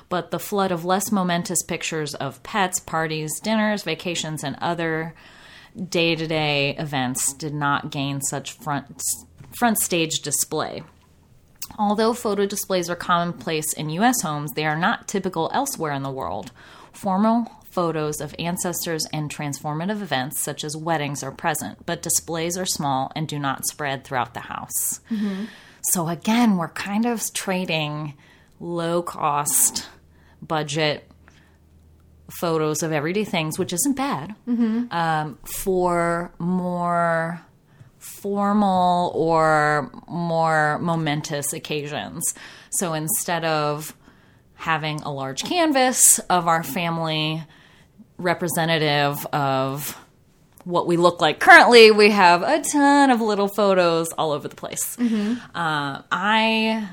but 0.09 0.30
the 0.30 0.38
flood 0.38 0.72
of 0.72 0.85
less 0.85 1.11
momentous 1.12 1.62
pictures 1.62 2.14
of 2.14 2.42
pets, 2.42 2.80
parties, 2.80 3.40
dinners, 3.40 3.83
vacations, 3.83 4.44
and 4.44 4.57
other 4.61 5.14
day 5.88 6.14
to 6.14 6.26
day 6.26 6.76
events 6.76 7.33
did 7.35 7.54
not 7.54 7.90
gain 7.90 8.21
such 8.21 8.52
front, 8.52 9.02
front 9.58 9.79
stage 9.79 10.21
display. 10.21 10.83
Although 11.79 12.12
photo 12.12 12.46
displays 12.46 12.88
are 12.88 12.96
commonplace 12.96 13.73
in 13.73 13.90
U.S. 13.90 14.23
homes, 14.23 14.52
they 14.52 14.66
are 14.66 14.77
not 14.77 15.08
typical 15.08 15.50
elsewhere 15.52 15.92
in 15.92 16.02
the 16.02 16.10
world. 16.10 16.52
Formal 16.92 17.50
photos 17.75 18.21
of 18.21 18.35
ancestors 18.38 19.04
and 19.12 19.35
transformative 19.35 20.00
events, 20.00 20.40
such 20.40 20.62
as 20.62 20.77
weddings, 20.77 21.25
are 21.25 21.33
present, 21.33 21.85
but 21.87 22.02
displays 22.02 22.56
are 22.56 22.66
small 22.66 23.10
and 23.16 23.27
do 23.27 23.38
not 23.38 23.66
spread 23.66 24.04
throughout 24.04 24.35
the 24.35 24.40
house. 24.40 25.00
Mm-hmm. 25.10 25.46
So, 25.83 26.08
again, 26.08 26.56
we're 26.56 26.68
kind 26.68 27.04
of 27.04 27.21
trading 27.33 28.14
low 28.61 29.02
cost, 29.02 29.87
budget 30.42 31.09
photos 32.40 32.83
of 32.83 32.92
everyday 32.92 33.25
things, 33.25 33.59
which 33.59 33.73
isn't 33.73 33.96
bad, 33.96 34.35
um, 34.90 35.38
for 35.44 36.33
more 36.38 37.40
formal 37.98 39.13
or 39.15 39.90
more 40.09 40.79
momentous 40.79 41.52
occasions. 41.52 42.23
So 42.71 42.92
instead 42.92 43.44
of 43.44 43.94
having 44.55 45.00
a 45.02 45.13
large 45.13 45.44
canvas 45.44 46.19
of 46.31 46.48
our 46.48 46.63
family 46.63 47.42
representative 48.17 49.27
of 49.27 49.98
what 50.65 50.87
we 50.87 50.96
look 50.96 51.21
like 51.21 51.38
currently. 51.40 51.90
We 51.90 52.11
have 52.11 52.42
a 52.42 52.63
ton 52.63 53.11
of 53.11 53.21
little 53.21 53.48
photos 53.48 54.09
all 54.13 54.33
over 54.33 54.48
the 54.48 54.57
place. 54.57 54.96
Mm-hmm. 54.96 55.35
Uh, 55.55 56.02
I 56.11 56.88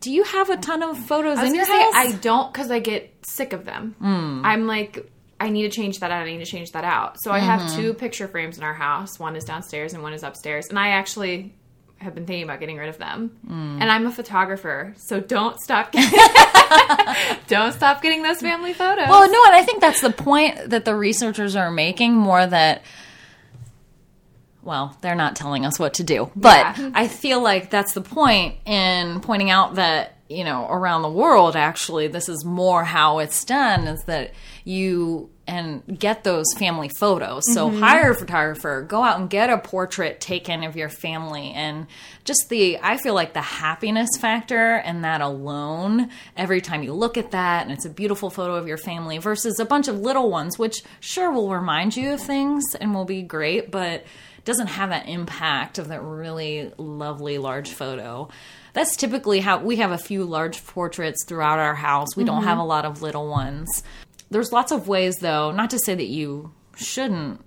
do 0.00 0.10
you 0.12 0.22
have 0.24 0.50
a 0.50 0.56
ton 0.56 0.82
of 0.82 0.98
photos 0.98 1.38
I 1.38 1.42
was 1.42 1.50
in 1.50 1.56
your 1.56 1.66
gonna 1.66 1.78
say 1.78 1.82
house? 1.84 1.94
I 1.94 2.12
don't 2.20 2.52
because 2.52 2.70
I 2.70 2.78
get 2.78 3.12
sick 3.26 3.52
of 3.52 3.64
them. 3.64 3.94
Hmm. 3.98 4.42
I'm 4.44 4.66
like, 4.66 5.10
I 5.40 5.50
need 5.50 5.62
to 5.62 5.68
change 5.70 6.00
that 6.00 6.10
out. 6.10 6.22
I 6.22 6.30
need 6.30 6.38
to 6.44 6.46
change 6.50 6.72
that 6.72 6.84
out. 6.84 7.20
So 7.20 7.30
I 7.30 7.38
have 7.38 7.60
Mm-hmm. 7.60 7.76
two 7.80 7.94
picture 7.94 8.26
frames 8.28 8.58
in 8.58 8.64
our 8.64 8.74
house. 8.74 9.18
One 9.18 9.36
is 9.36 9.44
downstairs 9.44 9.92
and 9.94 10.02
one 10.02 10.12
is 10.12 10.22
upstairs. 10.22 10.66
And 10.68 10.78
I 10.78 10.88
actually 10.90 11.54
have 11.98 12.14
been 12.14 12.26
thinking 12.26 12.44
about 12.44 12.60
getting 12.60 12.76
rid 12.76 12.88
of 12.88 12.98
them. 12.98 13.36
Hmm. 13.46 13.78
And 13.80 13.90
I'm 13.90 14.06
a 14.06 14.12
photographer, 14.12 14.94
so 14.96 15.18
don't 15.20 15.58
stop. 15.60 15.90
getting 15.92 16.10
don't 17.48 17.72
stop 17.72 18.02
getting 18.02 18.22
those 18.22 18.40
family 18.40 18.72
photos. 18.72 19.08
Well, 19.08 19.30
no, 19.30 19.44
and 19.46 19.54
I 19.56 19.62
think 19.64 19.80
that's 19.80 20.00
the 20.00 20.10
point 20.10 20.70
that 20.70 20.84
the 20.84 20.94
researchers 20.94 21.56
are 21.56 21.70
making 21.70 22.14
more 22.14 22.46
that 22.46 22.82
well, 24.62 24.96
they're 25.00 25.14
not 25.14 25.36
telling 25.36 25.64
us 25.64 25.78
what 25.78 25.94
to 25.94 26.04
do. 26.04 26.30
But 26.34 26.78
Yeah. 26.78 26.90
I 26.94 27.08
feel 27.08 27.42
like 27.42 27.70
that's 27.70 27.94
the 27.94 28.00
point 28.00 28.56
in 28.66 29.20
pointing 29.20 29.50
out 29.50 29.76
that, 29.76 30.16
you 30.28 30.44
know, 30.44 30.66
around 30.68 31.02
the 31.02 31.10
world 31.10 31.56
actually 31.56 32.08
this 32.08 32.28
is 32.28 32.44
more 32.44 32.84
how 32.84 33.18
it's 33.18 33.44
done 33.44 33.86
is 33.86 34.02
that 34.04 34.32
you 34.64 35.30
and 35.46 35.82
get 35.98 36.24
those 36.24 36.44
family 36.58 36.90
photos. 36.90 37.42
So 37.54 37.70
mm-hmm. 37.70 37.80
hire 37.80 38.10
a 38.10 38.14
photographer, 38.14 38.82
go 38.86 39.02
out 39.02 39.18
and 39.18 39.30
get 39.30 39.48
a 39.48 39.56
portrait 39.56 40.20
taken 40.20 40.62
of 40.62 40.76
your 40.76 40.90
family 40.90 41.52
and 41.52 41.86
just 42.24 42.50
the 42.50 42.78
I 42.82 42.98
feel 42.98 43.14
like 43.14 43.32
the 43.32 43.40
happiness 43.40 44.10
factor 44.18 44.74
and 44.74 45.04
that 45.04 45.22
alone 45.22 46.10
every 46.36 46.60
time 46.60 46.82
you 46.82 46.92
look 46.92 47.16
at 47.16 47.30
that 47.30 47.62
and 47.62 47.72
it's 47.72 47.86
a 47.86 47.90
beautiful 47.90 48.28
photo 48.28 48.56
of 48.56 48.68
your 48.68 48.76
family 48.76 49.16
versus 49.16 49.58
a 49.58 49.64
bunch 49.64 49.88
of 49.88 49.98
little 49.98 50.30
ones 50.30 50.58
which 50.58 50.82
sure 51.00 51.32
will 51.32 51.50
remind 51.50 51.96
you 51.96 52.12
of 52.12 52.20
things 52.20 52.62
and 52.78 52.94
will 52.94 53.06
be 53.06 53.22
great, 53.22 53.70
but 53.70 54.04
doesn't 54.48 54.68
have 54.68 54.88
that 54.88 55.06
impact 55.06 55.78
of 55.78 55.88
that 55.88 56.02
really 56.02 56.72
lovely 56.78 57.36
large 57.36 57.70
photo. 57.70 58.30
That's 58.72 58.96
typically 58.96 59.40
how 59.40 59.58
we 59.58 59.76
have 59.76 59.90
a 59.90 59.98
few 59.98 60.24
large 60.24 60.64
portraits 60.64 61.24
throughout 61.26 61.58
our 61.58 61.74
house. 61.74 62.16
We 62.16 62.24
don't 62.24 62.38
mm-hmm. 62.38 62.48
have 62.48 62.58
a 62.58 62.64
lot 62.64 62.86
of 62.86 63.02
little 63.02 63.28
ones. 63.28 63.82
There's 64.30 64.50
lots 64.50 64.72
of 64.72 64.88
ways, 64.88 65.16
though, 65.16 65.50
not 65.50 65.68
to 65.70 65.78
say 65.78 65.94
that 65.94 66.06
you 66.06 66.52
shouldn't 66.76 67.44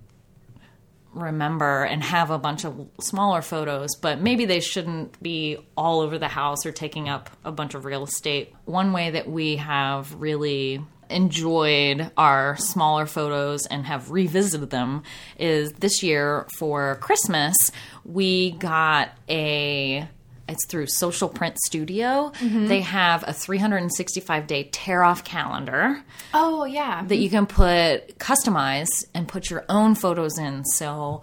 remember 1.12 1.84
and 1.84 2.04
have 2.04 2.30
a 2.30 2.38
bunch 2.38 2.66
of 2.66 2.88
smaller 3.00 3.42
photos, 3.42 3.96
but 4.00 4.22
maybe 4.22 4.46
they 4.46 4.60
shouldn't 4.60 5.22
be 5.24 5.58
all 5.76 6.02
over 6.02 6.20
the 6.20 6.28
house 6.28 6.68
or 6.68 6.72
taking 6.72 7.10
up 7.10 7.32
a 7.44 7.52
bunch 7.52 7.74
of 7.74 7.84
real 7.84 8.04
estate. 8.04 8.54
One 8.66 8.94
way 8.94 9.10
that 9.10 9.28
we 9.28 9.56
have 9.56 10.14
really 10.22 10.86
enjoyed 11.12 12.12
our 12.18 12.58
smaller 12.58 13.06
photos 13.06 13.66
and 13.66 13.86
have 13.86 14.12
revisited 14.12 14.70
them 14.70 15.04
is 15.38 15.74
this 15.74 16.02
year 16.04 16.48
for 16.58 16.96
Christmas, 17.02 17.56
we 18.04 18.52
got 18.52 19.10
a 19.30 20.08
it's 20.50 20.66
through 20.66 20.88
Social 20.88 21.30
Print 21.30 21.58
Studio. 21.66 22.34
They 22.42 22.82
have 22.82 23.24
a 23.26 23.32
365 23.32 24.48
day 24.48 24.68
tear 24.72 25.04
off 25.04 25.24
calendar 25.24 26.04
oh 26.34 26.66
yeah, 26.66 27.04
that 27.06 27.18
you 27.18 27.30
can 27.30 27.46
put 27.46 28.18
customize 28.18 28.90
and 29.14 29.28
put 29.28 29.50
your 29.50 29.64
own 29.70 29.96
photos 29.96 30.38
in. 30.38 30.66
So 30.66 31.22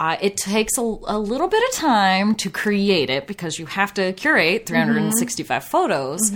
uh, 0.00 0.16
it 0.20 0.36
takes 0.36 0.78
a, 0.78 0.80
a 0.80 1.18
little 1.18 1.46
bit 1.48 1.62
of 1.68 1.74
time 1.74 2.34
to 2.36 2.50
create 2.50 3.10
it 3.10 3.26
because 3.26 3.58
you 3.58 3.66
have 3.66 3.92
to 3.94 4.12
curate 4.14 4.66
365 4.66 5.64
photos. 5.64 6.32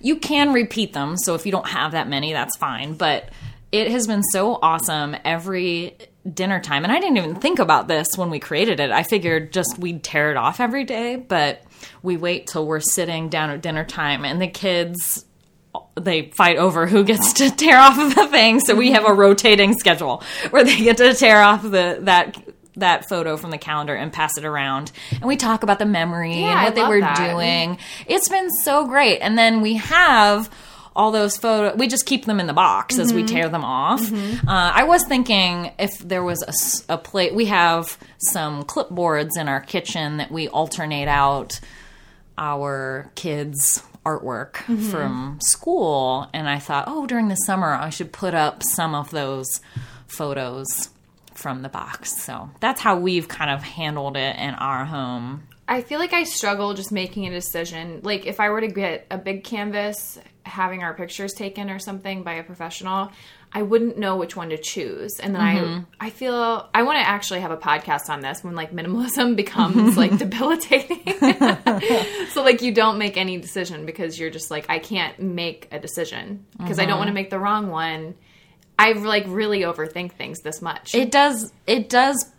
You 0.00 0.16
can 0.16 0.52
repeat 0.52 0.92
them, 0.92 1.16
so 1.16 1.34
if 1.34 1.46
you 1.46 1.52
don't 1.52 1.68
have 1.68 1.92
that 1.92 2.08
many, 2.08 2.32
that's 2.32 2.56
fine. 2.56 2.94
But 2.94 3.30
it 3.72 3.90
has 3.90 4.06
been 4.06 4.22
so 4.22 4.58
awesome 4.62 5.16
every 5.24 5.96
dinner 6.32 6.60
time. 6.60 6.84
And 6.84 6.92
I 6.92 7.00
didn't 7.00 7.18
even 7.18 7.34
think 7.36 7.58
about 7.58 7.88
this 7.88 8.06
when 8.16 8.30
we 8.30 8.38
created 8.38 8.80
it. 8.80 8.90
I 8.90 9.02
figured 9.02 9.52
just 9.52 9.78
we'd 9.78 10.02
tear 10.02 10.30
it 10.30 10.36
off 10.36 10.60
every 10.60 10.84
day, 10.84 11.16
but 11.16 11.62
we 12.02 12.16
wait 12.16 12.46
till 12.46 12.66
we're 12.66 12.80
sitting 12.80 13.28
down 13.28 13.50
at 13.50 13.62
dinner 13.62 13.84
time 13.84 14.24
and 14.24 14.40
the 14.40 14.48
kids 14.48 15.24
they 15.94 16.30
fight 16.30 16.56
over 16.56 16.86
who 16.86 17.04
gets 17.04 17.34
to 17.34 17.50
tear 17.56 17.78
off 17.78 17.96
the 18.14 18.26
thing. 18.28 18.60
So 18.60 18.74
we 18.74 18.92
have 18.92 19.04
a 19.04 19.12
rotating 19.12 19.78
schedule 19.78 20.22
where 20.50 20.64
they 20.64 20.76
get 20.78 20.96
to 20.98 21.14
tear 21.14 21.40
off 21.40 21.62
the 21.62 21.98
that 22.02 22.36
that 22.80 23.08
photo 23.08 23.36
from 23.36 23.50
the 23.50 23.58
calendar 23.58 23.94
and 23.94 24.12
pass 24.12 24.36
it 24.38 24.44
around. 24.44 24.92
And 25.12 25.24
we 25.24 25.36
talk 25.36 25.62
about 25.62 25.78
the 25.78 25.86
memory 25.86 26.40
Yeah, 26.40 26.50
and 26.50 26.58
I 26.60 26.64
what 26.64 26.74
they 26.74 26.84
were 26.84 27.00
that. 27.00 27.32
doing. 27.32 27.78
It's 28.06 28.28
been 28.28 28.50
so 28.50 28.86
great. 28.86 29.18
And 29.20 29.36
then 29.38 29.60
we 29.60 29.74
have 29.74 30.50
all 30.96 31.12
those 31.12 31.36
photos 31.36 31.78
we 31.78 31.86
just 31.86 32.06
keep 32.06 32.24
them 32.24 32.40
in 32.40 32.48
the 32.48 32.52
box 32.52 32.98
as 32.98 33.08
Mm-hmm. 33.08 33.16
we 33.16 33.22
tear 33.24 33.48
them 33.48 33.62
off 33.64 34.00
uh, 34.12 34.32
i 34.48 34.82
was 34.82 35.04
thinking 35.04 35.70
if 35.78 35.96
there 36.00 36.24
was 36.24 36.84
a 36.88 36.98
plate 36.98 37.32
we 37.36 37.44
have 37.44 37.96
some 38.18 38.64
clipboards 38.64 39.36
in 39.38 39.46
our 39.48 39.60
kitchen 39.60 40.16
that 40.16 40.32
we 40.32 40.48
alternate 40.48 41.06
out 41.06 41.60
our 42.36 43.12
kids 43.14 43.82
artwork 44.04 44.54
Mm-hmm. 44.54 44.90
from 44.90 45.38
school 45.40 46.28
and 46.34 46.48
i 46.48 46.58
thought 46.58 46.84
oh 46.88 47.06
during 47.06 47.28
the 47.28 47.36
summer 47.36 47.74
i 47.74 47.90
should 47.90 48.12
put 48.12 48.34
up 48.34 48.62
some 48.64 48.94
of 48.96 49.10
those 49.12 49.60
photos 50.08 50.88
from 51.38 51.62
the 51.62 51.68
box 51.68 52.22
so 52.22 52.50
that's 52.60 52.80
how 52.80 52.98
we've 52.98 53.28
kind 53.28 53.50
of 53.50 53.62
handled 53.62 54.16
it 54.16 54.36
in 54.36 54.54
our 54.54 54.84
home 54.84 55.42
I 55.70 55.82
feel 55.82 55.98
like 55.98 56.14
I 56.14 56.24
struggle 56.24 56.72
just 56.72 56.90
making 56.90 57.26
a 57.26 57.30
decision. 57.30 58.00
Like 58.02 58.24
if 58.24 58.40
I 58.40 58.48
were 58.48 58.62
to 58.62 58.68
get 58.68 59.06
a 59.10 59.18
big 59.18 59.44
canvas, 59.44 60.18
having 60.46 60.82
our 60.82 60.94
pictures 60.94 61.34
taken 61.34 61.68
or 61.68 61.78
something 61.78 62.22
by 62.22 62.34
a 62.34 62.42
professional, 62.42 63.12
I 63.52 63.62
wouldn't 63.62 63.98
know 63.98 64.16
which 64.16 64.34
one 64.34 64.48
to 64.48 64.56
choose. 64.56 65.20
And 65.20 65.34
then 65.34 65.42
I 65.42 65.54
mm-hmm. 65.56 65.84
I 66.00 66.08
feel 66.08 66.68
I 66.74 66.82
want 66.82 66.96
to 66.96 67.06
actually 67.06 67.40
have 67.40 67.50
a 67.50 67.56
podcast 67.58 68.08
on 68.08 68.20
this 68.20 68.42
when 68.42 68.54
like 68.54 68.72
minimalism 68.72 69.36
becomes 69.42 69.96
like 69.96 70.16
debilitating. 70.18 71.02
so 72.30 72.42
like 72.42 72.62
you 72.62 72.72
don't 72.72 72.98
make 72.98 73.18
any 73.18 73.38
decision 73.38 73.84
because 73.84 74.18
you're 74.18 74.30
just 74.30 74.50
like 74.50 74.66
I 74.70 74.78
can't 74.78 75.18
make 75.20 75.68
a 75.70 75.78
decision 75.78 76.46
because 76.58 76.78
I 76.78 76.84
don't 76.84 76.92
mm-hmm. 76.92 76.98
want 76.98 77.08
to 77.08 77.14
make 77.14 77.28
the 77.28 77.38
wrong 77.38 77.68
one. 77.68 78.14
I 78.78 78.92
like 78.92 79.24
really 79.26 79.60
overthink 79.60 80.12
things 80.12 80.40
this 80.40 80.62
much. 80.62 80.94
it 80.94 81.10
does 81.10 81.52
it 81.66 81.88
does 81.88 82.30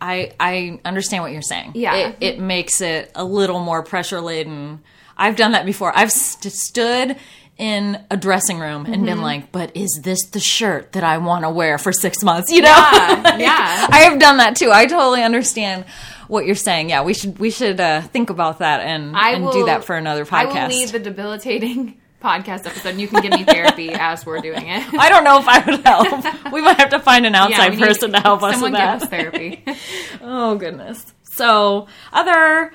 i 0.00 0.32
i 0.40 0.80
understand 0.84 1.22
what 1.22 1.32
you're 1.32 1.42
saying 1.42 1.72
Yeah. 1.74 1.94
it, 1.94 2.16
it 2.20 2.38
makes 2.38 2.80
it 2.80 3.10
a 3.14 3.24
little 3.24 3.60
more 3.60 3.82
pressure 3.82 4.20
laden 4.20 4.80
i've 5.16 5.36
done 5.36 5.52
that 5.52 5.66
before 5.66 5.92
i've 5.96 6.10
st- 6.12 6.52
stood 6.54 7.16
in 7.58 8.02
a 8.10 8.16
dressing 8.16 8.58
room 8.58 8.86
and 8.86 8.94
Mm-hmm. 8.94 9.04
been 9.04 9.20
like 9.20 9.52
but 9.52 9.76
is 9.76 10.00
this 10.02 10.24
the 10.30 10.40
shirt 10.40 10.92
that 10.92 11.04
i 11.04 11.18
want 11.18 11.44
to 11.44 11.50
wear 11.50 11.76
for 11.76 11.92
six 11.92 12.22
months 12.22 12.50
you 12.50 12.62
know 12.62 12.68
Yeah, 12.68 13.36
yeah. 13.48 13.86
i 13.90 14.06
have 14.08 14.18
done 14.18 14.38
that 14.38 14.56
too 14.56 14.70
i 14.72 14.86
totally 14.86 15.22
understand 15.22 15.84
what 16.28 16.46
you're 16.46 16.54
saying 16.54 16.88
yeah 16.88 17.02
we 17.02 17.12
should 17.12 17.38
we 17.38 17.50
should 17.50 17.78
uh, 17.80 18.00
think 18.00 18.30
about 18.30 18.60
that 18.60 18.80
and, 18.80 19.14
I 19.14 19.32
and 19.32 19.44
will 19.44 19.52
do 19.52 19.66
that 19.66 19.84
for 19.84 19.96
another 19.96 20.24
podcast. 20.24 20.54
I 20.56 20.62
will 20.62 20.68
lead 20.68 20.88
the 20.90 20.98
debilitating 21.00 21.99
podcast 22.20 22.66
episode. 22.66 22.90
and 22.90 23.00
You 23.00 23.08
can 23.08 23.22
give 23.22 23.32
me 23.32 23.44
therapy 23.44 23.90
as 23.94 24.24
we're 24.26 24.40
doing 24.40 24.66
it. 24.68 24.94
I 24.94 25.08
don't 25.08 25.24
know 25.24 25.38
if 25.38 25.48
I 25.48 25.64
would 25.64 25.80
help. 25.84 26.24
We 26.52 26.62
might 26.62 26.78
have 26.78 26.90
to 26.90 26.98
find 26.98 27.26
an 27.26 27.34
outside 27.34 27.70
need- 27.70 27.80
person 27.80 28.12
to 28.12 28.20
help 28.20 28.42
us 28.42 28.56
with 28.60 28.72
give 28.72 28.80
that. 28.80 29.02
us 29.02 29.08
therapy. 29.08 29.64
Oh 30.22 30.56
goodness. 30.56 31.12
So 31.32 31.86
other 32.12 32.72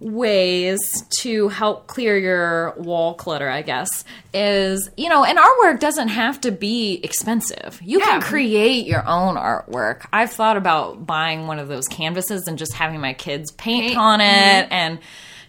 ways 0.00 0.78
to 1.20 1.48
help 1.48 1.86
clear 1.86 2.16
your 2.18 2.74
wall 2.78 3.12
clutter, 3.14 3.48
I 3.48 3.60
guess, 3.62 4.04
is 4.32 4.90
you 4.96 5.08
know, 5.10 5.24
and 5.24 5.38
artwork 5.38 5.78
doesn't 5.78 6.08
have 6.08 6.40
to 6.42 6.50
be 6.52 7.00
expensive. 7.02 7.78
You 7.82 8.00
can 8.00 8.22
create 8.22 8.86
your 8.86 9.06
own 9.06 9.36
artwork. 9.36 10.06
I've 10.12 10.32
thought 10.32 10.56
about 10.56 11.06
buying 11.06 11.46
one 11.46 11.58
of 11.58 11.68
those 11.68 11.86
canvases 11.86 12.48
and 12.48 12.56
just 12.58 12.72
having 12.72 13.00
my 13.00 13.12
kids 13.12 13.52
paint, 13.52 13.88
Paint. 13.88 13.98
on 13.98 14.20
it 14.22 14.24
mm-hmm. 14.24 14.72
and 14.72 14.98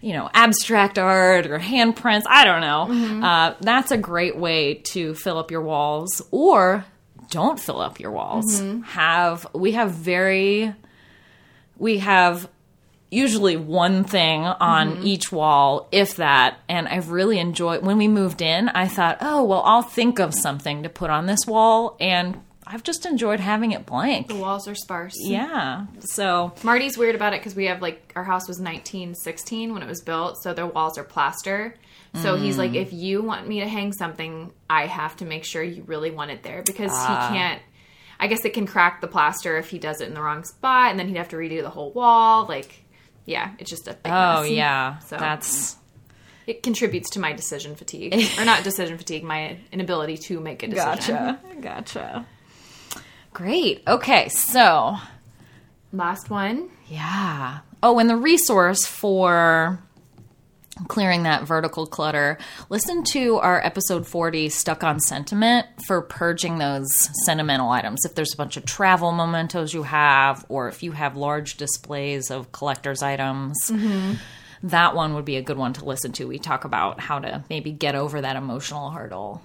you 0.01 0.13
know, 0.13 0.29
abstract 0.33 0.97
art 0.97 1.47
or 1.47 1.59
handprints. 1.59 2.23
I 2.27 2.43
don't 2.43 2.61
know. 2.61 2.87
Mm-hmm. 2.89 3.23
Uh, 3.23 3.53
that's 3.61 3.91
a 3.91 3.97
great 3.97 4.35
way 4.35 4.75
to 4.91 5.13
fill 5.15 5.37
up 5.37 5.51
your 5.51 5.61
walls, 5.61 6.21
or 6.31 6.85
don't 7.29 7.59
fill 7.59 7.79
up 7.79 7.99
your 7.99 8.11
walls. 8.11 8.61
Mm-hmm. 8.61 8.81
Have 8.81 9.47
we 9.53 9.73
have 9.73 9.91
very 9.91 10.73
we 11.77 11.99
have 11.99 12.49
usually 13.11 13.57
one 13.57 14.05
thing 14.05 14.43
on 14.45 14.91
mm-hmm. 14.91 15.05
each 15.05 15.31
wall, 15.31 15.87
if 15.91 16.15
that. 16.15 16.57
And 16.69 16.87
I've 16.87 17.11
really 17.11 17.39
enjoyed 17.39 17.83
when 17.83 17.97
we 17.97 18.07
moved 18.07 18.41
in, 18.41 18.69
I 18.69 18.87
thought, 18.87 19.17
oh, 19.19 19.43
well, 19.43 19.61
I'll 19.65 19.81
think 19.81 20.19
of 20.19 20.33
something 20.33 20.83
to 20.83 20.89
put 20.89 21.09
on 21.09 21.25
this 21.25 21.45
wall. 21.45 21.97
And 21.99 22.41
I've 22.71 22.83
just 22.83 23.05
enjoyed 23.05 23.39
having 23.39 23.71
it 23.71 23.85
blank. 23.85 24.27
the 24.27 24.35
walls 24.35 24.67
are 24.67 24.75
sparse. 24.75 25.15
Yeah. 25.17 25.87
So, 25.99 26.53
Marty's 26.63 26.97
weird 26.97 27.15
about 27.15 27.33
it 27.33 27.41
because 27.41 27.55
we 27.55 27.65
have 27.65 27.81
like 27.81 28.13
our 28.15 28.23
house 28.23 28.47
was 28.47 28.59
1916 28.59 29.73
when 29.73 29.83
it 29.83 29.87
was 29.87 30.01
built, 30.01 30.41
so 30.41 30.53
their 30.53 30.67
walls 30.67 30.97
are 30.97 31.03
plaster. 31.03 31.75
So 32.13 32.35
he's 32.35 32.57
like, 32.57 32.71
mm. 32.71 32.81
if 32.81 32.91
you 32.91 33.21
want 33.21 33.47
me 33.47 33.61
to 33.61 33.67
hang 33.67 33.93
something, 33.93 34.51
I 34.69 34.85
have 34.85 35.15
to 35.17 35.25
make 35.25 35.45
sure 35.45 35.63
you 35.63 35.83
really 35.83 36.11
want 36.11 36.31
it 36.31 36.43
there 36.43 36.61
because 36.61 36.91
he 36.91 36.97
ah. 36.97 37.29
can't. 37.31 37.61
I 38.19 38.27
guess 38.27 38.43
it 38.45 38.53
can 38.53 38.67
crack 38.67 39.01
the 39.01 39.07
plaster 39.07 39.57
if 39.57 39.69
he 39.69 39.79
does 39.79 40.01
it 40.01 40.07
in 40.07 40.13
the 40.13 40.21
wrong 40.21 40.43
spot, 40.43 40.91
and 40.91 40.99
then 40.99 41.07
he'd 41.07 41.17
have 41.17 41.29
to 41.29 41.37
redo 41.37 41.61
the 41.61 41.69
whole 41.69 41.91
wall. 41.91 42.45
Like, 42.45 42.83
yeah, 43.25 43.51
it's 43.59 43.69
just 43.69 43.87
a 43.87 43.93
big 43.93 44.11
oh, 44.11 44.41
mess. 44.41 44.51
yeah. 44.51 44.99
So 44.99 45.17
That's. 45.17 45.77
it 46.45 46.63
contributes 46.63 47.11
to 47.11 47.19
my 47.19 47.31
decision 47.31 47.75
fatigue, 47.75 48.13
or 48.37 48.45
not 48.45 48.63
decision 48.63 48.97
fatigue, 48.97 49.23
my 49.23 49.57
inability 49.71 50.17
to 50.17 50.39
make 50.41 50.63
a 50.63 50.67
decision. 50.67 51.15
Gotcha. 51.15 51.39
Gotcha. 51.61 52.27
Great. 53.33 53.83
Okay, 53.87 54.29
so 54.29 54.97
Last 55.93 56.29
one. 56.29 56.69
yeah. 56.87 57.59
Oh, 57.83 57.97
and 57.99 58.09
the 58.09 58.15
resource 58.17 58.85
for 58.85 59.79
clearing 60.87 61.23
that 61.23 61.43
vertical 61.43 61.85
clutter, 61.87 62.37
listen 62.69 63.03
to 63.03 63.37
our 63.37 63.63
episode 63.65 64.05
40 64.07 64.49
Stuck 64.49 64.83
on 64.83 64.99
Sentiment 64.99 65.67
for 65.87 66.01
purging 66.01 66.57
those 66.59 66.87
sentimental 67.25 67.69
items. 67.69 68.05
If 68.05 68.15
there's 68.15 68.33
a 68.33 68.37
bunch 68.37 68.57
of 68.57 68.65
travel 68.65 69.11
mementos 69.11 69.73
you 69.73 69.83
have, 69.83 70.45
or 70.49 70.67
if 70.69 70.83
you 70.83 70.91
have 70.91 71.15
large 71.17 71.57
displays 71.57 72.29
of 72.31 72.51
collector's 72.51 73.01
items. 73.01 73.57
Mm-hmm. 73.69 74.13
That 74.63 74.93
one 74.95 75.15
would 75.15 75.25
be 75.25 75.37
a 75.37 75.41
good 75.41 75.57
one 75.57 75.73
to 75.73 75.85
listen 75.85 76.11
to. 76.13 76.27
We 76.27 76.37
talk 76.37 76.65
about 76.65 76.99
how 76.99 77.17
to 77.17 77.43
maybe 77.49 77.71
get 77.71 77.95
over 77.95 78.21
that 78.21 78.35
emotional 78.35 78.91
hurdle. 78.91 79.41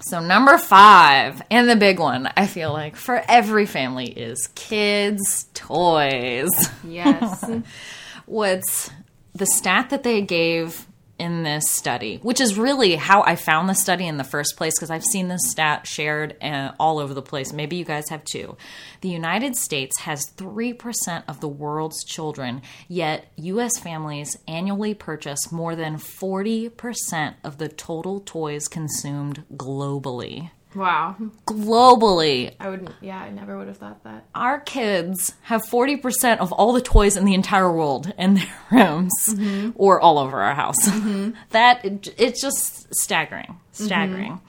So, 0.00 0.20
number 0.20 0.56
five, 0.56 1.42
and 1.50 1.68
the 1.68 1.76
big 1.76 1.98
one, 1.98 2.30
I 2.36 2.46
feel 2.46 2.72
like 2.72 2.96
for 2.96 3.22
every 3.28 3.66
family 3.66 4.06
is 4.06 4.48
kids' 4.54 5.46
toys. 5.52 6.48
Yes. 6.84 7.44
What's 8.26 8.90
the 9.34 9.46
stat 9.46 9.90
that 9.90 10.02
they 10.02 10.22
gave 10.22 10.86
in 11.20 11.42
this 11.42 11.70
study, 11.70 12.16
which 12.22 12.40
is 12.40 12.56
really 12.56 12.96
how 12.96 13.22
I 13.22 13.36
found 13.36 13.68
the 13.68 13.74
study 13.74 14.06
in 14.06 14.16
the 14.16 14.24
first 14.24 14.56
place, 14.56 14.72
because 14.76 14.90
I've 14.90 15.04
seen 15.04 15.28
this 15.28 15.50
stat 15.50 15.86
shared 15.86 16.34
uh, 16.42 16.72
all 16.80 16.98
over 16.98 17.12
the 17.12 17.20
place. 17.20 17.52
Maybe 17.52 17.76
you 17.76 17.84
guys 17.84 18.08
have 18.08 18.24
too. 18.24 18.56
The 19.02 19.10
United 19.10 19.54
States 19.54 20.00
has 20.00 20.30
3% 20.36 21.22
of 21.28 21.40
the 21.40 21.48
world's 21.48 22.02
children, 22.04 22.62
yet 22.88 23.26
U.S. 23.36 23.78
families 23.78 24.38
annually 24.48 24.94
purchase 24.94 25.52
more 25.52 25.76
than 25.76 25.96
40% 25.96 27.34
of 27.44 27.58
the 27.58 27.68
total 27.68 28.20
toys 28.20 28.66
consumed 28.66 29.44
globally. 29.54 30.50
Wow. 30.74 31.16
Globally, 31.46 32.54
I 32.60 32.70
would. 32.70 32.92
Yeah, 33.00 33.18
I 33.18 33.30
never 33.30 33.56
would 33.58 33.68
have 33.68 33.76
thought 33.78 34.04
that. 34.04 34.26
our 34.34 34.60
kids 34.60 35.32
have 35.42 35.62
40% 35.62 36.38
of 36.38 36.52
all 36.52 36.72
the 36.72 36.80
toys 36.80 37.16
in 37.16 37.24
the 37.24 37.34
entire 37.34 37.70
world 37.72 38.12
in 38.18 38.34
their 38.34 38.56
rooms 38.72 39.12
mm-hmm. 39.28 39.70
or 39.74 40.00
all 40.00 40.18
over 40.18 40.40
our 40.40 40.54
house. 40.54 40.88
Mm-hmm. 40.88 41.30
that 41.50 41.84
it- 41.84 42.14
it's 42.18 42.40
just 42.40 42.94
staggering, 42.94 43.58
mm-hmm. 43.74 43.84
staggering. 43.84 44.40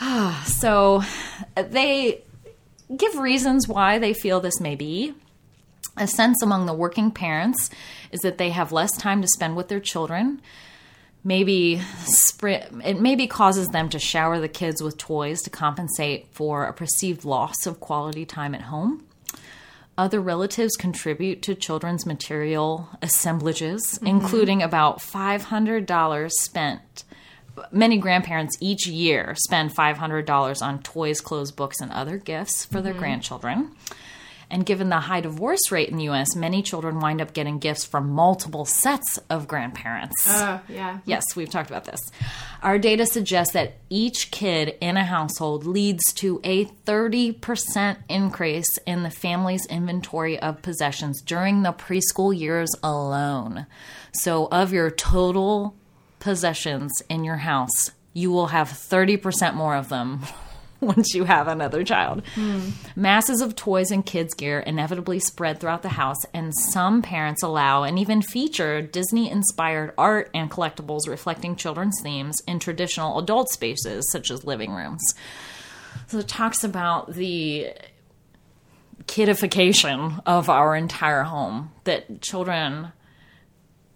so 0.44 1.02
they 1.54 2.22
give 2.94 3.16
reasons 3.18 3.68
why 3.68 3.98
they 3.98 4.12
feel 4.14 4.40
this 4.40 4.60
may 4.60 4.74
be. 4.74 5.14
A 5.98 6.06
sense 6.06 6.42
among 6.42 6.64
the 6.64 6.72
working 6.72 7.10
parents 7.10 7.68
is 8.12 8.20
that 8.20 8.38
they 8.38 8.48
have 8.50 8.72
less 8.72 8.96
time 8.96 9.20
to 9.20 9.28
spend 9.28 9.56
with 9.56 9.68
their 9.68 9.80
children. 9.80 10.40
Maybe 11.24 11.80
it 12.42 13.00
maybe 13.00 13.26
causes 13.28 13.68
them 13.68 13.88
to 13.90 13.98
shower 13.98 14.40
the 14.40 14.48
kids 14.48 14.82
with 14.82 14.98
toys 14.98 15.40
to 15.42 15.50
compensate 15.50 16.26
for 16.32 16.64
a 16.64 16.72
perceived 16.72 17.24
loss 17.24 17.64
of 17.66 17.78
quality 17.78 18.24
time 18.24 18.54
at 18.54 18.62
home. 18.62 19.04
Other 19.96 20.20
relatives 20.20 20.74
contribute 20.74 21.42
to 21.42 21.54
children's 21.54 22.06
material 22.06 22.88
assemblages, 23.02 23.82
mm-hmm. 23.82 24.06
including 24.06 24.62
about 24.62 24.98
$500 24.98 26.30
spent. 26.30 27.04
Many 27.70 27.98
grandparents 27.98 28.56
each 28.60 28.86
year 28.86 29.34
spend 29.36 29.74
$500 29.76 30.62
on 30.62 30.82
toys, 30.82 31.20
clothes, 31.20 31.52
books, 31.52 31.80
and 31.80 31.92
other 31.92 32.16
gifts 32.16 32.64
for 32.64 32.80
their 32.80 32.92
mm-hmm. 32.92 33.00
grandchildren. 33.00 33.76
And 34.52 34.66
given 34.66 34.90
the 34.90 35.00
high 35.00 35.22
divorce 35.22 35.72
rate 35.72 35.88
in 35.88 35.96
the 35.96 36.10
US, 36.10 36.36
many 36.36 36.62
children 36.62 37.00
wind 37.00 37.22
up 37.22 37.32
getting 37.32 37.58
gifts 37.58 37.86
from 37.86 38.10
multiple 38.10 38.66
sets 38.66 39.18
of 39.30 39.48
grandparents. 39.48 40.14
Oh, 40.26 40.60
yeah. 40.68 40.98
Yes, 41.06 41.24
we've 41.34 41.48
talked 41.48 41.70
about 41.70 41.86
this. 41.86 42.00
Our 42.62 42.78
data 42.78 43.06
suggests 43.06 43.54
that 43.54 43.78
each 43.88 44.30
kid 44.30 44.76
in 44.82 44.98
a 44.98 45.04
household 45.04 45.64
leads 45.64 46.12
to 46.16 46.38
a 46.44 46.66
30% 46.66 47.96
increase 48.10 48.78
in 48.86 49.04
the 49.04 49.10
family's 49.10 49.64
inventory 49.66 50.38
of 50.38 50.60
possessions 50.60 51.22
during 51.22 51.62
the 51.62 51.72
preschool 51.72 52.38
years 52.38 52.70
alone. 52.82 53.66
So, 54.12 54.48
of 54.52 54.70
your 54.70 54.90
total 54.90 55.74
possessions 56.20 56.92
in 57.08 57.24
your 57.24 57.38
house, 57.38 57.92
you 58.12 58.30
will 58.30 58.48
have 58.48 58.68
30% 58.68 59.54
more 59.54 59.76
of 59.76 59.88
them 59.88 60.20
once 60.96 61.14
you 61.14 61.24
have 61.24 61.46
another 61.46 61.84
child. 61.84 62.22
Masses 62.96 63.40
of 63.40 63.54
toys 63.54 63.92
and 63.92 64.04
kids' 64.04 64.34
gear 64.34 64.58
inevitably 64.58 65.20
spread 65.20 65.60
throughout 65.60 65.82
the 65.82 65.90
house, 65.90 66.24
and 66.34 66.52
some 66.54 67.02
parents 67.02 67.42
allow 67.42 67.84
and 67.84 67.98
even 68.00 68.20
feature 68.20 68.82
Disney 68.82 69.30
inspired 69.30 69.94
art 69.96 70.28
and 70.34 70.50
collectibles 70.50 71.08
reflecting 71.08 71.54
children's 71.54 71.98
themes 72.02 72.42
in 72.48 72.58
traditional 72.58 73.18
adult 73.20 73.48
spaces, 73.48 74.10
such 74.10 74.30
as 74.30 74.44
living 74.44 74.72
rooms. 74.72 75.02
So 76.08 76.18
it 76.18 76.28
talks 76.28 76.64
about 76.64 77.14
the 77.14 77.72
kidification 79.04 80.20
of 80.26 80.50
our 80.50 80.74
entire 80.74 81.22
home, 81.22 81.70
that 81.84 82.20
children 82.20 82.92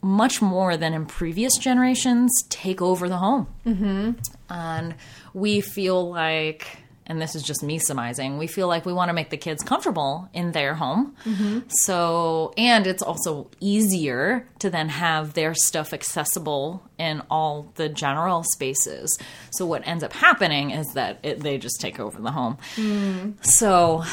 much 0.03 0.41
more 0.41 0.77
than 0.77 0.95
in 0.95 1.07
previous 1.07 1.57
generations 1.59 2.31
take 2.49 2.81
over 2.81 3.09
the 3.09 3.17
home. 3.17 3.49
Mm-hmm. 3.67 4.13
And 4.49 4.95
we 5.37 5.61
feel 5.61 6.09
like, 6.11 6.67
and 7.07 7.21
this 7.21 7.35
is 7.35 7.43
just 7.43 7.63
me 7.63 7.79
surmising, 7.79 8.39
we 8.39 8.47
feel 8.47 8.69
like 8.69 8.87
we 8.87 8.93
want 8.95 9.11
to 9.11 9.13
make 9.13 9.29
the 9.29 9.37
kids 9.37 9.63
comfortable 9.63 10.31
in 10.33 10.53
their 10.53 10.75
home. 10.75 11.15
Mm-hmm. 11.27 11.59
So, 11.69 12.55
and 12.57 12.87
it's 12.87 13.03
also 13.03 13.51
easier 13.61 14.49
to 14.61 14.71
then 14.71 14.89
have 14.89 15.35
their 15.35 15.53
stuff 15.55 15.93
accessible 15.93 16.83
in 16.97 17.23
all 17.31 17.71
the 17.75 17.91
general 17.91 18.45
spaces. 18.45 19.19
So, 19.51 19.67
what 19.67 19.87
ends 19.87 20.03
up 20.03 20.15
happening 20.15 20.71
is 20.71 20.95
that 20.95 21.19
it, 21.23 21.41
they 21.41 21.59
just 21.59 21.83
take 21.83 22.01
over 22.01 22.19
the 22.19 22.33
home. 22.33 22.57
Mm. 22.77 23.45
So, 23.45 24.05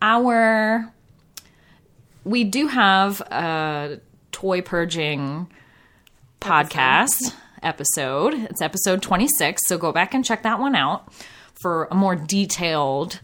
our 0.00 0.92
we 2.22 2.44
do 2.44 2.68
have 2.68 3.20
a 3.22 3.98
toy 4.30 4.62
purging 4.62 5.50
podcast 6.40 7.34
episode. 7.62 8.34
It's 8.34 8.62
episode 8.62 9.02
26, 9.02 9.62
so 9.66 9.78
go 9.78 9.92
back 9.92 10.14
and 10.14 10.24
check 10.24 10.42
that 10.42 10.58
one 10.58 10.74
out 10.74 11.12
for 11.60 11.88
a 11.90 11.94
more 11.94 12.14
detailed 12.16 13.20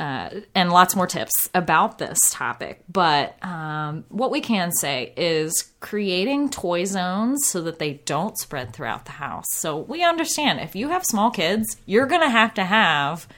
uh, 0.00 0.30
and 0.54 0.72
lots 0.72 0.96
more 0.96 1.06
tips 1.06 1.48
about 1.54 1.98
this 1.98 2.18
topic. 2.30 2.82
But 2.90 3.36
um, 3.44 4.04
what 4.08 4.30
we 4.30 4.40
can 4.40 4.72
say 4.72 5.12
is 5.16 5.72
creating 5.80 6.50
toy 6.50 6.84
zones 6.84 7.46
so 7.46 7.60
that 7.62 7.78
they 7.78 7.94
don't 8.04 8.36
spread 8.38 8.72
throughout 8.72 9.04
the 9.04 9.12
house. 9.12 9.46
So 9.52 9.78
we 9.78 10.02
understand 10.02 10.60
if 10.60 10.74
you 10.74 10.88
have 10.88 11.04
small 11.04 11.30
kids, 11.30 11.76
you're 11.86 12.06
going 12.06 12.22
to 12.22 12.30
have 12.30 12.54
to 12.54 12.64
have 12.64 13.28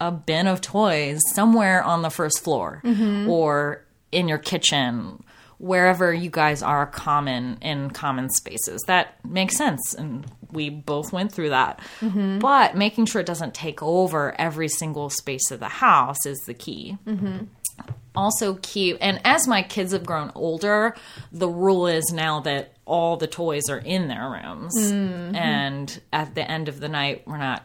a 0.00 0.10
bin 0.10 0.46
of 0.46 0.60
toys 0.60 1.20
somewhere 1.32 1.82
on 1.82 2.02
the 2.02 2.10
first 2.10 2.40
floor 2.42 2.82
or 3.28 3.84
in 4.12 4.28
your 4.28 4.38
kitchen 4.38 5.22
wherever 5.58 6.12
you 6.12 6.30
guys 6.30 6.62
are 6.62 6.86
common 6.86 7.58
in 7.62 7.90
common 7.90 8.28
spaces. 8.30 8.82
That 8.86 9.24
makes 9.24 9.56
sense 9.56 9.94
and 9.94 10.26
we 10.50 10.70
both 10.70 11.12
went 11.12 11.32
through 11.32 11.50
that. 11.50 11.80
Mm-hmm. 12.00 12.38
But 12.38 12.76
making 12.76 13.06
sure 13.06 13.20
it 13.20 13.26
doesn't 13.26 13.54
take 13.54 13.82
over 13.82 14.38
every 14.40 14.68
single 14.68 15.10
space 15.10 15.50
of 15.50 15.60
the 15.60 15.68
house 15.68 16.26
is 16.26 16.38
the 16.40 16.54
key. 16.54 16.98
Mm-hmm. 17.06 17.44
Also 18.14 18.58
keep 18.62 18.96
and 19.00 19.20
as 19.24 19.46
my 19.46 19.62
kids 19.62 19.92
have 19.92 20.06
grown 20.06 20.32
older 20.34 20.96
the 21.30 21.48
rule 21.48 21.86
is 21.86 22.10
now 22.10 22.40
that 22.40 22.72
all 22.86 23.16
the 23.16 23.26
toys 23.26 23.68
are 23.68 23.78
in 23.78 24.08
their 24.08 24.30
rooms. 24.30 24.74
Mm-hmm. 24.76 25.36
And 25.36 26.00
at 26.12 26.34
the 26.34 26.50
end 26.50 26.68
of 26.68 26.80
the 26.80 26.88
night 26.88 27.22
we're 27.26 27.38
not 27.38 27.64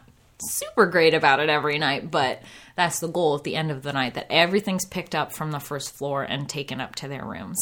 super 0.50 0.86
great 0.86 1.14
about 1.14 1.40
it 1.40 1.48
every 1.48 1.78
night 1.78 2.10
but 2.10 2.40
that's 2.76 3.00
the 3.00 3.08
goal 3.08 3.36
at 3.36 3.44
the 3.44 3.54
end 3.56 3.70
of 3.70 3.82
the 3.82 3.92
night 3.92 4.14
that 4.14 4.26
everything's 4.30 4.84
picked 4.86 5.14
up 5.14 5.32
from 5.32 5.50
the 5.50 5.58
first 5.60 5.94
floor 5.94 6.22
and 6.22 6.48
taken 6.48 6.80
up 6.80 6.94
to 6.96 7.06
their 7.08 7.24
rooms. 7.24 7.58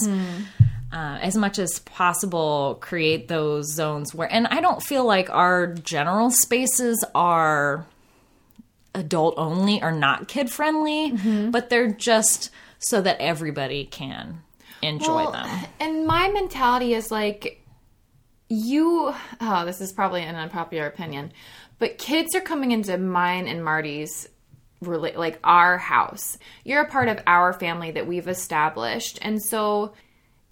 Uh, 0.92 1.18
as 1.22 1.36
much 1.36 1.58
as 1.58 1.78
possible 1.80 2.76
create 2.80 3.28
those 3.28 3.72
zones 3.72 4.12
where 4.14 4.32
and 4.32 4.46
i 4.48 4.60
don't 4.60 4.82
feel 4.82 5.04
like 5.04 5.30
our 5.30 5.68
general 5.68 6.30
spaces 6.32 7.04
are 7.14 7.86
adult 8.94 9.34
only 9.36 9.80
or 9.82 9.92
not 9.92 10.26
kid 10.26 10.50
friendly 10.50 11.12
but 11.50 11.70
they're 11.70 11.92
just 11.92 12.50
so 12.80 13.00
that 13.00 13.16
everybody 13.20 13.84
can 13.84 14.42
enjoy 14.82 15.14
Well, 15.16 15.32
them. 15.32 15.48
And 15.78 16.06
my 16.06 16.28
mentality 16.30 16.94
is 16.94 17.10
like, 17.10 17.62
you. 18.48 19.14
Oh, 19.40 19.64
this 19.66 19.80
is 19.82 19.92
probably 19.92 20.22
an 20.22 20.34
unpopular 20.34 20.86
opinion, 20.86 21.32
but 21.80 21.98
kids 21.98 22.36
are 22.36 22.40
coming 22.40 22.70
into 22.70 22.96
mine 22.96 23.48
and 23.48 23.64
Marty's. 23.64 24.28
Like 24.82 25.38
our 25.44 25.76
house, 25.76 26.38
you're 26.64 26.80
a 26.80 26.88
part 26.88 27.08
of 27.08 27.20
our 27.26 27.52
family 27.52 27.90
that 27.90 28.06
we've 28.06 28.26
established, 28.26 29.18
and 29.20 29.42
so 29.42 29.92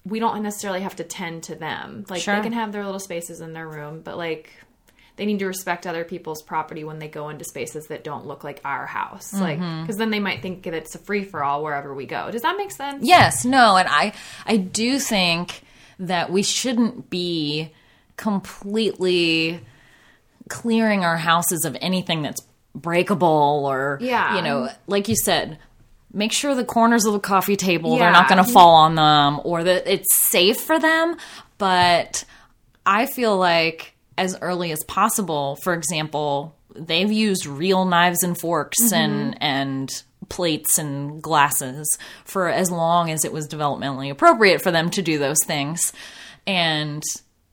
we 0.05 0.19
don't 0.19 0.43
necessarily 0.43 0.81
have 0.81 0.95
to 0.97 1.03
tend 1.03 1.43
to 1.43 1.55
them. 1.55 2.05
Like 2.09 2.21
Sure. 2.21 2.35
they 2.35 2.41
can 2.41 2.53
have 2.53 2.71
their 2.71 2.85
little 2.85 2.99
spaces 2.99 3.41
in 3.41 3.53
their 3.53 3.67
room, 3.67 4.01
but 4.03 4.17
like 4.17 4.53
they 5.15 5.25
need 5.25 5.39
to 5.39 5.47
respect 5.47 5.85
other 5.85 6.05
people's 6.05 6.41
property 6.41 6.83
when 6.83 6.99
they 6.99 7.07
go 7.07 7.29
into 7.29 7.43
spaces 7.43 7.87
that 7.87 8.03
don't 8.03 8.25
look 8.25 8.43
like 8.43 8.61
our 8.63 8.85
house. 8.85 9.33
Like 9.33 9.59
mm-hmm. 9.59 9.81
because 9.81 9.97
then 9.97 10.11
they 10.11 10.19
might 10.19 10.41
think 10.41 10.63
that 10.63 10.73
it's 10.73 10.95
a 10.95 10.99
free 10.99 11.23
for 11.23 11.43
all 11.43 11.63
wherever 11.63 11.93
we 11.93 12.05
go. 12.05 12.31
Does 12.31 12.43
that 12.43 12.55
make 12.55 12.71
sense? 12.71 13.05
Yes, 13.05 13.45
no, 13.45 13.77
and 13.77 13.87
I 13.89 14.13
I 14.45 14.57
do 14.57 14.99
think 14.99 15.61
that 15.99 16.31
we 16.31 16.43
shouldn't 16.43 17.09
be 17.09 17.73
completely 18.15 19.59
clearing 20.49 21.05
our 21.05 21.17
houses 21.17 21.65
of 21.65 21.77
anything 21.81 22.21
that's 22.21 22.41
breakable 22.75 23.65
or 23.65 23.97
Yeah. 24.01 24.35
you 24.35 24.41
know 24.41 24.69
like 24.87 25.07
you 25.07 25.15
said 25.15 25.57
make 26.13 26.31
sure 26.31 26.55
the 26.55 26.65
corners 26.65 27.05
of 27.05 27.13
the 27.13 27.19
coffee 27.19 27.55
table 27.55 27.97
they're 27.97 28.11
not 28.11 28.27
going 28.27 28.43
to 28.43 28.51
fall 28.51 28.75
on 28.75 28.95
them 28.95 29.39
or 29.43 29.63
that 29.63 29.87
it's 29.87 30.07
safe 30.15 30.59
for 30.61 30.79
them. 30.79 31.15
But 31.57 32.25
i 32.85 33.05
feel 33.05 33.37
like 33.37 33.95
as 34.17 34.37
early 34.41 34.71
as 34.71 34.83
possible 34.85 35.57
for 35.63 35.73
example 35.73 36.55
they've 36.75 37.11
used 37.11 37.45
real 37.45 37.85
knives 37.85 38.23
and 38.23 38.39
forks 38.39 38.81
mm-hmm. 38.81 38.95
and 38.95 39.37
and 39.41 40.03
plates 40.29 40.77
and 40.77 41.21
glasses 41.21 41.97
for 42.23 42.49
as 42.49 42.71
long 42.71 43.09
as 43.11 43.25
it 43.25 43.33
was 43.33 43.47
developmentally 43.47 44.09
appropriate 44.11 44.61
for 44.61 44.71
them 44.71 44.89
to 44.91 45.01
do 45.01 45.17
those 45.17 45.39
things. 45.45 45.91
And 46.47 47.03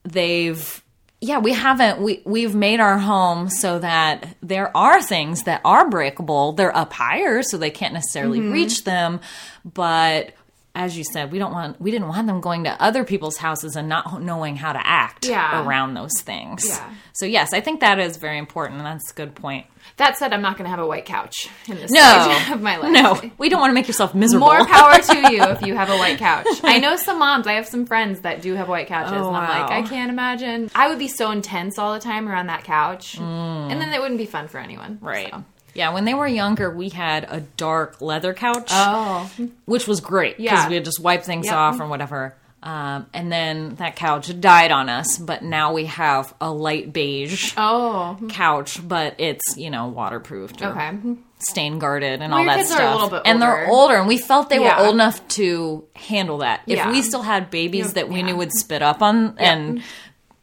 they've 0.03 0.83
yeah 1.21 1.39
we 1.39 1.53
haven't 1.53 1.99
we 2.01 2.21
we've 2.25 2.55
made 2.55 2.79
our 2.79 2.97
home 2.97 3.49
so 3.49 3.79
that 3.79 4.35
there 4.41 4.75
are 4.75 5.01
things 5.01 5.43
that 5.43 5.61
are 5.65 5.89
breakable. 5.89 6.53
They're 6.53 6.75
up 6.75 6.93
higher 6.93 7.43
so 7.43 7.57
they 7.57 7.71
can't 7.71 7.93
necessarily 7.93 8.39
mm-hmm. 8.39 8.51
reach 8.51 8.83
them. 8.83 9.19
But 9.65 10.33
as 10.77 10.97
you 10.97 11.03
said 11.03 11.31
we 11.31 11.39
don't 11.39 11.51
want 11.51 11.81
we 11.81 11.91
didn't 11.91 12.07
want 12.07 12.27
them 12.27 12.39
going 12.39 12.63
to 12.63 12.81
other 12.81 13.03
people's 13.03 13.37
houses 13.37 13.75
and 13.75 13.89
not 13.89 14.21
knowing 14.21 14.55
how 14.55 14.71
to 14.71 14.79
act 14.87 15.25
Yeah. 15.27 15.65
around 15.65 15.95
those 15.95 16.17
things 16.21 16.63
Yeah. 16.67 16.93
so 17.13 17.25
yes 17.25 17.51
i 17.53 17.59
think 17.61 17.79
that 17.81 17.99
is 17.99 18.17
very 18.17 18.37
important 18.37 18.77
and 18.77 18.85
that's 18.85 19.11
a 19.11 19.13
good 19.13 19.33
point 19.35 19.65
That 19.97 20.17
said, 20.17 20.33
I'm 20.33 20.41
not 20.41 20.57
going 20.57 20.65
to 20.65 20.69
have 20.69 20.79
a 20.79 20.85
white 20.85 21.05
couch 21.05 21.49
in 21.67 21.75
this 21.77 21.89
no 21.91 22.29
stage 22.29 22.51
of 22.55 22.61
my 22.61 22.75
life. 22.77 22.91
no 22.91 23.31
we 23.37 23.49
don't 23.49 23.59
want 23.59 23.71
to 23.71 23.73
make 23.73 23.87
yourself 23.87 24.13
miserable 24.13 24.47
More 24.47 24.65
power 24.65 24.99
to 25.01 25.17
you 25.33 25.41
if 25.55 25.61
you 25.63 25.75
have 25.75 25.89
a 25.89 25.97
white 25.97 26.17
couch. 26.19 26.45
I 26.63 26.77
know 26.79 26.95
some 26.97 27.17
moms. 27.19 27.47
I 27.47 27.53
have 27.53 27.67
some 27.67 27.85
friends 27.85 28.19
that 28.21 28.41
do 28.41 28.53
have 28.55 28.67
white 28.69 28.87
couches, 28.87 29.13
Oh, 29.15 29.27
and 29.29 29.37
I'm 29.37 29.49
like. 29.61 29.71
I 29.71 29.81
can't 29.87 30.09
imagine. 30.11 30.69
I 30.75 30.89
would 30.89 30.99
be 30.99 31.07
so 31.07 31.31
intense 31.31 31.79
all 31.79 31.93
the 31.93 31.99
time 31.99 32.27
around 32.29 32.47
that 32.47 32.63
couch, 32.65 33.17
and 33.17 33.71
then 33.81 33.91
it 33.93 33.99
wouldn't 34.01 34.17
be 34.19 34.25
fun 34.25 34.47
for 34.47 34.59
anyone. 34.59 34.97
Mm. 35.01 35.05
right 35.07 35.31
so. 35.31 35.43
Yeah 35.77 35.93
when 35.93 36.03
they 36.05 36.13
were 36.13 36.27
younger 36.27 36.69
we 36.69 36.89
had 36.89 37.25
a 37.29 37.39
dark 37.39 38.01
leather 38.01 38.33
couch 38.33 38.67
Oh, 38.71 39.29
which 39.65 39.87
was 39.87 40.01
great 40.01 40.35
because 40.37 40.51
Yeah. 40.63 40.67
we 40.69 40.75
had 40.75 40.83
just 40.85 40.99
wipe 40.99 41.23
things 41.23 41.47
off 41.49 41.79
or 41.79 41.87
whatever. 41.87 42.35
Um, 42.63 43.05
and 43.13 43.31
then 43.31 43.75
that 43.75 43.95
couch 43.95 44.27
died 44.41 44.71
on 44.71 44.89
us, 44.89 45.17
but 45.19 45.43
now 45.43 45.73
we 45.73 45.85
have 45.85 46.33
a 46.41 46.51
light 46.51 46.91
beige 46.91 47.53
oh, 47.55 48.17
couch, 48.29 48.85
but 48.85 49.15
it's 49.19 49.55
you 49.55 49.69
know 49.69 49.87
waterproofed, 49.87 50.61
okay. 50.63 50.91
stain 51.37 51.77
guarded, 51.77 52.19
and 52.21 52.31
Well, 52.33 52.41
all 52.41 52.45
that 52.47 52.65
stuff. 52.65 52.79
a 52.81 52.93
little 52.95 53.09
bit 53.09 53.21
and 53.25 53.39
they're 53.41 53.67
older. 53.69 53.95
and 53.95 54.07
we 54.07 54.17
felt 54.17 54.49
they 54.49 54.59
Yeah. 54.59 54.81
were 54.81 54.87
old 54.87 54.95
enough 54.95 55.25
to 55.39 55.85
handle 55.95 56.39
that. 56.39 56.61
If 56.65 56.77
Yeah. 56.77 56.91
we 56.91 57.03
still 57.03 57.21
had 57.21 57.51
babies 57.51 57.87
You- 57.89 57.93
that 57.93 58.09
we 58.09 58.17
yeah. 58.17 58.25
knew 58.25 58.35
would 58.37 58.51
spit 58.51 58.81
up 58.81 59.03
on 59.03 59.35
and 59.37 59.83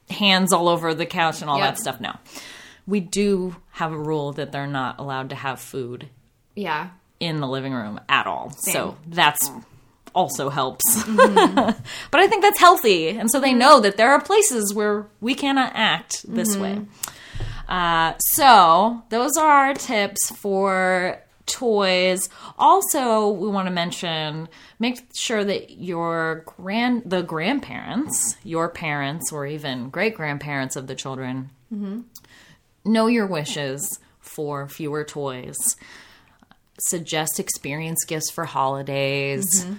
hands 0.09 0.53
all 0.53 0.69
over 0.69 0.95
the 0.95 1.07
couch 1.07 1.41
and 1.41 1.51
all 1.51 1.59
that 1.59 1.79
stuff, 1.79 2.01
no. 2.01 2.13
We 2.87 3.01
do 3.01 3.57
have 3.73 3.93
a 3.93 3.99
rule 3.99 4.33
that 4.33 4.53
they're 4.53 4.67
not 4.67 4.99
allowed 4.99 5.31
to 5.31 5.37
have 5.37 5.61
food 5.61 6.09
Yeah, 6.55 6.91
in 7.21 7.41
the 7.41 7.49
living 7.49 7.73
room 7.73 8.01
at 8.09 8.27
all. 8.27 8.51
So 8.51 8.97
that's 9.07 9.51
also 10.15 10.49
helps. 10.49 10.83
Mm-hmm. 11.05 11.83
but 12.11 12.21
I 12.21 12.27
think 12.27 12.43
that's 12.43 12.61
healthy. 12.61 13.09
And 13.09 13.31
so 13.31 13.41
they 13.41 13.51
mm-hmm. 13.51 13.59
know 13.59 13.81
that 13.81 13.97
there 13.97 14.13
are 14.13 14.21
places 14.21 14.73
where 14.73 15.07
we 15.21 15.35
cannot 15.35 15.73
act 15.75 16.25
this 16.29 16.55
mm-hmm. 16.55 16.63
way. 16.63 16.87
Uh, 17.69 18.15
so 18.19 19.03
those 19.09 19.37
are 19.37 19.49
our 19.49 19.75
tips 19.75 20.31
for 20.37 21.21
toys. 21.47 22.29
Also, 22.59 23.31
we 23.31 23.49
want 23.49 23.67
to 23.67 23.73
mention 23.73 24.49
make 24.79 25.01
sure 25.15 25.45
that 25.45 25.71
your 25.79 26.45
grand 26.47 27.03
the 27.07 27.23
grandparents, 27.23 28.37
your 28.45 28.69
parents 28.69 29.33
or 29.33 29.47
even 29.47 29.91
great 29.91 30.15
grandparents 30.15 30.77
of 30.77 30.87
the 30.87 30.95
children 30.95 31.51
know 32.85 33.07
your 33.07 33.27
wishes 33.27 33.99
for 34.21 34.69
fewer 34.69 35.05
toys 35.05 35.77
suggest 36.81 37.41
experience 37.41 38.05
gifts 38.05 38.31
for 38.31 38.45
holidays. 38.45 39.47
Mm-hmm. 39.59 39.75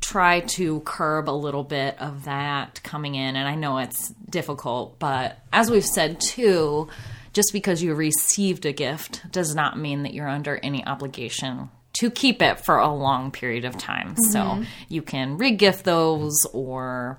Try 0.00 0.40
to 0.40 0.80
curb 0.80 1.28
a 1.28 1.32
little 1.32 1.64
bit 1.64 2.00
of 2.00 2.24
that 2.24 2.80
coming 2.82 3.14
in. 3.14 3.36
And 3.36 3.46
I 3.46 3.54
know 3.54 3.78
it's 3.78 4.08
difficult, 4.28 4.98
but 4.98 5.38
as 5.52 5.70
we've 5.70 5.84
said 5.84 6.20
too, 6.20 6.88
just 7.32 7.52
because 7.52 7.82
you 7.82 7.94
received 7.94 8.66
a 8.66 8.72
gift 8.72 9.30
does 9.30 9.54
not 9.54 9.78
mean 9.78 10.02
that 10.02 10.14
you're 10.14 10.28
under 10.28 10.56
any 10.56 10.84
obligation 10.84 11.70
to 11.94 12.10
keep 12.10 12.40
it 12.42 12.60
for 12.60 12.78
a 12.78 12.92
long 12.92 13.30
period 13.30 13.64
of 13.64 13.76
time. 13.76 14.16
So 14.30 14.40
mm-hmm. 14.40 14.62
you 14.88 15.02
can 15.02 15.38
regift 15.38 15.82
those 15.82 16.36
or 16.52 17.18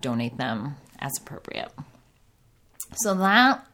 donate 0.00 0.36
them 0.36 0.76
as 0.98 1.12
appropriate. 1.18 1.72
So 2.96 3.14
that 3.14 3.66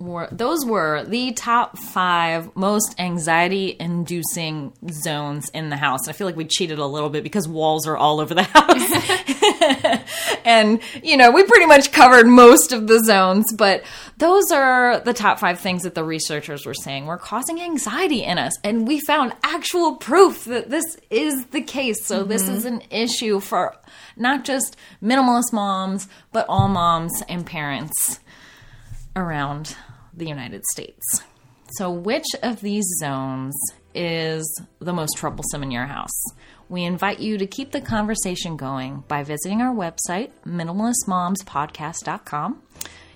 were 0.00 0.28
those 0.32 0.64
were 0.64 1.04
the 1.04 1.32
top 1.32 1.78
five 1.78 2.54
most 2.56 2.94
anxiety 2.98 3.76
inducing 3.78 4.72
zones 4.90 5.50
in 5.50 5.68
the 5.68 5.76
house. 5.76 6.08
I 6.08 6.12
feel 6.12 6.26
like 6.26 6.36
we 6.36 6.46
cheated 6.46 6.78
a 6.78 6.86
little 6.86 7.10
bit 7.10 7.22
because 7.22 7.46
walls 7.46 7.86
are 7.86 7.96
all 7.96 8.20
over 8.20 8.34
the 8.34 8.42
house. 8.54 10.00
and, 10.44 10.80
you 11.02 11.16
know, 11.16 11.30
we 11.30 11.44
pretty 11.44 11.66
much 11.66 11.92
covered 11.92 12.26
most 12.26 12.72
of 12.72 12.86
the 12.86 12.98
zones, 13.04 13.52
but 13.52 13.84
those 14.16 14.50
are 14.50 15.00
the 15.00 15.12
top 15.12 15.38
five 15.38 15.60
things 15.60 15.82
that 15.82 15.94
the 15.94 16.04
researchers 16.04 16.64
were 16.64 16.74
saying 16.74 17.06
were 17.06 17.18
causing 17.18 17.60
anxiety 17.60 18.24
in 18.24 18.38
us. 18.38 18.52
And 18.64 18.88
we 18.88 19.00
found 19.00 19.34
actual 19.42 19.96
proof 19.96 20.46
that 20.46 20.70
this 20.70 20.96
is 21.10 21.46
the 21.46 21.62
case. 21.62 22.06
So 22.06 22.24
this 22.24 22.44
mm-hmm. 22.44 22.54
is 22.54 22.64
an 22.64 22.82
issue 22.90 23.40
for 23.40 23.76
not 24.16 24.44
just 24.44 24.76
minimalist 25.02 25.52
moms, 25.52 26.08
but 26.32 26.46
all 26.48 26.68
moms 26.68 27.22
and 27.28 27.44
parents 27.44 28.20
around 29.16 29.76
the 30.20 30.28
United 30.28 30.64
States. 30.66 31.24
So, 31.76 31.90
which 31.90 32.26
of 32.42 32.60
these 32.60 32.84
zones 33.00 33.54
is 33.94 34.62
the 34.78 34.92
most 34.92 35.16
troublesome 35.16 35.62
in 35.62 35.70
your 35.70 35.86
house? 35.86 36.22
We 36.68 36.84
invite 36.84 37.20
you 37.20 37.38
to 37.38 37.46
keep 37.46 37.72
the 37.72 37.80
conversation 37.80 38.56
going 38.56 39.04
by 39.08 39.22
visiting 39.24 39.60
our 39.60 39.74
website, 39.74 40.30
minimalistmomspodcast.com. 40.46 42.62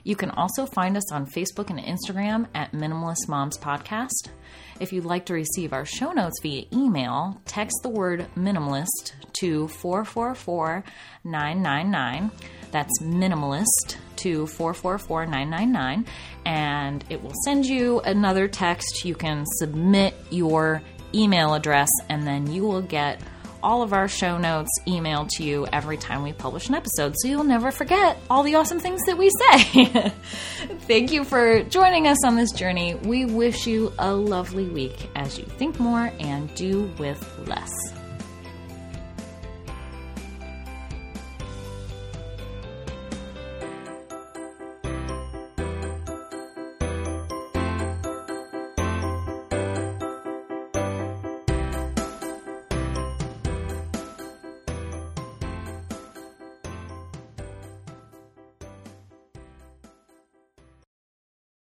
You 0.05 0.17
can 0.17 0.31
also 0.31 0.67
find 0.67 0.97
us 0.97 1.13
on 1.13 1.27
Facebook 1.27 1.71
and 1.71 1.79
Instagram 1.79 2.49
at 2.55 2.73
Minimalist 2.73 3.29
Moms 3.29 3.57
Podcast. 3.57 4.29
If 4.79 4.93
you'd 4.93 5.05
like 5.05 5.27
to 5.27 5.35
receive 5.35 5.73
our 5.73 5.87
show 5.87 6.13
notes 6.13 6.41
via 6.43 6.65
email, 6.73 7.41
text 7.47 7.77
the 7.83 7.89
word 7.89 8.27
minimalist 8.37 9.13
to 9.41 9.69
444 9.69 10.85
999. 11.25 12.31
That's 12.75 13.01
minimalist 13.01 13.99
to 14.17 14.49
444999 14.49 16.07
And 16.45 17.05
it 17.09 17.23
will 17.23 17.33
send 17.45 17.67
you 17.67 18.01
another 18.01 18.49
text. 18.49 19.05
You 19.05 19.15
can 19.15 19.45
submit 19.59 20.17
your 20.31 20.83
email 21.15 21.55
address, 21.55 21.89
and 22.09 22.27
then 22.27 22.51
you 22.51 22.65
will 22.65 22.83
get 22.83 23.21
all 23.63 23.83
of 23.83 23.93
our 23.93 24.09
show 24.09 24.39
notes 24.39 24.69
emailed 24.89 25.29
to 25.37 25.45
you 25.45 25.69
every 25.73 25.97
time 25.97 26.25
we 26.25 26.33
publish 26.33 26.69
an 26.69 26.75
episode, 26.75 27.15
so 27.17 27.29
you'll 27.29 27.45
never 27.45 27.71
forget 27.71 28.19
all 28.29 28.43
the 28.43 28.57
awesome 28.57 28.81
things 28.81 29.01
that 29.07 29.17
we 29.17 29.31
say. 29.31 29.89
Thank 30.89 31.13
you 31.13 31.23
for 31.23 31.63
joining 31.63 32.09
us 32.09 32.25
on 32.25 32.35
this 32.35 32.51
journey. 32.51 32.97
We 32.97 33.25
wish 33.25 33.69
you 33.69 33.93
a 34.01 34.13
lovely 34.13 34.67
week 34.67 35.09
as 35.15 35.39
you 35.39 35.45
think 35.45 35.79
more 35.79 36.13
and 36.19 36.53
do 36.57 36.93
with 36.99 37.25
less. 37.47 37.71